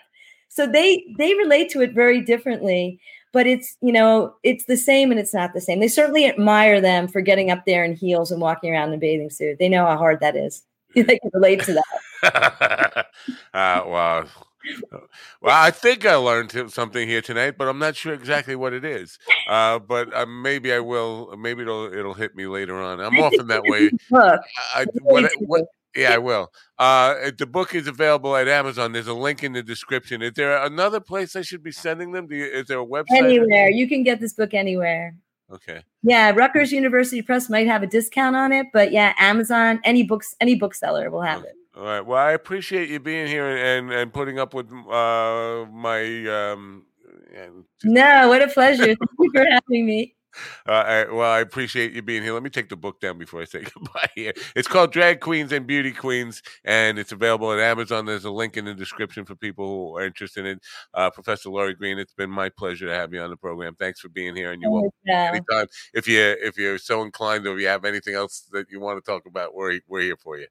So 0.49 0.67
they 0.67 1.03
they 1.17 1.33
relate 1.35 1.69
to 1.71 1.81
it 1.81 1.93
very 1.93 2.21
differently 2.21 2.99
but 3.31 3.47
it's 3.47 3.77
you 3.81 3.91
know 3.91 4.33
it's 4.43 4.65
the 4.65 4.77
same 4.77 5.11
and 5.11 5.19
it's 5.19 5.33
not 5.33 5.53
the 5.53 5.61
same 5.61 5.79
they 5.79 5.87
certainly 5.87 6.25
admire 6.25 6.81
them 6.81 7.07
for 7.07 7.21
getting 7.21 7.51
up 7.51 7.65
there 7.65 7.83
in 7.83 7.95
heels 7.95 8.31
and 8.31 8.41
walking 8.41 8.71
around 8.71 8.89
in 8.89 8.95
a 8.95 8.97
bathing 8.97 9.29
suit 9.29 9.57
they 9.59 9.69
know 9.69 9.85
how 9.85 9.97
hard 9.97 10.19
that 10.19 10.35
is 10.35 10.63
they 10.95 11.19
can 11.19 11.29
relate 11.33 11.61
to 11.63 11.73
that 12.23 13.05
uh, 13.53 13.83
wow 13.85 14.25
well, 15.41 15.55
I 15.55 15.71
think 15.71 16.05
I 16.05 16.15
learned 16.15 16.71
something 16.71 17.07
here 17.07 17.21
tonight, 17.21 17.57
but 17.57 17.67
I'm 17.67 17.79
not 17.79 17.95
sure 17.95 18.13
exactly 18.13 18.55
what 18.55 18.73
it 18.73 18.83
is. 18.83 19.17
Uh, 19.47 19.79
but 19.79 20.13
uh, 20.13 20.25
maybe 20.25 20.73
I 20.73 20.79
will. 20.79 21.35
Maybe 21.37 21.61
it'll 21.61 21.91
it'll 21.91 22.13
hit 22.13 22.35
me 22.35 22.45
later 22.45 22.75
on. 22.75 22.99
I'm 22.99 23.17
often 23.19 23.47
that 23.47 23.63
way. 23.63 23.89
I, 24.13 24.85
what, 25.01 25.31
what 25.39 25.65
Yeah, 25.95 26.13
I 26.13 26.17
will. 26.19 26.51
Uh, 26.77 27.31
the 27.37 27.47
book 27.47 27.73
is 27.73 27.87
available 27.87 28.35
at 28.35 28.47
Amazon. 28.47 28.91
There's 28.91 29.07
a 29.07 29.13
link 29.13 29.43
in 29.43 29.53
the 29.53 29.63
description. 29.63 30.21
Is 30.21 30.33
there 30.35 30.63
another 30.63 30.99
place 30.99 31.35
I 31.35 31.41
should 31.41 31.63
be 31.63 31.71
sending 31.71 32.11
them? 32.11 32.27
You, 32.29 32.45
is 32.45 32.67
there 32.67 32.79
a 32.79 32.85
website? 32.85 33.17
Anywhere. 33.17 33.69
You 33.69 33.87
can 33.87 34.03
get 34.03 34.19
this 34.19 34.33
book 34.33 34.53
anywhere. 34.53 35.15
Okay. 35.51 35.81
Yeah, 36.03 36.31
Rutgers 36.31 36.71
University 36.71 37.21
Press 37.21 37.49
might 37.49 37.65
have 37.65 37.81
a 37.81 37.87
discount 37.87 38.35
on 38.35 38.51
it, 38.51 38.67
but 38.71 38.91
yeah, 38.91 39.13
Amazon, 39.17 39.79
any 39.83 40.03
books, 40.03 40.35
any 40.39 40.55
bookseller 40.55 41.09
will 41.09 41.21
have 41.21 41.43
it. 41.43 41.55
All 41.75 41.83
right. 41.83 42.01
Well, 42.01 42.19
I 42.19 42.33
appreciate 42.33 42.89
you 42.89 42.99
being 42.99 43.27
here 43.27 43.47
and 43.47 43.91
and 43.91 44.13
putting 44.13 44.37
up 44.37 44.53
with 44.53 44.71
uh, 44.71 45.65
my. 45.71 46.27
Um, 46.27 46.85
no, 47.83 48.27
what 48.27 48.41
a 48.41 48.47
pleasure! 48.47 48.85
Thank 48.85 48.99
you 49.19 49.31
for 49.33 49.45
having 49.45 49.85
me. 49.85 50.15
Uh, 50.65 51.05
well, 51.11 51.31
I 51.31 51.39
appreciate 51.39 51.93
you 51.93 52.01
being 52.01 52.23
here. 52.23 52.33
Let 52.33 52.43
me 52.43 52.49
take 52.49 52.69
the 52.69 52.75
book 52.75 52.99
down 52.99 53.17
before 53.17 53.41
I 53.41 53.45
say 53.45 53.63
goodbye. 53.73 54.09
Here, 54.15 54.33
it's 54.55 54.67
called 54.67 54.91
Drag 54.91 55.19
Queens 55.19 55.51
and 55.51 55.65
Beauty 55.65 55.91
Queens, 55.91 56.41
and 56.63 56.99
it's 56.99 57.11
available 57.11 57.51
at 57.51 57.59
Amazon. 57.59 58.05
There's 58.05 58.25
a 58.25 58.31
link 58.31 58.57
in 58.57 58.65
the 58.65 58.73
description 58.73 59.25
for 59.25 59.35
people 59.35 59.65
who 59.65 59.97
are 59.97 60.05
interested 60.05 60.45
in 60.45 60.57
it. 60.57 60.63
Uh, 60.93 61.09
Professor 61.09 61.49
Laurie 61.49 61.75
Green, 61.75 61.99
it's 61.99 62.13
been 62.13 62.29
my 62.29 62.49
pleasure 62.49 62.87
to 62.87 62.93
have 62.93 63.13
you 63.13 63.21
on 63.21 63.29
the 63.29 63.37
program. 63.37 63.75
Thanks 63.75 63.99
for 63.99 64.09
being 64.09 64.35
here, 64.35 64.51
and 64.51 64.61
you're 64.61 64.71
welcome 64.71 64.91
anytime. 65.05 65.67
If 65.93 66.07
you 66.07 66.19
if 66.19 66.57
you're 66.57 66.77
so 66.77 67.03
inclined, 67.03 67.45
or 67.47 67.55
if 67.55 67.61
you 67.61 67.67
have 67.67 67.85
anything 67.85 68.15
else 68.15 68.47
that 68.51 68.69
you 68.69 68.79
want 68.79 69.03
to 69.03 69.11
talk 69.11 69.25
about, 69.25 69.53
we're 69.53 69.79
we're 69.87 70.01
here 70.01 70.17
for 70.17 70.37
you. 70.37 70.47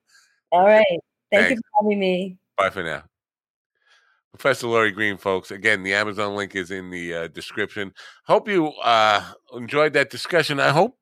All 0.53 0.65
right. 0.65 0.85
Thank 1.31 1.47
Thanks. 1.47 1.51
you 1.51 1.57
for 1.57 1.85
having 1.85 2.01
me. 2.01 2.37
Bye 2.57 2.71
for 2.71 2.83
now. 2.83 3.05
Professor 4.33 4.67
Laurie 4.69 4.93
Green, 4.93 5.17
folks. 5.17 5.51
Again, 5.51 5.83
the 5.83 5.95
Amazon 5.95 6.35
link 6.35 6.55
is 6.55 6.71
in 6.71 6.91
the 6.91 7.15
uh, 7.15 7.29
description. 7.29 7.93
Hope 8.27 8.49
you 8.49 8.69
uh, 8.85 9.23
enjoyed 9.55 9.95
that 9.95 10.11
discussion. 10.11 10.61
I 10.61 10.69
hope 10.71 10.97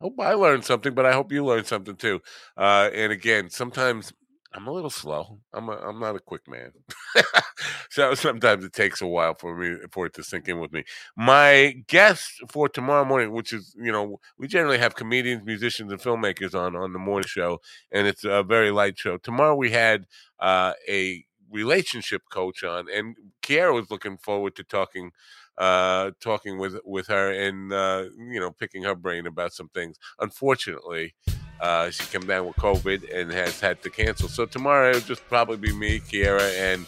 hope 0.00 0.14
I 0.20 0.34
learned 0.34 0.64
something, 0.64 0.94
but 0.94 1.06
I 1.06 1.12
hope 1.12 1.32
you 1.32 1.44
learned 1.44 1.66
something 1.66 1.96
too. 1.96 2.20
Uh, 2.56 2.90
and 2.92 3.12
again, 3.12 3.48
sometimes 3.48 4.12
I'm 4.52 4.68
a 4.68 4.72
little 4.72 4.90
slow. 4.90 5.40
I'm 5.52 5.68
a, 5.68 5.72
I'm 5.72 5.98
not 5.98 6.14
a 6.14 6.20
quick 6.20 6.42
man, 6.46 6.70
so 7.90 8.14
sometimes 8.14 8.64
it 8.64 8.72
takes 8.72 9.00
a 9.00 9.06
while 9.06 9.34
for 9.34 9.56
me 9.56 9.78
for 9.90 10.06
it 10.06 10.14
to 10.14 10.22
sink 10.22 10.48
in 10.48 10.60
with 10.60 10.72
me. 10.72 10.84
My 11.16 11.82
guest 11.88 12.42
for 12.48 12.68
tomorrow 12.68 13.04
morning, 13.04 13.32
which 13.32 13.52
is 13.52 13.74
you 13.76 13.90
know 13.90 14.20
we 14.38 14.46
generally 14.46 14.78
have 14.78 14.94
comedians, 14.94 15.42
musicians, 15.44 15.90
and 15.90 16.00
filmmakers 16.00 16.54
on 16.54 16.76
on 16.76 16.92
the 16.92 17.00
morning 17.00 17.26
show, 17.26 17.60
and 17.90 18.06
it's 18.06 18.24
a 18.24 18.44
very 18.44 18.70
light 18.70 18.96
show. 18.96 19.16
Tomorrow 19.16 19.56
we 19.56 19.70
had 19.70 20.06
uh, 20.38 20.74
a 20.88 21.24
relationship 21.54 22.22
coach 22.30 22.64
on, 22.64 22.86
and 22.94 23.16
Kiara 23.42 23.72
was 23.72 23.90
looking 23.90 24.18
forward 24.18 24.56
to 24.56 24.64
talking 24.64 25.12
uh 25.56 26.10
talking 26.20 26.58
with 26.58 26.76
with 26.84 27.06
her 27.06 27.30
and 27.30 27.72
uh 27.72 28.06
you 28.18 28.40
know 28.40 28.50
picking 28.50 28.82
her 28.82 28.96
brain 28.96 29.24
about 29.24 29.52
some 29.52 29.68
things 29.68 29.96
unfortunately 30.18 31.14
uh, 31.60 31.90
she 31.90 32.04
came 32.06 32.26
down 32.26 32.46
with 32.46 32.56
COVID 32.56 33.14
and 33.14 33.30
has 33.32 33.60
had 33.60 33.80
to 33.82 33.90
cancel. 33.90 34.28
So 34.28 34.44
tomorrow 34.44 34.90
it'll 34.90 35.02
just 35.02 35.26
probably 35.28 35.56
be 35.56 35.72
me, 35.72 36.00
Kiara, 36.00 36.52
and 36.58 36.84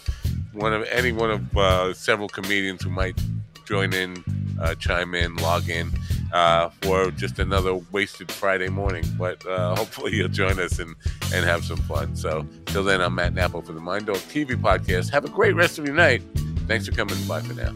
one 0.53 0.73
of 0.73 0.83
any 0.91 1.13
one 1.13 1.31
of 1.31 1.57
uh, 1.57 1.95
several 1.95 2.29
comedians 2.29 2.83
who 2.83 2.91
might 2.91 3.19
join 3.67 3.93
in, 3.93 4.25
uh, 4.61 4.75
chime 4.77 5.15
in, 5.15 5.37
log 5.37 5.69
in 5.69 5.91
uh, 6.33 6.71
for 6.83 7.11
just 7.11 7.39
another 7.39 7.75
wasted 7.93 8.31
Friday 8.31 8.69
morning. 8.69 9.05
But 9.19 9.45
uh, 9.47 9.77
hopefully 9.77 10.15
you'll 10.15 10.29
join 10.29 10.59
us 10.59 10.79
and 10.79 10.95
and 11.35 11.45
have 11.45 11.65
some 11.65 11.79
fun. 11.79 12.17
So 12.17 12.47
till 12.67 12.85
then, 12.85 13.01
I'm 13.01 13.15
Matt 13.15 13.35
Nappo 13.35 13.61
for 13.61 13.73
the 13.73 13.81
Mind 13.81 14.07
Dog 14.07 14.17
TV 14.17 14.51
podcast. 14.55 15.11
Have 15.11 15.25
a 15.25 15.31
great 15.31 15.55
rest 15.55 15.79
of 15.79 15.87
your 15.87 15.95
night. 15.95 16.23
Thanks 16.67 16.87
for 16.87 16.95
coming 16.95 17.23
by 17.27 17.41
for 17.41 17.55
now. 17.55 17.73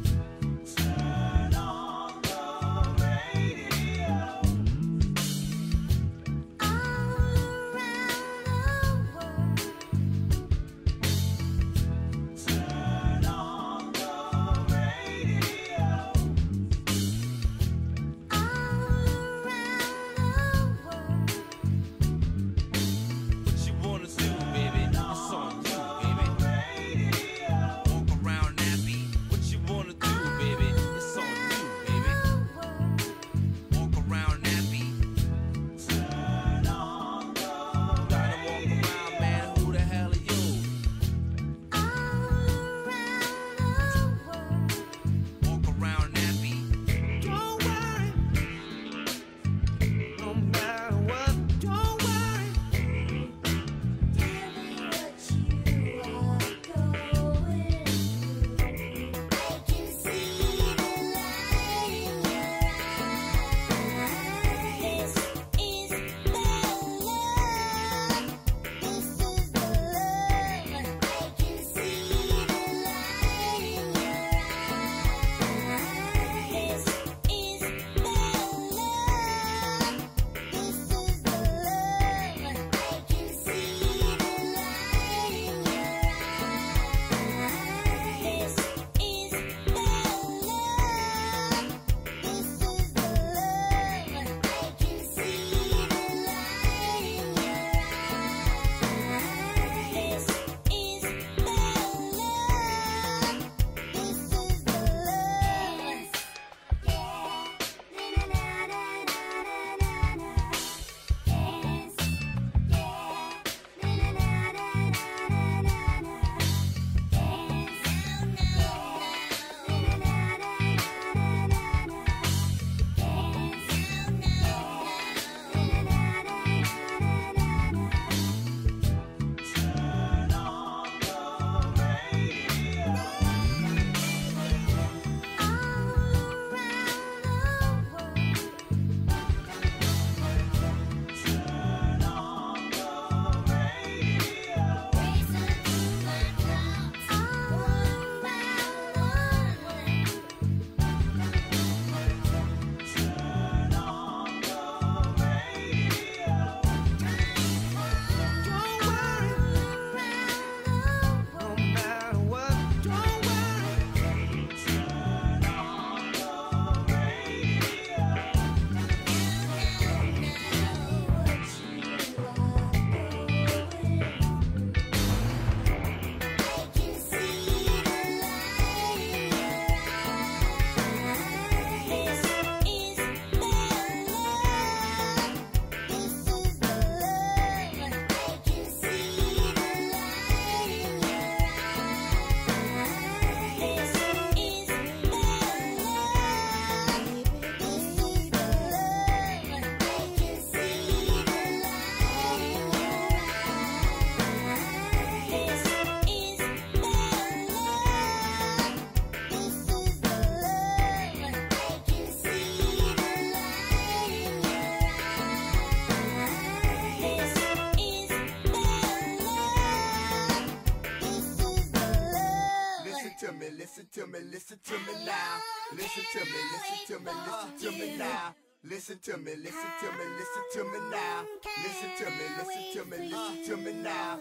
To 224.65 224.73
me 224.75 225.05
now. 225.05 225.41
Listen 225.73 226.05
to 226.13 226.19
me, 226.25 226.41
listen 226.53 226.99
to 226.99 227.05
me, 227.05 227.13
listen 227.27 227.59
to 227.59 227.79
me 227.79 227.97
now. 227.97 228.35
Listen 228.63 228.99
to 229.03 229.17
me, 229.17 229.37
listen 229.37 229.71
to 229.81 229.87
me, 229.93 230.05
listen 230.19 230.43
to 230.53 230.65
me 230.65 230.91
now. 230.91 231.25
Listen 231.63 231.91
to 231.99 232.11
me, 232.11 232.25
listen 232.39 232.63
to 232.75 232.85
me, 232.91 233.09
listen 233.09 233.45
to 233.45 233.57
me 233.57 233.83
now. 233.83 234.21